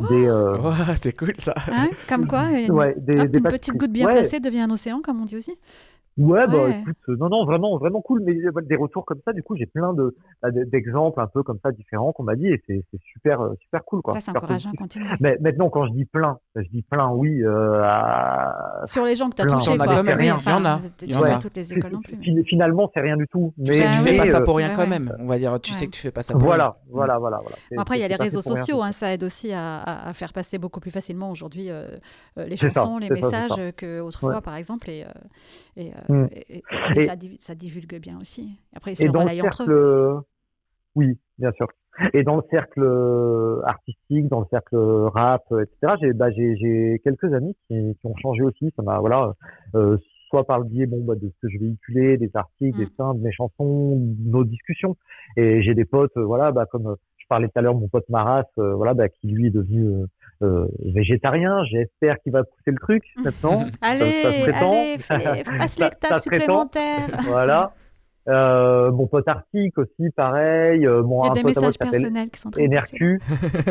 [0.00, 0.56] des, euh...
[1.02, 1.54] c'est cool ça.
[1.70, 5.00] Hein Comme quoi, une, ouais, des, des une petite goutte bien placée devient un océan,
[5.00, 5.56] comme on dit aussi.
[6.18, 8.20] Ouais, bah écoute, euh, non, non, vraiment, vraiment cool.
[8.22, 11.42] Mais euh, des retours comme ça, du coup, j'ai plein de bah, d'exemples un peu
[11.42, 14.12] comme ça différents qu'on m'a dit, et c'est super, euh, super cool, quoi.
[14.14, 14.72] Ça, c'est encourageant.
[14.76, 15.06] Continue.
[15.20, 17.42] Mais maintenant, quand je dis plein, je dis plein, oui.
[17.42, 18.82] Euh, à...
[18.84, 19.86] Sur les gens que tu as touchés, quoi.
[19.86, 20.80] Quand même, il y en a.
[21.00, 21.38] Il y en a.
[21.38, 22.44] toutes les écoles non plus.
[22.44, 23.54] Finalement, c'est rien du tout.
[23.56, 25.16] Mais tu, fais pas ça pour rien quand même.
[25.18, 26.74] On va dire, tu sais que tu fais pas ça pour voilà, rien.
[26.90, 27.56] Voilà, voilà, voilà.
[27.78, 30.80] Après, il y a les réseaux sociaux, hein, ça aide aussi à faire passer beaucoup
[30.80, 31.70] plus facilement aujourd'hui
[32.36, 35.06] les chansons, les messages qu'autrefois, par exemple, et
[36.08, 36.26] mm.
[36.48, 36.62] Et,
[37.04, 38.58] ça, ça, divulgue bien aussi.
[38.74, 40.20] Après, ils se relaient entre eux.
[40.94, 41.68] Oui, bien sûr.
[42.14, 42.82] Et dans le cercle
[43.64, 48.72] artistique, dans le cercle rap, etc., j'ai bah, quelques amis qui, qui, ont changé aussi.
[48.76, 49.34] Ça m'a, voilà,
[49.74, 49.98] euh,
[50.28, 53.18] soit par le biais bon, bah, de ce que je véhiculais, des articles, des mm.
[53.18, 54.96] de mes chansons, nos discussions.
[55.36, 58.44] Et j'ai des potes, voilà, bah, comme je parlais tout à l'heure, mon pote Maras,
[58.58, 60.04] euh, voilà, bah, qui lui est devenu
[60.42, 61.64] euh, végétarien.
[61.64, 63.66] J'espère qu'il va pousser le truc maintenant.
[63.80, 64.98] allez, allez,
[65.58, 67.08] passe l'étape supplémentaire.
[67.24, 67.74] voilà.
[68.28, 70.86] Euh, mon pote Arctique aussi, pareil.
[70.86, 73.20] Euh, mon, Il y a des messages personnels qui sont très NRQ.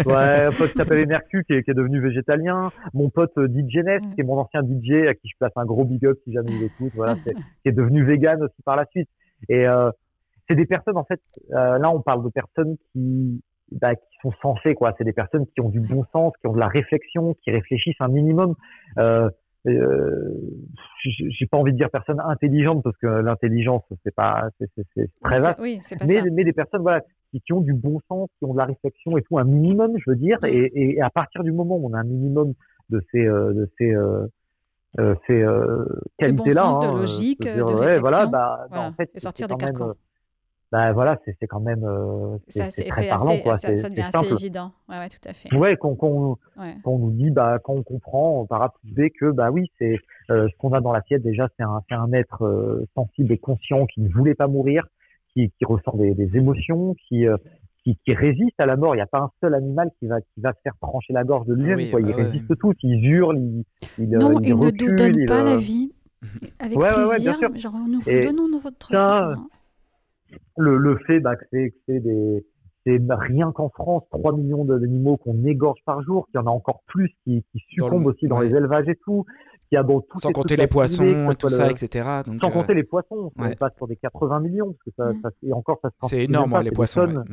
[0.05, 2.69] ouais, un pote qui s'appelle NRQ qui est, qui est, devenu végétalien.
[2.93, 5.85] Mon pote DJ Ness, qui est mon ancien DJ, à qui je place un gros
[5.85, 7.31] big up si jamais il écoute, voilà, qui
[7.63, 9.07] est devenu vegan aussi par la suite.
[9.49, 9.89] Et euh,
[10.49, 13.41] c'est des personnes, en fait, euh, là on parle de personnes qui,
[13.71, 14.93] bah, qui sont sensées, quoi.
[14.97, 17.99] C'est des personnes qui ont du bon sens, qui ont de la réflexion, qui réfléchissent
[17.99, 18.55] un minimum.
[18.97, 19.29] Euh,
[19.67, 20.33] euh,
[21.03, 25.59] j'ai pas envie de dire personne intelligente parce que l'intelligence c'est pas c'est très vaste
[25.61, 26.25] oui, pas mais, ça.
[26.31, 29.17] mais des personnes voilà qui, qui, ont du bon sens qui ont de la réflexion
[29.17, 31.93] et tout un minimum je veux dire et, et, à partir du moment où on
[31.93, 32.55] a un minimum
[32.89, 34.25] de ces euh, de ces euh,
[34.99, 35.85] euh ces euh,
[36.17, 38.67] qualités là bon sens, hein, de logique de réflexion voilà, bah, voilà.
[38.71, 39.93] Bah, en fait, et sortir des carcans
[40.71, 43.57] bah voilà, c'est quand même euh, c'est très parlant quoi.
[43.57, 44.71] Ça, ça devient assez évident.
[44.87, 45.53] Ouais, ouais, tout à fait.
[45.53, 46.75] Ouais, qu'on qu'on ouais.
[46.85, 49.97] nous dit bah quand on comprend par A plus B que bah oui c'est
[50.29, 53.37] euh, ce qu'on a dans l'assiette déjà c'est un c'est un être euh, sensible et
[53.37, 54.87] conscient qui ne voulait pas mourir,
[55.33, 57.35] qui qui ressent des, des émotions, qui euh,
[57.83, 58.95] qui, qui, résiste à la mort.
[58.95, 61.23] Il n'y a pas un seul animal qui va, qui va se faire trancher la
[61.23, 61.77] gorge de lui-même.
[61.77, 62.55] Oui, ils bah résistent ouais.
[62.59, 63.65] tous, ils hurlent, ils,
[63.97, 65.91] ils Non, ils, ils ne nous donnent pas la vie.
[66.59, 67.39] Avec ouais, plaisir.
[67.41, 69.33] Ouais, Genre, nous vous donnons notre ça,
[70.57, 72.45] le, le fait bah, que c'est des
[72.85, 76.51] c'est rien qu'en France 3 millions d'animaux qu'on égorge par jour, qu'il y en a
[76.51, 78.49] encore plus qui, qui succombent aussi dans ouais.
[78.49, 79.25] les élevages et tout.
[79.69, 81.71] Qui a bon, sans compter les poissons et tout ça, le...
[81.71, 82.23] etc.
[82.25, 82.51] Donc, sans euh...
[82.51, 85.21] compter les poissons, on passe sur des 80 millions parce que ça, mmh.
[85.21, 87.07] ça et encore ça se C'est énorme pas, les poissons.
[87.07, 87.23] Ouais.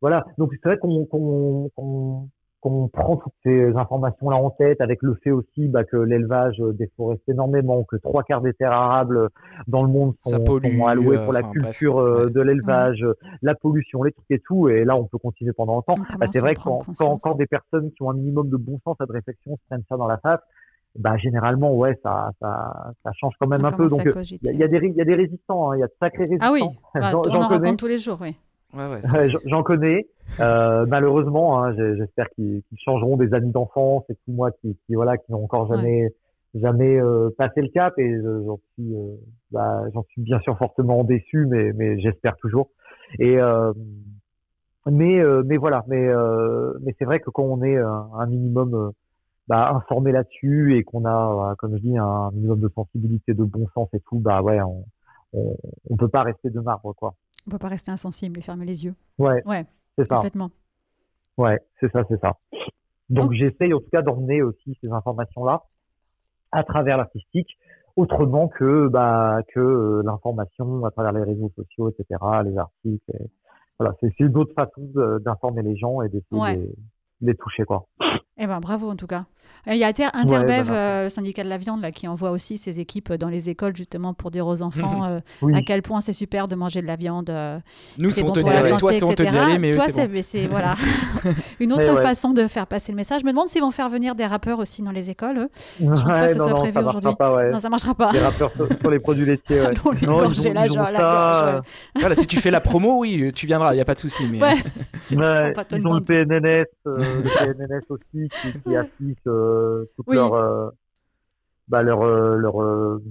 [0.00, 2.28] Voilà, donc c'est vrai qu'on qu'on
[2.66, 7.22] qu'on prend toutes ces informations-là en tête, avec le fait aussi bah, que l'élevage déforeste
[7.28, 9.28] énormément, que trois quarts des terres arables
[9.68, 12.32] dans le monde sont, pollue, sont allouées pour la culture bref, ouais.
[12.32, 13.28] de l'élevage, ouais.
[13.42, 14.68] la pollution, les trucs et tout.
[14.68, 15.94] Et là, on peut continuer pendant longtemps.
[16.18, 18.80] Bah, c'est vrai que quand, quand, quand, des personnes qui ont un minimum de bon
[18.84, 20.40] sens et de réflexion se prennent ça dans la face,
[20.98, 24.56] bah généralement ouais ça ça, ça change quand même on un peu donc il y,
[24.56, 26.46] y, a des il y a des résistants il hein, y a de sacrés résistants
[26.46, 26.62] ah oui
[26.94, 28.34] bah, on en rencontre tous les jours oui
[28.74, 29.00] Ouais, ouais,
[29.46, 30.06] J'en connais.
[30.40, 34.94] Euh, malheureusement, hein, j'espère qu'ils qu changeront des amis d'enfance et tout moi qui, qui
[34.94, 36.14] voilà qui n'ont encore jamais ouais.
[36.54, 39.14] jamais euh, passé le cap et j'en suis euh,
[39.52, 42.70] bah, j'en suis bien sûr fortement déçu, mais mais j'espère toujours.
[43.20, 43.72] Et euh,
[44.90, 46.08] mais mais voilà, mais
[46.82, 48.92] mais c'est vrai que quand on est un, un minimum
[49.48, 53.66] bah, informé là-dessus et qu'on a, comme je dis, un minimum de sensibilité, de bon
[53.74, 54.84] sens et tout, bah ouais, on
[55.32, 55.56] on,
[55.90, 57.14] on peut pas rester de marbre quoi.
[57.46, 58.94] On peut pas rester insensible et fermer les yeux.
[59.18, 59.42] Ouais.
[59.46, 59.64] Ouais.
[59.96, 60.16] C'est ça.
[60.16, 60.50] Complètement.
[61.36, 62.36] Ouais, c'est ça, c'est ça.
[63.08, 63.34] Donc oh.
[63.34, 65.64] j'essaye en tout cas d'emmener aussi ces informations-là
[66.52, 67.56] à travers l'artistique
[67.94, 73.12] autrement que bah que l'information à travers les réseaux sociaux, etc., les articles.
[73.78, 74.90] voilà, c'est d'autres façons
[75.20, 76.74] d'informer les gens et d'essayer de
[77.20, 77.86] les toucher quoi.
[78.38, 79.24] Eh ben bravo en tout cas.
[79.68, 82.78] Il y a Interbev, euh, le syndicat de la viande, là, qui envoie aussi ses
[82.78, 85.04] équipes dans les écoles justement pour dire aux enfants
[85.42, 87.30] euh, à quel point c'est super de manger de la viande.
[87.30, 87.58] Euh,
[87.98, 89.86] Nous, c'est bon pour la santé, toi, c'est te mais toi,
[90.22, 90.76] c'est voilà
[91.60, 93.20] une autre façon de faire passer le message.
[93.20, 95.48] Je me demande s'ils vont faire venir des rappeurs aussi dans les écoles.
[95.80, 97.10] Je pense pas que ce soit prévu aujourd'hui.
[97.52, 98.12] Non, ça marchera pas.
[98.12, 99.62] Des rappeurs sur, les produits laitiers.
[100.02, 101.62] non, ils la, la
[101.96, 104.26] Voilà, si tu fais la promo, oui, tu viendras, il n'y a pas de souci.
[104.30, 104.38] Mais...
[105.10, 105.18] ils
[105.86, 108.28] ont le PNNS, le PNNS aussi
[108.64, 110.70] qui affiche leurs euh,
[111.68, 113.02] bah, leur, euh, leur euh,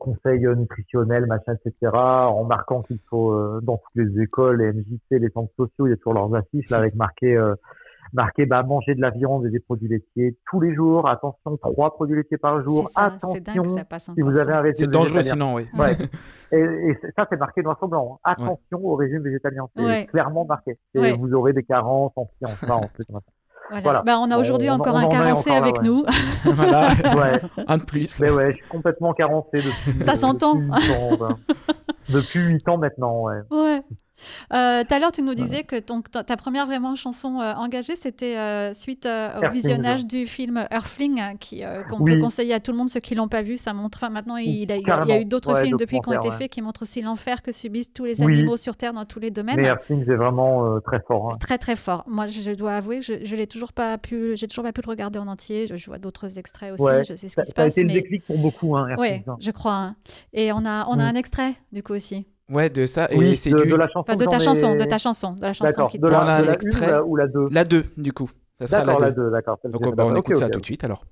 [0.00, 1.92] conseils nutritionnels, machin, etc.
[1.94, 5.92] En marquant qu'il faut dans toutes les écoles, les MJC, les centres sociaux, il y
[5.92, 7.36] a toujours leurs affiches là avec marqué
[8.14, 11.08] marqué bah, manger de la viande et des produits laitiers tous les jours.
[11.08, 12.90] Attention, trois produits laitiers par jour.
[12.94, 13.64] Attention,
[14.14, 15.66] si vous avez un régime C'est dangereux sinon, oui.
[15.76, 15.96] Ouais.
[16.52, 18.18] et, ça, c'est marqué noir sur blanc.
[18.24, 18.32] Hein.
[18.32, 19.66] Attention au régime végétalien.
[19.76, 20.78] C'est clairement marqué.
[20.94, 22.88] Et vous aurez des carences en ci, en ça, en
[23.68, 23.80] plus.
[23.82, 24.02] Voilà.
[24.02, 26.04] Bah, on a aujourd'hui encore un carencé avec nous.
[26.44, 26.92] voilà.
[27.66, 28.20] Un de plus.
[28.20, 30.04] Mais ouais, je suis complètement carencé depuis.
[30.04, 30.60] Ça s'entend.
[32.08, 33.40] Depuis 8 ans maintenant, ouais.
[33.50, 33.82] Ouais.
[34.52, 37.96] Euh, tout à l'heure, tu nous disais que ton, ta, première vraiment chanson euh, engagée,
[37.96, 42.78] c'était euh, suite au visionnage du film Earthling, qui qu'on peut conseiller à tout le
[42.78, 43.56] monde ceux qui l'ont pas vu.
[43.56, 44.08] Ça montre.
[44.10, 47.02] maintenant, il, y a eu d'autres films depuis qui ont été faits qui montrent aussi
[47.02, 49.56] l'enfer que subissent tous les animaux sur Terre dans tous les domaines.
[49.56, 51.30] Mais Earthling, c'est vraiment très fort.
[51.32, 51.36] Hein.
[51.40, 52.04] Très très fort.
[52.06, 54.90] Moi, je dois avouer, je, je l'ai toujours pas pu, j'ai toujours pas pu le
[54.90, 55.66] regarder en entier.
[55.66, 56.84] Je, vois d'autres extraits aussi.
[57.08, 57.54] Je sais ce qui se passe.
[57.54, 58.76] Ça a été le déclic pour beaucoup.
[58.76, 59.36] Hein, oui, hein.
[59.38, 59.74] je crois.
[59.74, 59.96] Hein.
[60.32, 62.26] Et on a, on a un extrait du coup aussi.
[62.50, 63.08] Ouais, de ça.
[63.10, 64.14] et c'est de, la chanson.
[64.14, 67.16] de ta chanson, de ta chanson, de la chanson qui de la, de la ou
[67.16, 68.30] la 2 La 2, du coup.
[68.60, 69.30] Ça sera la 2.
[69.30, 69.58] d'accord.
[69.64, 71.04] Donc bah, on écoute ça tout de suite alors.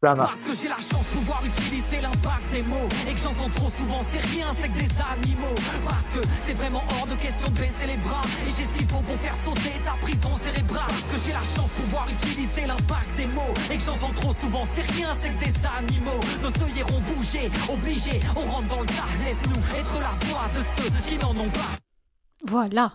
[0.00, 1.69] Parce que j'ai la chance de pouvoir utiliser
[2.60, 5.56] Et que j'entends trop souvent c'est rien c'est que des animaux.
[5.84, 8.20] Parce que c'est vraiment hors de question de baisser les bras.
[8.46, 10.84] Et j'ai ce qu'il faut pour faire sauter ta prison cérébrale.
[10.88, 13.54] Parce que j'ai la chance de pouvoir utiliser l'impact des mots.
[13.70, 16.20] Et que j'entends trop souvent c'est rien c'est que des animaux.
[16.42, 19.08] Nos œillères ont bougé, obligés, on rentre dans le tas.
[19.24, 21.72] Laisse-nous être la voix de ceux qui n'en ont pas.
[22.46, 22.92] Voilà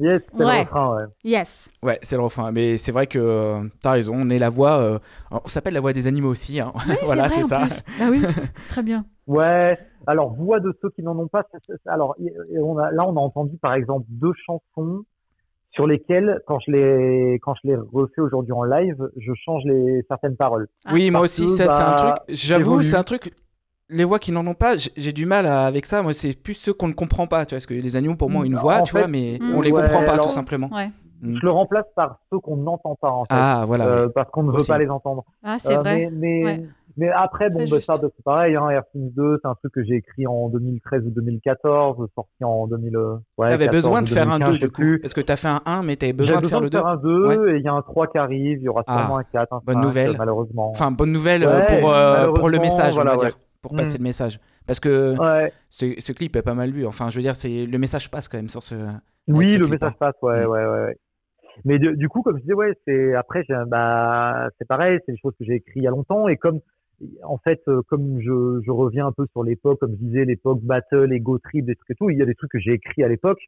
[0.00, 1.04] yes, c'est le refrain, ouais.
[1.24, 1.70] Yes.
[1.82, 2.52] Ouais, c'est le refrain.
[2.52, 4.78] Mais c'est vrai que euh, t'as raison, on est la voix.
[4.78, 4.98] Euh,
[5.30, 6.60] on s'appelle la voix des animaux aussi.
[6.60, 6.72] Hein.
[7.04, 7.62] voilà, c'est ça.
[7.98, 8.22] Bah oui,
[8.68, 9.04] très bien.
[9.26, 11.44] Ouais, alors voix de ceux qui n'en ont pas.
[11.86, 12.16] Alors
[12.60, 15.04] on a, là, on a entendu par exemple deux chansons
[15.70, 20.04] sur lesquelles, quand je les, quand je les refais aujourd'hui en live, je change les
[20.08, 20.68] certaines paroles.
[20.92, 22.14] oui, moi aussi, ça, c'est un truc.
[22.28, 23.32] J'avoue, c'est un truc
[23.94, 26.02] les voix qui n'en ont pas, j'ai du mal avec ça.
[26.02, 27.46] Moi, c'est plus ceux qu'on ne comprend pas.
[27.46, 29.60] Tu vois, parce que les animaux, pour moi, ont une voix, tu vois, mais on
[29.60, 30.70] les comprend pas, tout simplement.
[31.22, 31.36] Mm.
[31.36, 33.30] Je le remplace par ceux qu'on n'entend pas, en fait.
[33.30, 33.86] Ah, voilà.
[33.86, 35.24] Euh, parce qu'on ne veut pas les entendre.
[35.42, 36.10] Ah, c'est euh, vrai.
[36.12, 36.64] Mais,
[36.98, 38.56] mais, après, bon, bah, ça, c'est pareil.
[38.56, 42.96] Hein, 2, c'est un truc que j'ai écrit en 2013 ou 2014, sorti en 2000.
[42.96, 44.98] Euh, ouais, avais besoin de faire un 2, du coup.
[45.00, 46.76] Parce que tu as fait un 1, mais tu avais besoin de faire le 2.
[46.76, 48.58] faire un 2, et il y a un 3 qui arrive.
[48.58, 50.16] Il y aura ah, sûrement un 4, un bonne nouvelle.
[50.18, 50.70] malheureusement.
[50.72, 51.48] Enfin, bonne nouvelle
[51.80, 51.94] pour,
[52.34, 53.34] pour le message, on va dire
[53.64, 54.02] pour passer mm.
[54.02, 54.40] le message.
[54.66, 55.14] Parce que
[55.70, 56.84] ce, ce, clip est pas mal vu.
[56.84, 58.74] Enfin, je veux dire, c'est le message passe quand même sur ce.
[59.26, 60.50] Oui, le message passe, ouais, mm.
[60.50, 60.96] ouais, ouais.
[61.64, 65.32] Mais du coup, comme je disais, ouais, c'est après, bah, c'est pareil, c'est des choses
[65.38, 66.60] que j'ai écrites il y a longtemps et comme
[67.22, 70.60] en fait, euh, comme je, je reviens un peu sur l'époque, comme je disais, l'époque
[70.62, 73.02] battle, ego trip, des trucs et tout, il y a des trucs que j'ai écrits
[73.02, 73.40] à l'époque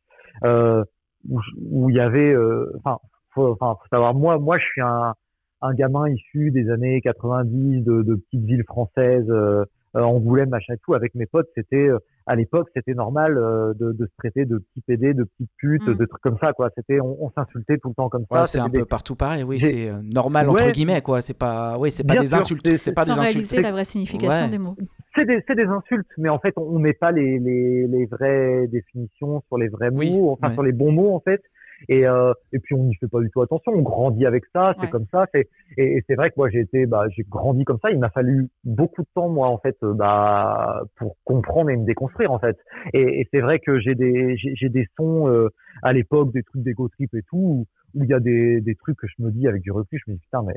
[0.45, 0.83] euh,
[1.29, 1.41] où,
[1.71, 2.99] où, il y avait, euh, enfin,
[3.35, 5.15] faut, faut savoir, moi, moi, je suis un,
[5.63, 9.29] un gamin issu des années 90 de, de petites villes françaises.
[9.31, 9.65] Euh, euh,
[10.05, 13.93] Angoulême, machin et tout, avec mes potes, c'était euh, à l'époque, c'était normal euh, de,
[13.93, 15.95] de, se traiter de petits PD, de petites putes, mm.
[15.95, 16.71] de trucs comme ça, quoi.
[16.75, 18.45] C'était, on, s'insultait tout le temps comme ça.
[18.45, 21.21] c'est un peu partout pareil, oui, c'est normal entre guillemets, quoi.
[21.21, 23.29] C'est pas, oui, c'est pas des insultes, c'est pas des insultes.
[23.29, 24.77] réaliser la vraie signification des mots.
[25.15, 29.43] C'est des, des, insultes, mais en fait, on, met pas les, les, les, vraies définitions
[29.49, 31.43] sur les vrais mots, enfin sur les bons mots, en fait.
[31.89, 34.75] Et, euh, et puis on n'y fait pas du tout attention, on grandit avec ça,
[34.81, 35.27] c'est comme ça.
[35.35, 37.91] C'est, et, et c'est vrai que moi j'ai été, bah, j'ai grandi comme ça.
[37.91, 41.85] Il m'a fallu beaucoup de temps moi en fait, euh, bah, pour comprendre et me
[41.85, 42.57] déconstruire en fait.
[42.93, 45.49] Et, et c'est vrai que j'ai des, j'ai, des sons euh,
[45.83, 48.97] à l'époque, des trucs d'ego trip et tout, où il y a des, des trucs
[48.99, 50.57] que je me dis avec du recul, je me dis putain mais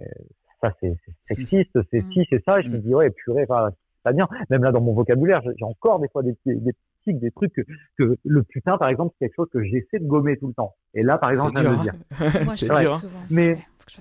[0.62, 0.96] ça c'est,
[1.28, 2.60] sexiste, c'est ci, c'est ça.
[2.60, 3.70] Et je me dis ouais purée, enfin,
[4.04, 4.28] pas bien.
[4.50, 6.72] Même là dans mon vocabulaire, j'ai encore des fois des, des,
[7.18, 7.54] des trucs
[7.98, 10.76] que, le putain, par exemple, c'est quelque chose que j'essaie de gommer tout le temps.
[10.94, 11.94] Et là, par exemple, je viens de le dire.
[12.20, 12.46] Hein.
[12.46, 13.58] Moi, dur, souvent, mais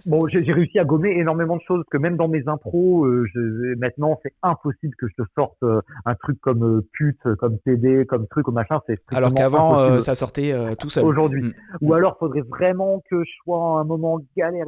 [0.06, 3.74] bon, j'ai réussi à gommer énormément de choses que même dans mes impros, euh, je,
[3.78, 8.06] maintenant, c'est impossible que je te sorte euh, un truc comme euh, pute, comme TD,
[8.06, 8.80] comme truc, ou machin.
[8.86, 11.04] C'est alors qu'avant, ça sortait tout seul.
[11.04, 11.42] Aujourd'hui.
[11.42, 11.52] Mm.
[11.82, 14.66] Ou alors, faudrait vraiment que je sois à un moment galère.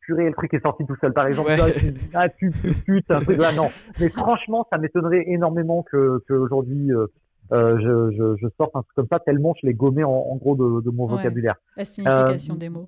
[0.00, 1.12] purée, le truc est sorti tout seul.
[1.12, 2.52] Par exemple, là, tu, ah, tu,
[2.84, 3.70] tu, un truc là, non.
[4.00, 7.06] Mais franchement, ça m'étonnerait énormément que, que aujourd'hui, euh,
[7.52, 10.36] euh, je, je, je sorte un truc comme ça tellement je l'ai gommé en, en
[10.36, 11.16] gros de, de mon Ouais.
[11.16, 11.56] vocabulaire.
[11.76, 12.86] La signification des mots.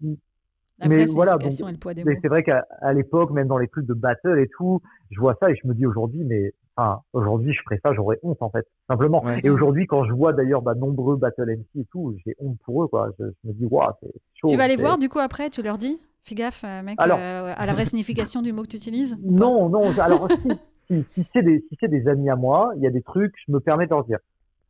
[0.78, 2.19] La mais vraie voilà, signification donc, et le poids des Mais mots.
[2.23, 4.81] c'est vrai qu'à à l'époque, même dans les trucs de battle et tout,
[5.11, 8.19] je vois ça et je me dis aujourd'hui, mais enfin, aujourd'hui, je ferais ça, j'aurais
[8.23, 9.23] honte en fait, simplement.
[9.23, 9.41] Ouais.
[9.45, 12.82] Et aujourd'hui, quand je vois d'ailleurs bah, nombreux battle MC et tout, j'ai honte pour
[12.85, 13.11] eux, quoi.
[13.19, 14.49] Je, je me dis, waouh, c'est chaud.
[14.49, 16.01] Tu vas les voir du coup après, tu leur dis?
[16.23, 19.19] Fais gaffe, euh, mec, Alors- euh, à la vraie signification du mot que tu utilises?
[19.23, 19.82] Non, non.
[19.99, 20.51] Alors si,
[20.87, 23.35] si, si c'est des, si c'est des amis à moi, il y a des trucs,
[23.47, 24.19] je me permets de leur dire.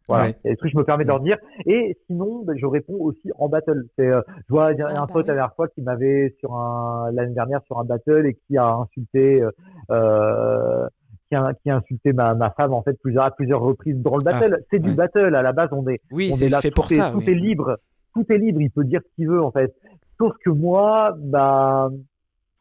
[0.09, 0.37] Voilà, Ouais.
[0.45, 1.37] il y a des trucs, je me permets de leur dire?
[1.67, 3.85] Et sinon, ben, je réponds aussi en battle.
[3.97, 5.83] C'est, euh, je vois, il y a Ah, un bah pote la dernière fois qui
[5.83, 9.51] m'avait sur un l'année dernière sur un battle et qui a insulté, euh,
[9.91, 10.89] euh,
[11.29, 14.17] qui a, qui a insulté ma, ma femme en fait plusieurs à plusieurs reprises dans
[14.17, 14.65] le battle.
[14.71, 14.95] c'est du ouais.
[14.97, 15.69] battle à la base.
[15.73, 17.11] On est Oui, on c'est est là, fait tout pour est, ça.
[17.13, 17.31] Tout oui.
[17.31, 17.77] est libre.
[18.15, 18.61] Tout est libre.
[18.61, 19.73] Il peut dire ce qu'il veut, en fait.
[20.19, 21.89] Sauf que moi, bah,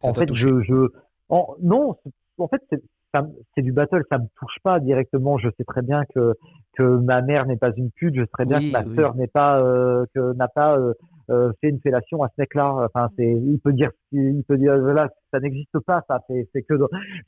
[0.01, 0.47] Ça en fait, touché.
[0.47, 0.87] je, je,
[1.29, 1.95] en, non,
[2.37, 2.81] en fait, c'est,
[3.13, 4.03] ça me- c'est du battle.
[4.11, 5.37] Ça me touche pas directement.
[5.39, 6.35] Je sais très bien que,
[6.79, 8.15] que ma mère n'est pas une pute.
[8.15, 8.95] Je sais très bien Oui, que ma oui.
[8.95, 10.93] sœur n'est pas, euh, que n'a pas, euh,
[11.29, 12.73] euh, fait une fellation à ce mec-là.
[12.85, 16.21] Enfin, c'est, il peut dire, il peut dire, là, ça n'existe pas, ça.
[16.27, 16.73] C'est, c'est que,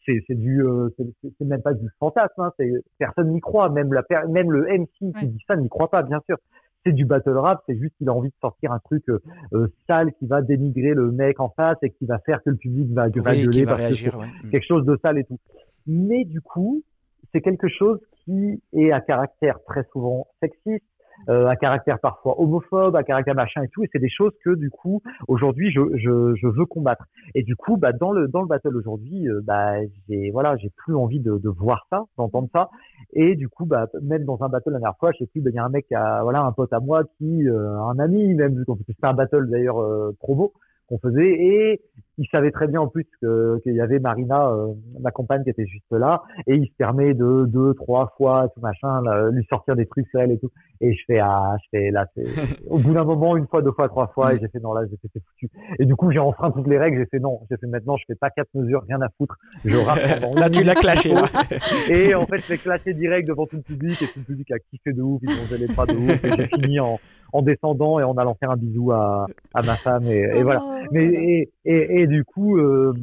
[0.06, 2.42] c'est, c'est du, euh, c'est, même pas du fantasme.
[2.42, 3.70] Hein, c'est, personne n'y croit.
[3.70, 5.12] Même la, même le MC Ouais.
[5.20, 6.38] qui dit ça n'y croit pas, bien sûr.
[6.84, 7.62] C'est du battle rap.
[7.68, 9.20] C'est juste qu'il a envie de sortir un truc euh,
[9.54, 12.56] euh, sale qui va dénigrer le mec en face et qui va faire que le
[12.56, 14.12] public va, va Oui, gueuler qui va parce que réagir.
[14.14, 14.26] c'est ouais.
[14.46, 14.50] Mm.
[14.50, 15.38] quelque chose de sale et tout.
[15.86, 16.82] Mais du coup,
[17.32, 20.84] c'est quelque chose qui est à caractère très souvent sexiste,
[21.30, 23.84] euh, à caractère parfois homophobe, à caractère machin et tout.
[23.84, 27.06] Et c'est des choses que du coup, aujourd'hui, je, je, je veux combattre.
[27.36, 29.76] Et du coup, bah, dans le dans le battle aujourd'hui, euh, bah,
[30.08, 32.70] j'ai voilà, j'ai plus envie de, de voir ça, d'entendre ça.
[33.14, 35.52] Et du coup, bah, même dans un battle la dernière fois, je sais plus, bah,
[35.52, 38.34] il y a un mec, à, voilà, un pote à moi qui, euh, un ami
[38.34, 40.54] même, parce que c'était un battle d'ailleurs euh, promo
[40.92, 41.82] qu'on faisait, et
[42.18, 45.66] il savait très bien en plus qu'il y avait Marina, euh, ma compagne, qui était
[45.66, 49.76] juste là, et il se permet de deux, trois fois, tout machin, là, lui sortir
[49.76, 50.52] des trucs sur elle et tout.
[50.82, 52.26] Et je fais, ah, je fais, là, c'est,
[52.70, 54.82] au bout d'un moment, une fois, deux fois, trois fois, et j'ai fait, non, là,
[54.90, 55.50] j'ai fait, c'est foutu.
[55.80, 58.04] Et du coup, j'ai enfreint toutes les règles, j'ai fait, non, j'ai fait, maintenant, je
[58.08, 60.00] fais pas quatre mesures, rien à foutre, je rappe
[60.36, 61.14] Là, tu l'as clashé.
[61.14, 61.28] Là.
[61.90, 64.52] et en fait, je l'ai clashé direct devant tout le public et tout le public
[64.52, 67.00] a kiffé de ouf, ils ont les bras de ouf et j'ai fini en,
[67.34, 70.64] en descendant et en allant faire un bisou à, à ma femme et, et voilà.
[70.66, 72.94] Oh, Mais et, et, et du coup, euh,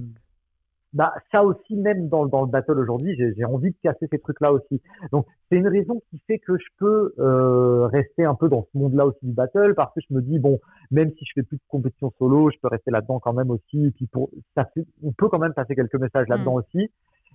[0.94, 4.52] bah ça aussi même dans, dans le battle aujourd'hui, j'ai envie de casser ces trucs-là
[4.52, 4.80] aussi.
[5.12, 8.78] Donc c'est une raison qui fait que je peux euh, rester un peu dans ce
[8.78, 10.58] monde-là aussi du battle parce que je me dis bon,
[10.90, 13.86] même si je fais plus de compétition solo, je peux rester là-dedans quand même aussi.
[13.86, 16.90] Et puis pour ça, fait- on peut quand même passer quelques messages là-dedans aussi.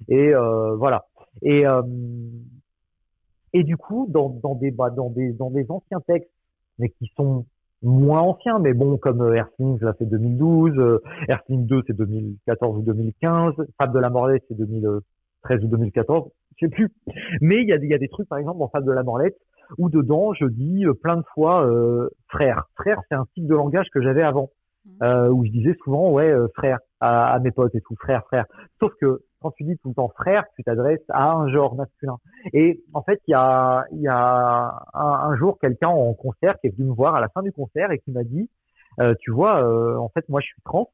[0.09, 1.05] Et euh, voilà.
[1.43, 1.63] Et
[3.53, 6.31] et du coup, dans, dans des bah, dans des dans des anciens textes,
[6.79, 7.45] mais qui sont
[7.81, 12.77] moins anciens, mais bon, comme euh, Earthling, là c'est 2012, euh, Earthling 2 c'est 2014
[12.77, 16.89] ou 2015, Fable de la Morlette c'est 2013 ou 2014, je sais plus.
[17.41, 19.37] Mais il y a, y a des trucs, par exemple, dans Fable de la Morlette,
[19.77, 22.65] où dedans je dis euh, plein de fois euh, frère.
[22.75, 24.49] Frère, c'est un type de langage que j'avais avant,
[25.01, 28.23] euh, où je disais souvent ouais euh, frère à, à mes potes et tout, frère,
[28.25, 28.45] frère.
[28.79, 32.17] Sauf que quand tu dis tout le temps frère, tu t'adresses à un genre masculin.
[32.53, 36.59] Et en fait, il y a, il y a un, un jour quelqu'un en concert
[36.59, 38.49] qui est venu me voir à la fin du concert et qui m'a dit,
[38.99, 40.89] euh, tu vois, euh, en fait, moi, je suis trans.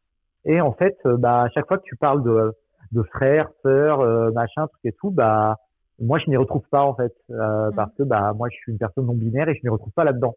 [0.46, 2.54] Et en fait, euh, bah, à chaque fois que tu parles de,
[2.92, 5.58] de frère, sœur, euh, machin, truc et tout, bah,
[6.02, 7.76] moi, je m'y retrouve pas en fait, euh, Mhm.
[7.76, 10.04] parce que bah, moi, je suis une personne non binaire et je m'y retrouve pas
[10.06, 10.36] là-dedans.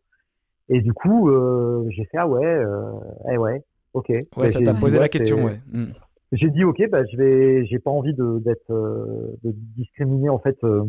[0.69, 2.93] Et du coup, euh, j'ai fait ah ouais, euh,
[3.31, 3.63] eh ouais,
[3.95, 4.09] ok.
[4.09, 5.45] Ouais, Bah, ça t'a posé ouais, la question.
[5.45, 5.61] Ouais.
[5.71, 5.93] Mm.
[6.33, 10.39] J'ai dit ok bah je vais j'ai pas envie de d'être euh, de discriminer en
[10.39, 10.85] fait euh,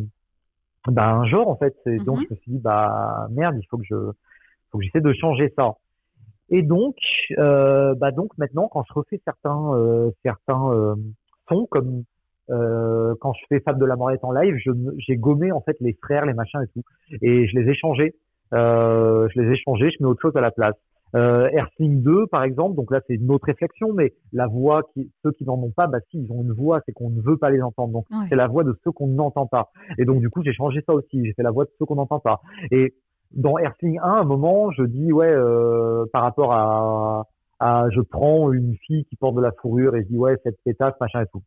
[0.88, 1.76] bah, un genre en fait.
[1.86, 2.26] Et donc Mhm.
[2.30, 3.96] je me suis dit bah merde il faut que je
[4.72, 5.74] faut que j'essaie de changer ça.
[6.50, 6.96] Et donc
[7.38, 10.96] euh, bah donc maintenant quand je refais certains euh, certains euh,
[11.50, 12.04] sons comme
[12.50, 14.56] euh, quand je fais Fab de la Morette en live
[14.98, 16.84] j'ai gommé en fait les frères les machins et tout.
[17.22, 18.14] Et je les ai changés.
[18.54, 20.76] Euh, je les ai changés je mets autre chose à la place
[21.16, 25.12] euh, Earthling 2, par exemple, donc là c'est une autre réflexion, mais la voix, qui,
[25.24, 27.38] ceux qui n'en ont pas, bah si, ils ont une voix, c'est qu'on ne veut
[27.38, 27.94] pas les entendre.
[27.94, 28.26] Donc Ouais.
[28.30, 29.70] c'est la voix de ceux qu'on n'entend pas.
[29.98, 31.96] Et donc du coup j'ai changé ça aussi, j'ai fait la voix de ceux qu'on
[31.96, 32.42] n'entend pas.
[32.72, 32.94] Et
[33.32, 37.26] dans Earthling 1, à un moment, je dis ouais, euh, par rapport à,
[37.60, 40.58] à, je prends une fille qui porte de la fourrure et je dis ouais cette
[40.66, 41.42] pétasse machin et tout.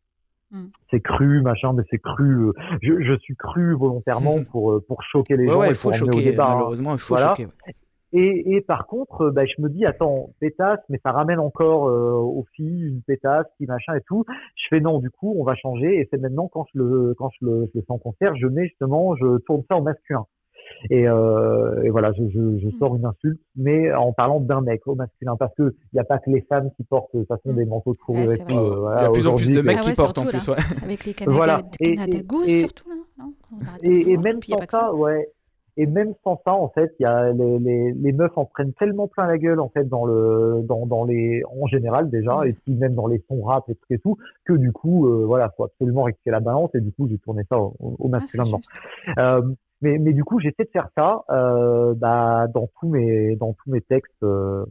[0.51, 0.67] Mm.
[0.91, 2.47] C'est cru machin, mais c'est cru.
[2.47, 5.75] euh, Je, je suis cru volontairement pour euh, pour choquer les Ouais, gens ouais, il
[5.75, 6.23] faut choquer.
[6.23, 6.45] débat.
[6.51, 6.53] hein.
[6.55, 7.29] Malheureusement, il faut Voilà.
[7.31, 7.45] choquer.
[7.47, 7.73] ouais.
[8.13, 11.89] Et, et par contre, euh, bah, je me dis, attends, pétasse, mais ça ramène encore
[11.89, 14.23] euh, aux filles une pétasse, qui machin et tout.
[14.55, 15.99] Je fais non, du coup, on va changer.
[15.99, 18.47] Et c'est maintenant quand je le quand je le, je le fais en concert, je
[18.47, 20.25] mets justement, je tourne ça au masculin.
[20.89, 24.85] Et, euh, et voilà, je, je, je, sors une insulte, mais en parlant d'un mec
[24.85, 27.27] au masculin, parce que il n'y a pas que les femmes qui portent de toute
[27.27, 28.31] façon des manteaux de fourrure.
[28.31, 30.17] et tout, euh, voilà, il y a de plus en plus de mecs qui portent
[30.17, 30.47] en plus.
[30.47, 30.57] Ouais.
[30.83, 31.61] Avec les Canada, voilà.
[31.79, 31.95] Et,
[32.59, 32.95] surtout là.
[33.17, 33.33] Non?
[33.81, 35.29] Et, et même sans ça, ouais.
[35.79, 38.73] Et même sans ça, en fait, il y a les, les, les, meufs en prennent
[38.73, 42.53] tellement plein la gueule en fait dans le dans, dans les en général déjà et
[42.53, 45.51] puis même dans les sons rap et tout et tout que du coup euh, voilà
[45.55, 48.45] faut absolument rectifier la balance et du coup j'ai tourné ça au, au masculin
[49.17, 53.35] ah, euh, mais mais du coup j'essaie de faire ça euh, bah, dans tous mes
[53.35, 54.65] dans tous mes textes euh,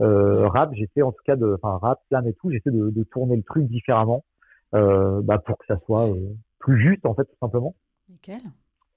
[0.00, 3.02] euh, rap j'essaie en tout cas de enfin rap slam et tout j'essaie de, de,
[3.04, 4.24] tourner le truc différemment
[4.72, 6.08] bah, pour que ça soit
[6.58, 7.74] plus juste en fait tout simplement.
[8.08, 8.40] Nickel.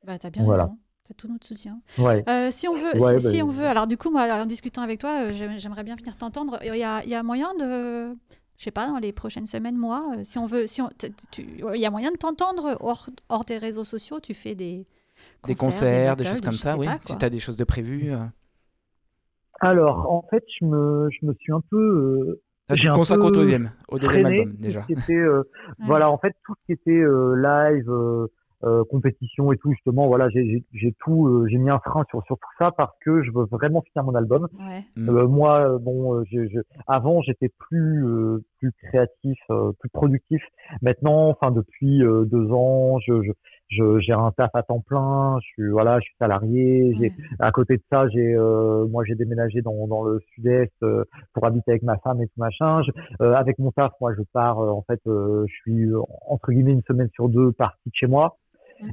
[0.06, 0.64] Bah t'as bien voilà.
[0.64, 0.77] raison.
[1.06, 1.80] C'est tout notre soutien.
[1.98, 2.24] Ouais.
[2.30, 4.46] Euh, si on veut, Ouais, si, si bah, on veut, alors du coup, moi, en
[4.46, 6.60] discutant avec toi, euh, j'aim- j'aimerais bien venir t'entendre.
[6.64, 8.16] Il y a, il y a moyen de,
[8.58, 10.90] je sais pas, dans les prochaines semaines, mois, euh, si on veut, si on,
[11.74, 14.22] il y a moyen de t'entendre hors, hors des réseaux sociaux.
[14.22, 14.86] Tu fais des
[15.46, 16.86] Des concerts, des, battles, choses comme ça, oui.
[16.86, 18.14] pas, si tu as des choses de prévues.
[18.14, 18.24] euh.
[19.60, 22.42] Alors en fait je me je me suis un peu euh,
[22.74, 24.86] tu J'ai te un consacres au deuxième, au deuxième album déjà.
[24.90, 25.44] était euh,
[25.80, 25.86] Ouais.
[25.86, 28.28] voilà en fait tout ce qui était euh, live euh,
[28.64, 32.03] euh, compétition et tout justement voilà j'ai j'ai- j'ai tout euh, j'ai mis un frein
[32.10, 34.84] sur sur tout ça parce que je veux vraiment finir mon album Ouais.
[34.95, 35.10] Mm.
[35.10, 39.90] Euh, moi euh, bon euh, je, je- avant j'étais plus euh, plus créatif euh, plus
[39.90, 40.41] productif
[40.81, 43.31] maintenant enfin depuis euh, deux ans je je
[43.69, 47.11] je j'ai un taf à temps plein je suis voilà je suis salarié j'ai Ouais.
[47.40, 51.03] à côté de ça, j'ai euh, moi j'ai déménagé dans, dans le sud-est euh,
[51.34, 52.81] pour habiter avec ma femme et tout machin.
[52.84, 52.91] Je-
[53.22, 55.90] euh, avec mon taf, moi je pars euh, en fait, euh, je suis
[56.27, 58.38] entre guillemets une semaine sur deux parti de chez moi.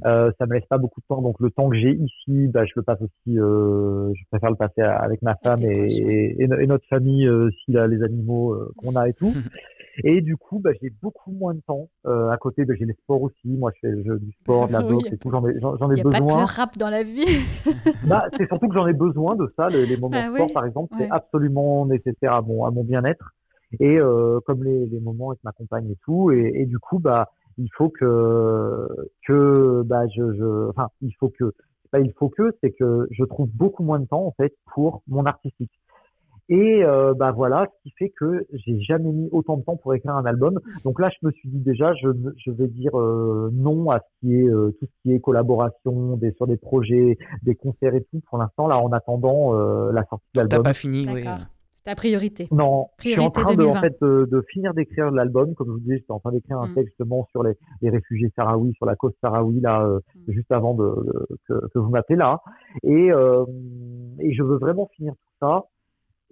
[0.05, 2.65] Euh, ça me laisse pas beaucoup de temps, donc le temps que j'ai ici, bah,
[2.65, 3.37] je le passe aussi.
[3.39, 7.77] Euh, je préfère le passer avec ma femme et, et, et notre famille, euh, s'il
[7.77, 9.33] a les animaux euh, qu'on a et tout.
[10.05, 11.89] Et du coup, bah, j'ai beaucoup moins de temps.
[12.07, 13.35] Euh, à côté, bah, j'ai les sports aussi.
[13.45, 15.29] Moi, je fais je- du sport, de la boxe y et tout.
[15.29, 16.37] J'en ai, j'en ai n'y a pas que besoin.
[16.39, 17.25] le rap dans la vie.
[18.07, 20.53] Bah, c'est surtout que j'en ai besoin de ça, les, les moments Ah sport oui,
[20.53, 21.05] par exemple, ouais.
[21.05, 23.33] c'est absolument nécessaire à mon à mon bien-être
[23.79, 26.99] et euh, comme les, les moments avec ma compagne et tout et, et du coup
[26.99, 27.29] bah
[27.61, 28.87] il faut que
[29.27, 31.53] que bah je je enfin il faut que
[31.91, 35.03] pas il faut que c'est que je trouve beaucoup moins de temps en fait pour
[35.07, 35.71] mon artistique.
[36.49, 39.93] Et euh, bah voilà ce qui fait que j'ai jamais mis autant de temps pour
[39.93, 40.59] écrire un album.
[40.83, 42.09] Donc là je me suis dit déjà je
[42.43, 46.17] je vais dire euh, non à ce qui est euh, tout ce qui est collaboration
[46.17, 48.21] des sur des projets des concerts et tout.
[48.27, 50.63] Pour l'instant là en attendant euh, la sortie de T'as l'album.
[50.63, 51.23] pas fini, oui.
[51.83, 52.47] C'est ta priorité.
[52.51, 53.81] non, je suis en Priorité train de, en 2020.
[53.81, 55.55] fait, de, de finir d'écrire l'album.
[55.55, 56.73] Comme je vous disais, j'étais en train d'écrire un Mm.
[56.75, 60.31] texte justement sur les, les réfugiés sahraouis, sur la cause sahraoui, là, euh, Mm.
[60.31, 62.39] juste avant de, de- que, que vous m'appelez là.
[62.83, 63.45] Et, euh,
[64.19, 65.63] et je veux vraiment finir tout ça.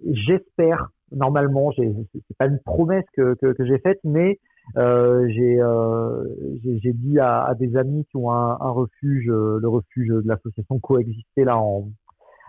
[0.06, 1.92] J'espère, normalement, c'est
[2.38, 4.38] pas une promesse que, que, que j'ai faite, mais
[4.76, 6.24] euh, j'ai euh,
[6.62, 10.78] dit à, à des amis qui ont un, un refuge, euh, le refuge de l'association
[10.78, 11.88] Coexister là en,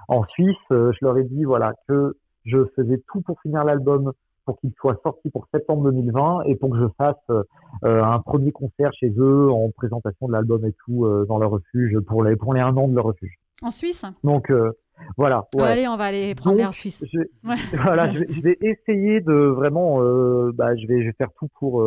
[0.07, 2.15] en Suisse, euh, je leur ai dit voilà que
[2.45, 4.13] je faisais tout pour finir l'album
[4.45, 8.51] pour qu'il soit sorti pour septembre 2020 et pour que je fasse euh, un premier
[8.51, 12.35] concert chez eux en présentation de l'album et tout euh, dans leur refuge pour les
[12.35, 13.35] pour les un an de leur refuge.
[13.61, 14.03] En Suisse?
[14.23, 14.71] Donc euh,
[15.17, 15.47] voilà.
[15.53, 15.63] Ouais.
[15.63, 17.05] Allez, on va aller prendre l'air suisse.
[17.11, 17.55] je, Ouais.
[17.83, 19.99] voilà, je vais, je vais essayer de vraiment,
[20.53, 21.83] bah, je vais, je vais faire tout pour,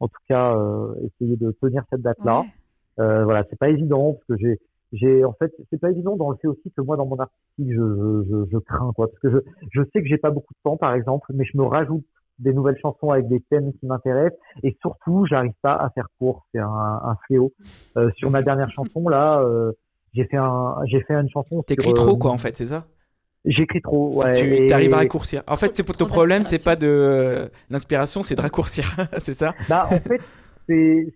[0.00, 0.56] en tout cas,
[1.04, 2.40] essayer de tenir cette date-là.
[2.40, 3.24] Ouais.
[3.24, 4.58] Voilà, c'est pas évident parce que j'ai,
[4.92, 7.68] j'ai, en fait, c'est pas évident dans le fait aussi que moi, dans mon artistique,
[7.70, 9.38] je, je, je, je crains quoi, parce que je,
[9.72, 12.04] je sais que j'ai pas beaucoup de temps, par exemple, mais je me rajoute
[12.38, 16.46] des nouvelles chansons avec des thèmes qui m'intéressent et surtout, j'arrive pas à faire court.
[16.52, 17.52] C'est un, un fléau.
[17.96, 19.72] Euh, sur ma dernière chanson là, euh,
[20.14, 21.62] j'ai fait un, j'ai fait une chanson.
[21.66, 22.86] T'écris trop, euh, quoi, en fait, c'est ça?
[23.44, 24.38] J'écris trop, ouais.
[24.38, 25.42] Tu et- arrives à raccourcir.
[25.46, 29.54] En fait, c'est pour ton problème, c'est pas de l'inspiration, c'est de raccourcir, c'est ça?
[29.68, 30.22] Bah, en fait,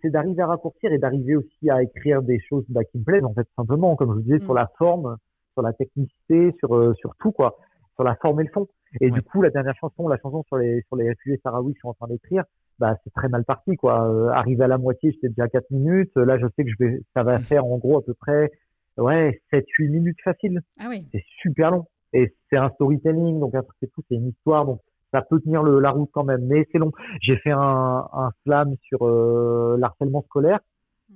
[0.02, 3.24] c'est d'arriver à raccourcir et d'arriver aussi à écrire des choses bah, qui me plaisent,
[3.24, 4.44] en fait, simplement, comme je vous disais, Mm.
[4.44, 5.16] sur la forme,
[5.52, 7.56] sur la technicité, sur, euh, sur tout, quoi,
[7.94, 8.66] sur la forme et le fond.
[9.00, 9.10] Et Ouais.
[9.12, 11.80] du coup, la dernière chanson, la chanson sur les, sur les réfugiés sahraouis que je
[11.80, 12.44] suis en train d'écrire,
[12.78, 14.08] bah, c'est très mal parti, quoi.
[14.08, 16.14] Euh, arrivé à la moitié, j'étais déjà à 4 minutes.
[16.16, 18.50] Là, je sais que je vais, ça va faire en gros à peu près,
[18.98, 21.06] ouais, 7, 8 minutes facile Ah oui.
[21.12, 21.86] c'est super long.
[22.12, 24.80] Et c'est un storytelling, donc et tout, c'est une histoire, donc
[25.14, 26.90] ça peut tenir le, la route quand même, mais c'est long.
[27.22, 30.58] J'ai fait un, un slam sur euh, l'harcèlement scolaire,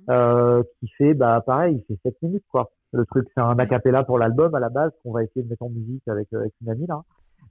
[0.09, 2.71] euh, qui fait, bah pareil, il fait 7 minutes, quoi.
[2.93, 5.49] Le truc, c'est un a cappella pour l'album à la base, qu'on va essayer de
[5.49, 7.01] mettre en musique avec, euh, avec une amie, là.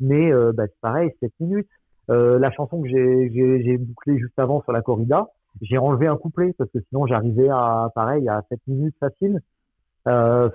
[0.01, 1.69] Mais euh, bah, c'est pareil, 7 minutes.
[2.11, 5.29] Euh, la chanson que j'ai bouclée juste avant sur la corrida,
[5.61, 9.41] j'ai enlevé un couplet, parce que sinon j'arrivais à, pareil, à 7 minutes facile.
[10.07, 10.49] Euh,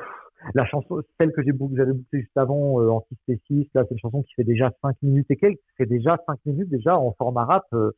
[0.54, 3.92] la chanson, celle que j'ai j'avais bouclée juste avant, euh, en 6 6 là, c'est
[3.94, 5.60] une chanson qui fait déjà 5 minutes et quelques.
[5.78, 7.64] C'est déjà 5 minutes déjà en format rap.
[7.74, 7.92] euh,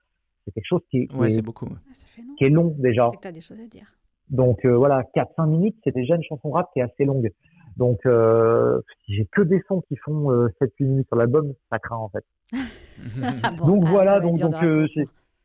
[0.45, 1.65] c'est quelque chose qui est, qui Ouais, est- c'est beaucoup.
[1.71, 1.91] Ah,
[2.37, 3.07] qui est long déjà.
[3.11, 3.91] C'est que tu as des choses à dire.
[4.29, 7.31] Donc euh, voilà, 4-5 minutes, c'est déjà une chanson rap qui est assez longue.
[7.77, 10.29] Donc, euh, si j'ai que des sons qui font
[10.61, 12.23] 7-8 minutes sur l'album, ça craint en fait.
[13.65, 14.55] donc ah, voilà, donc, donc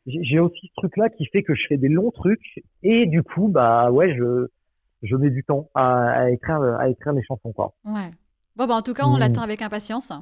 [0.07, 3.49] j'ai aussi ce truc-là qui fait que je fais des longs trucs et du coup,
[3.49, 4.47] bah ouais, je,
[5.03, 7.75] je mets du temps à, écrire, à écrire les chansons quoi.
[7.85, 8.11] Ouais.
[8.57, 9.21] Bon, bah, en tout cas, on mmh.
[9.21, 10.13] l'attend avec impatience.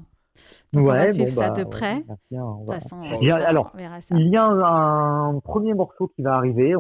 [0.73, 2.05] Donc on va suivre ça bah, de près.
[3.45, 3.73] alors,
[4.13, 6.75] il y a un, premier morceau qui va arriver.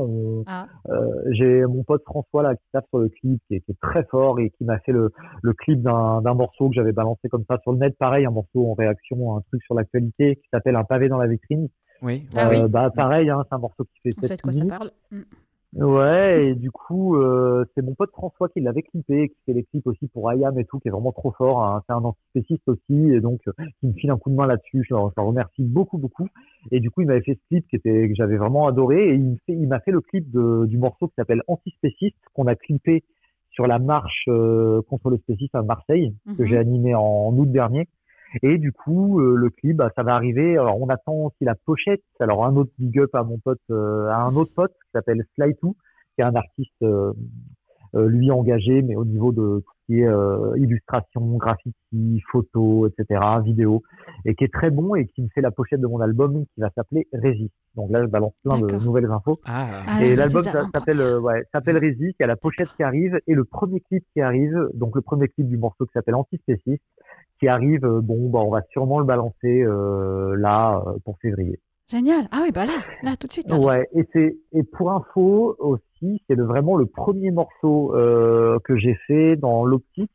[0.46, 0.66] Ah.
[0.88, 4.38] Euh, j'ai mon pote François là qui tape sur le clip, qui est, très fort
[4.40, 5.10] et qui m'a fait le,
[5.42, 7.96] le clip d'un morceau que j'avais balancé comme ça sur le net.
[7.98, 11.18] Pareil, un morceau en réaction à un truc sur l'actualité qui s'appelle Un pavé dans
[11.18, 11.68] la vitrine.
[12.02, 12.28] Oui.
[12.36, 12.62] Ah oui.
[12.68, 14.14] Bah pareil, hein, c'est un morceau qui fait.
[14.22, 14.92] On sait de quoi ça parle.
[15.74, 19.64] Ouais, et du coup, euh, c'est mon pote François qui l'avait clippé, qui fait les
[19.64, 21.62] clips aussi pour IAM et tout, qui est vraiment trop fort.
[21.62, 21.82] Hein.
[21.86, 24.82] C'est un antispéciste aussi, et donc euh, qui me file un coup de main là-dessus.
[24.88, 26.26] Je, le remercie beaucoup, beaucoup.
[26.70, 29.14] Et du coup, il m'avait fait ce clip qui était que j'avais vraiment adoré, et
[29.14, 33.04] il, il m'a fait le clip de, du morceau qui s'appelle Antispéciste, qu'on a clippé
[33.50, 36.60] sur la marche euh, contre le spécisme à Marseille, que j'ai mhm.
[36.60, 37.88] animé en août dernier.
[38.42, 40.56] Et du coup, euh, le clip, bah, ça va arriver.
[40.56, 42.02] Alors, on attend aussi la pochette.
[42.20, 45.24] Alors, un autre big up à mon pote, euh, à un autre pote qui s'appelle
[45.38, 45.74] Sly2, qui
[46.18, 47.12] est un artiste euh,
[47.94, 53.82] lui engagé, mais au niveau de tout ce qui est illustration, graffiti, photo, etc., vidéo,
[54.26, 56.60] et qui est très bon et qui me fait la pochette de mon album qui
[56.60, 57.54] va s'appeler Résiste.
[57.76, 59.40] Donc là, je balance plein de nouvelles infos.
[59.46, 59.84] Ah.
[59.86, 62.16] ah et l'album s'appelle ouais, s'appelle Résiste.
[62.20, 64.68] Il y a la pochette qui arrive et le premier clip qui arrive.
[64.74, 66.82] Donc le premier clip du morceau qui s'appelle Antispéciste
[67.38, 67.84] qui arrive.
[67.84, 71.60] Euh, bon, bah, on va sûrement le balancer euh, là euh, pour février.
[71.90, 72.28] Génial.
[72.30, 73.50] Ah oui, bah là, là tout de suite.
[73.50, 73.88] Ouais.
[73.94, 79.36] Et c'est et pour info aussi, c'est vraiment le premier morceau euh, que j'ai fait
[79.36, 80.12] dans l'optique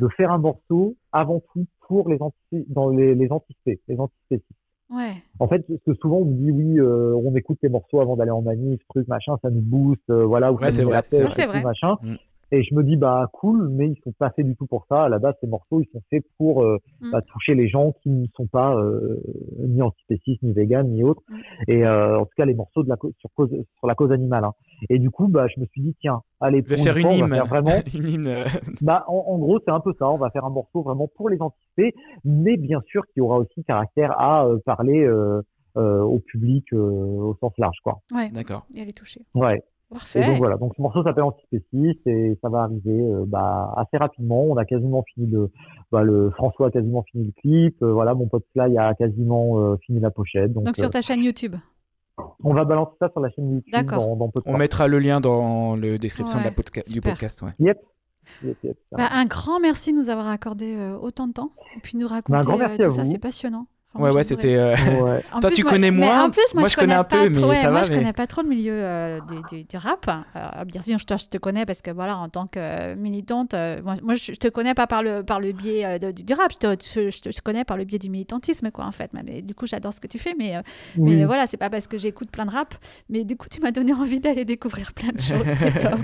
[0.00, 4.58] de faire un morceau avant tout pour les anti dans les les anticipés, les antispécistes.
[4.90, 5.14] Ouais.
[5.38, 8.16] En fait, parce que souvent on me dit oui, euh, on écoute tes morceaux avant
[8.16, 11.46] d'aller en manif, truc machin, ça nous booste, euh, voilà, ou ouais, c'est vrai, c'est
[11.46, 11.62] vrai.
[11.62, 11.96] machin.
[12.02, 12.14] Mm.
[12.54, 15.04] Et je me dis, bah cool, mais ils sont pas faits du tout pour ça.
[15.04, 17.10] À la base, ces morceaux, ils sont faits pour euh, mm.
[17.10, 19.20] bah, toucher les gens qui ne sont pas euh,
[19.58, 21.22] ni antispécistes, ni véganes, ni autres.
[21.28, 21.36] Mm.
[21.66, 24.44] Et euh, en tout cas, les morceaux de la sur, cause, sur la cause animale.
[24.44, 24.52] Hein.
[24.88, 27.42] Et du coup, bah, je me suis dit, tiens, allez, pour faire une, hymne.
[27.48, 27.82] vraiment.
[27.94, 28.44] une hymne.
[28.80, 30.08] bah, en, gros, c'est un peu ça.
[30.08, 33.64] On va faire un morceau vraiment pour les antispécistes, mais bien sûr, qui aura aussi
[33.64, 35.08] caractère à parler
[35.74, 37.98] au public au sens large, quoi.
[38.12, 38.30] Ouais.
[38.30, 38.64] D'accord.
[38.76, 39.22] Et à les toucher.
[39.34, 39.60] Ouais.
[39.94, 40.22] Parfait.
[40.22, 43.96] Et donc voilà, donc ce morceau s'appelle Antispéciste et ça va arriver euh, bah, assez
[43.96, 44.42] rapidement.
[44.42, 45.52] On a quasiment fini le,
[45.92, 47.80] bah, le François a quasiment fini le clip.
[47.80, 50.52] Euh, voilà, mon pote Sly a quasiment euh, fini la pochette.
[50.52, 51.54] Donc, donc sur ta chaîne YouTube.
[52.42, 55.76] On va balancer ça sur la chaîne YouTube dans, dans On mettra le lien dans
[55.76, 56.50] la description de la
[56.90, 57.42] du podcast.
[57.42, 57.52] Ouais.
[57.60, 57.78] Yep.
[58.90, 62.14] Bah, un grand merci de nous avoir accordé autant de temps et puis nous bah,
[62.16, 64.56] raconter tout ça, c'est passionnant ouais, ouais, c'était.
[64.56, 64.76] Euh,
[65.40, 66.24] Toi, tu connais moins.
[66.24, 67.70] En plus, moi, je, connais, un peu, mais ça va.
[67.70, 70.08] Moi, je connais pas trop le milieu euh, du, du, rap.
[70.08, 73.54] Euh, bien sûr, je te, je te, connais parce que, voilà, en tant que militante,
[73.84, 76.52] moi, moi, je te connais pas par le, par le biais du, rap.
[76.52, 79.10] Je te, je, te, connais par le biais du militantisme, quoi, en fait.
[79.12, 80.34] Mais, du coup, j'adore ce que tu fais.
[80.38, 80.54] Mais,
[80.96, 82.74] mais voilà, c'est pas parce que j'écoute plein de rap.
[83.08, 85.46] Mais du coup, tu m'as donné envie d'aller découvrir plein de choses.
[85.56, 86.00] c'est top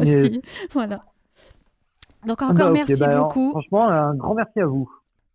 [0.00, 0.42] aussi.
[0.72, 1.04] Voilà.
[2.26, 3.50] Donc, encore bah, merci bah, beaucoup.
[3.50, 4.90] Franchement, un grand merci à vous.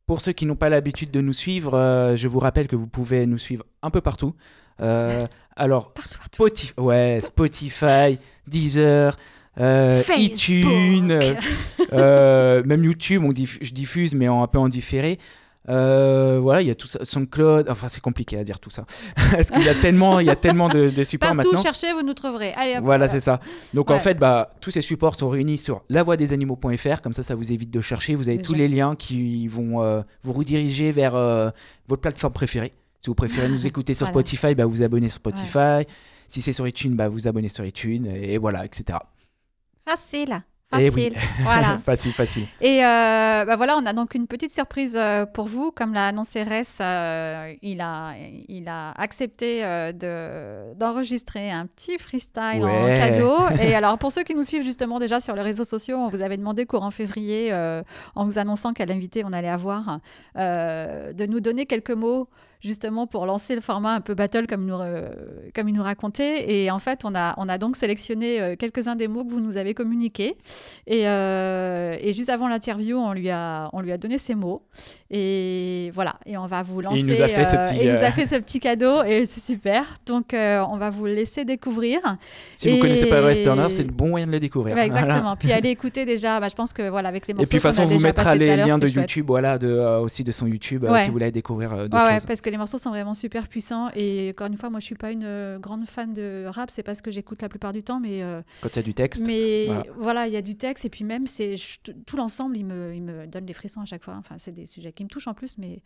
[0.08, 2.88] Pour ceux qui n'ont pas l'habitude de nous suivre, euh, je vous rappelle que vous
[2.88, 4.36] pouvez nous suivre un peu partout.
[4.82, 5.26] Euh,
[5.56, 9.18] alors, Spotify, ouais, Spotify, Deezer,
[9.60, 11.18] euh, iTunes,
[11.92, 15.18] même YouTube, on je diffuse, mais en, un peu en différé.
[15.70, 18.86] Euh, voilà, il y a tout ça, SoundCloud, enfin c'est compliqué à dire tout ça,
[19.32, 21.64] parce qu'il y a tellement, il y a tellement de, de supports Partout, maintenant.
[21.64, 22.54] cherchez, vous nous trouverez.
[22.54, 23.40] Allez, voilà, c'est ça.
[23.74, 27.52] Donc en fait, bah, tous ces supports sont réunis sur lavoidesanimaux.fr, comme ça, ça vous
[27.52, 28.16] évite de chercher.
[28.16, 31.50] Vous avez tous les liens qui vont euh, vous rediriger vers euh,
[31.88, 32.74] votre plateforme préférée.
[33.02, 35.86] Si vous préférez nous écouter sur Spotify, bah, vous abonnez sur Spotify.
[36.28, 39.00] Si c'est sur iTunes, bah, vous abonnez sur iTunes, et voilà, etc.
[39.88, 40.42] Facile.
[40.80, 41.14] Eh facile.
[41.44, 41.78] Voilà.
[41.80, 42.48] facile, facile.
[42.62, 45.72] Et euh, bah voilà, on a donc une petite surprise euh, pour vous.
[45.72, 48.14] Comme l'a annoncé Ress, euh, il, a,
[48.48, 53.38] il a accepté de, d'enregistrer un petit freestyle en cadeau.
[53.62, 56.24] Et alors, pour ceux qui nous suivent justement déjà sur les réseaux sociaux, on vous
[56.24, 57.54] avait demandé courant février,
[58.16, 60.00] en vous annonçant quel invité on allait avoir,
[60.36, 62.28] de nous donner quelques mots
[62.62, 64.78] justement pour lancer le format un peu battle comme, nous,
[65.54, 66.52] comme il nous racontait.
[66.52, 69.40] Et en fait, on a, on a donc sélectionné euh, quelques-uns des mots que vous
[69.40, 70.36] nous avez communiqués.
[70.88, 74.64] Et, euh, et juste avant l'interview, on, lui a, on lui a donné ces mots.
[75.12, 77.00] Et voilà, et on va vous lancer.
[77.00, 79.26] il nous a fait, ce, euh, petit, il nous a fait ce petit cadeau et
[79.26, 79.98] c'est super.
[80.06, 82.00] Donc, on va vous laisser découvrir.
[82.56, 84.78] Si vous connaissez pas Rest Turner, c'est le bon moyen de le découvrir.
[84.78, 85.36] exactement.
[85.36, 86.40] Puis allez écouter déjà.
[86.40, 87.46] Bah, je pense que voilà, avec les morceaux.
[87.46, 90.24] Et puis de toute façon, on vous mettra les liens de YouTube, voilà, de, aussi
[90.24, 91.72] de son YouTube, si vous voulez découvrir.
[91.74, 93.90] ouais, parce que les morceaux sont vraiment super puissants.
[93.96, 96.70] Et encore une fois, moi, je suis pas une euh, grande fan de rap.
[96.70, 98.84] C'est pas ce que j'écoute la plupart du temps, mais euh, quand il y a
[98.84, 99.26] du texte.
[99.26, 99.68] Mais
[99.98, 101.56] voilà, il y a du texte et puis même c'est
[102.06, 104.16] tout l'ensemble, il me, il me donne des frissons à chaque fois.
[104.20, 105.82] Enfin, c'est des sujets qui me touchent en plus, mais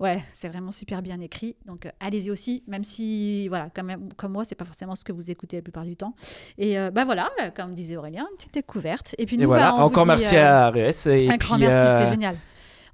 [0.00, 1.56] ouais, c'est vraiment super bien écrit.
[1.64, 5.30] Donc allez-y aussi, même si voilà, comme comme moi, c'est pas forcément ce que vous
[5.30, 6.14] écoutez la plupart du temps.
[6.58, 9.14] Et bah voilà, comme disait Aurélien, une petite découverte.
[9.16, 11.06] Et puis nous, voilà, bah, encore merci à RS.
[11.06, 12.36] Et un grand merci, c'était génial.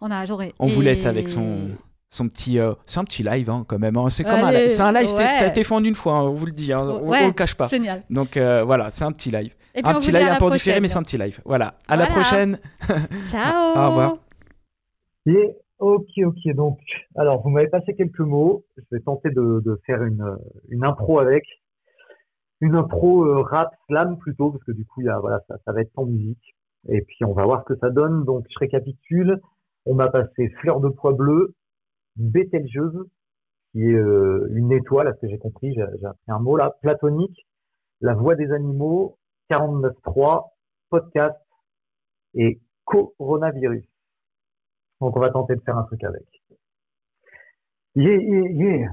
[0.00, 0.54] On a adoré.
[0.60, 1.70] On vous laisse avec son
[2.10, 3.96] son petit, euh, c'est un petit live hein, quand même.
[3.96, 4.10] Hein.
[4.10, 6.34] C'est comme un, c'est un live, ça a été fait en une fois, hein, on
[6.34, 7.66] vous le dit, on, ne le cache pas.
[7.66, 8.02] Génial.
[8.10, 9.54] Donc euh, voilà, c'est un petit live.
[9.82, 11.40] un petit live un peu différé, mais c'est un petit live.
[11.44, 12.58] Voilà, à la prochaine.
[13.24, 13.76] Ciao.
[13.76, 14.16] Au revoir.
[15.26, 16.54] Et ok, ok.
[16.54, 16.78] Donc,
[17.16, 18.64] alors vous m'avez passé quelques mots.
[18.76, 20.38] Je vais tenter de, de faire une,
[20.70, 21.44] une impro avec,
[22.62, 25.56] une impro euh, rap slam plutôt, parce que du coup, il y a, voilà, ça,
[25.64, 26.54] ça va être sans musique.
[26.88, 28.24] Et puis on va voir ce que ça donne.
[28.24, 29.40] Donc je récapitule.
[29.84, 31.54] On m'a passé Fleur de pois bleu,
[32.18, 33.08] Bételgeuse,
[33.72, 36.76] qui est euh, une étoile, à ce que j'ai compris, j'ai appris un mot là,
[36.82, 37.46] platonique,
[38.00, 39.18] La voix des animaux,
[39.50, 40.50] 49.3,
[40.90, 41.36] podcast
[42.34, 43.84] et coronavirus.
[45.00, 46.26] Donc on va tenter de faire un truc avec.
[47.94, 48.92] Yeah, yeah, yeah.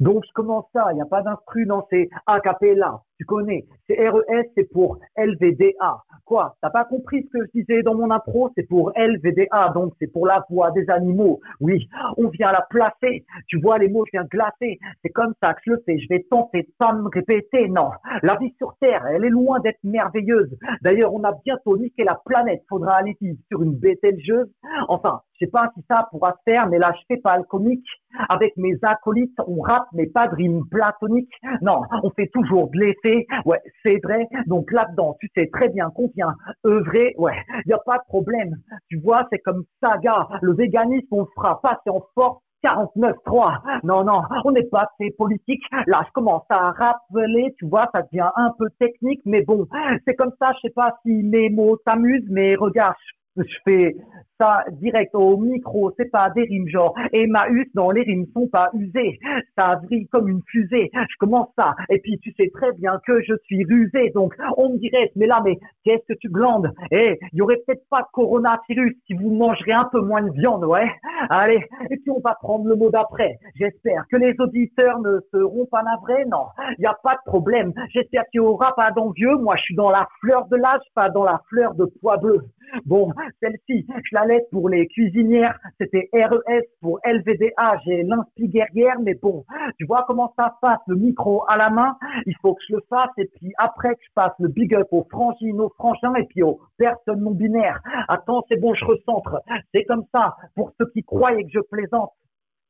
[0.00, 3.64] Donc je commence ça, il n'y a pas d'instru, non, c'est a cappella, tu connais.
[3.86, 6.02] C'est RES, c'est pour LVDA.
[6.24, 6.56] Quoi?
[6.60, 8.50] T'as pas compris ce que je disais dans mon impro?
[8.56, 11.40] C'est pour LVDA, donc c'est pour la voix des animaux.
[11.60, 13.24] Oui, on vient la placer.
[13.46, 14.78] Tu vois, les mots, je viens glacer.
[15.02, 15.98] C'est comme ça que je le fais.
[15.98, 17.68] Je vais tenter de pas me répéter.
[17.68, 17.90] Non,
[18.22, 20.50] la vie sur Terre, elle est loin d'être merveilleuse.
[20.82, 22.62] D'ailleurs, on a bientôt niqué la planète.
[22.68, 24.50] Faudra aller vivre sur une bételgeuse.
[24.88, 27.44] Enfin, je sais pas si ça pourra se faire, mais là, je fais pas le
[27.44, 27.86] comique.
[28.28, 31.30] Avec mes acolytes, on rappe, mais pas de rime platonique.
[31.60, 33.26] Non, on fait toujours de l'effet.
[33.44, 34.26] Ouais, c'est vrai.
[34.46, 36.34] Donc là-dedans, tu sais très bien vient
[36.66, 37.14] œuvrer.
[37.18, 37.34] Ouais,
[37.64, 38.56] il y a pas de problème.
[38.88, 40.28] Tu vois, c'est comme saga.
[40.42, 43.80] Le véganisme, on fera passer en force 49-3.
[43.84, 45.62] Non, non, on n'est pas assez politique.
[45.86, 49.66] Là, je commence à rappeler, tu vois, ça devient un peu technique, mais bon,
[50.06, 52.96] c'est comme ça, je sais pas si mes mots t'amusent, mais regarde,
[53.36, 53.96] je fais
[54.40, 58.70] ça direct au micro, c'est pas des rimes genre Emmaüs, non, les rimes sont pas
[58.74, 59.18] usées,
[59.56, 63.22] ça brille comme une fusée, je commence ça, et puis tu sais très bien que
[63.22, 66.72] je suis rusé, donc on me dirait, mais là, mais qu'est-ce que tu glandes?
[66.90, 70.30] Eh, il y aurait peut-être pas de coronavirus si vous mangerez un peu moins de
[70.30, 70.90] viande, ouais.
[71.30, 75.66] Allez, et puis on va prendre le mot d'après, j'espère que les auditeurs ne seront
[75.66, 76.46] pas navrés, non,
[76.78, 79.76] il n'y a pas de problème, j'espère qu'il n'y aura pas d'envieux, moi je suis
[79.76, 82.40] dans la fleur de l'âge, pas dans la fleur de pois bleu.
[82.84, 85.58] Bon, celle-ci, je la pour les cuisinières.
[85.80, 87.78] C'était RES pour LVDA.
[87.84, 89.44] J'ai l'inspi guerrière, mais bon,
[89.78, 91.96] tu vois comment ça passe le micro à la main.
[92.26, 94.88] Il faut que je le fasse et puis après que je passe le big up
[94.90, 97.80] aux frangines, aux frangins et puis aux personnes non binaires.
[98.08, 99.40] Attends, c'est bon, je recentre.
[99.74, 100.36] C'est comme ça.
[100.54, 102.12] Pour ceux qui croyaient que je plaisante,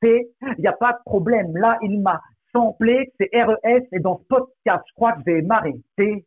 [0.02, 1.56] c'est, il n'y a pas de problème.
[1.56, 2.20] Là, il m'a
[2.54, 6.24] semblé que c'est RES et dans ce podcast, je crois que je vais m'arrêter.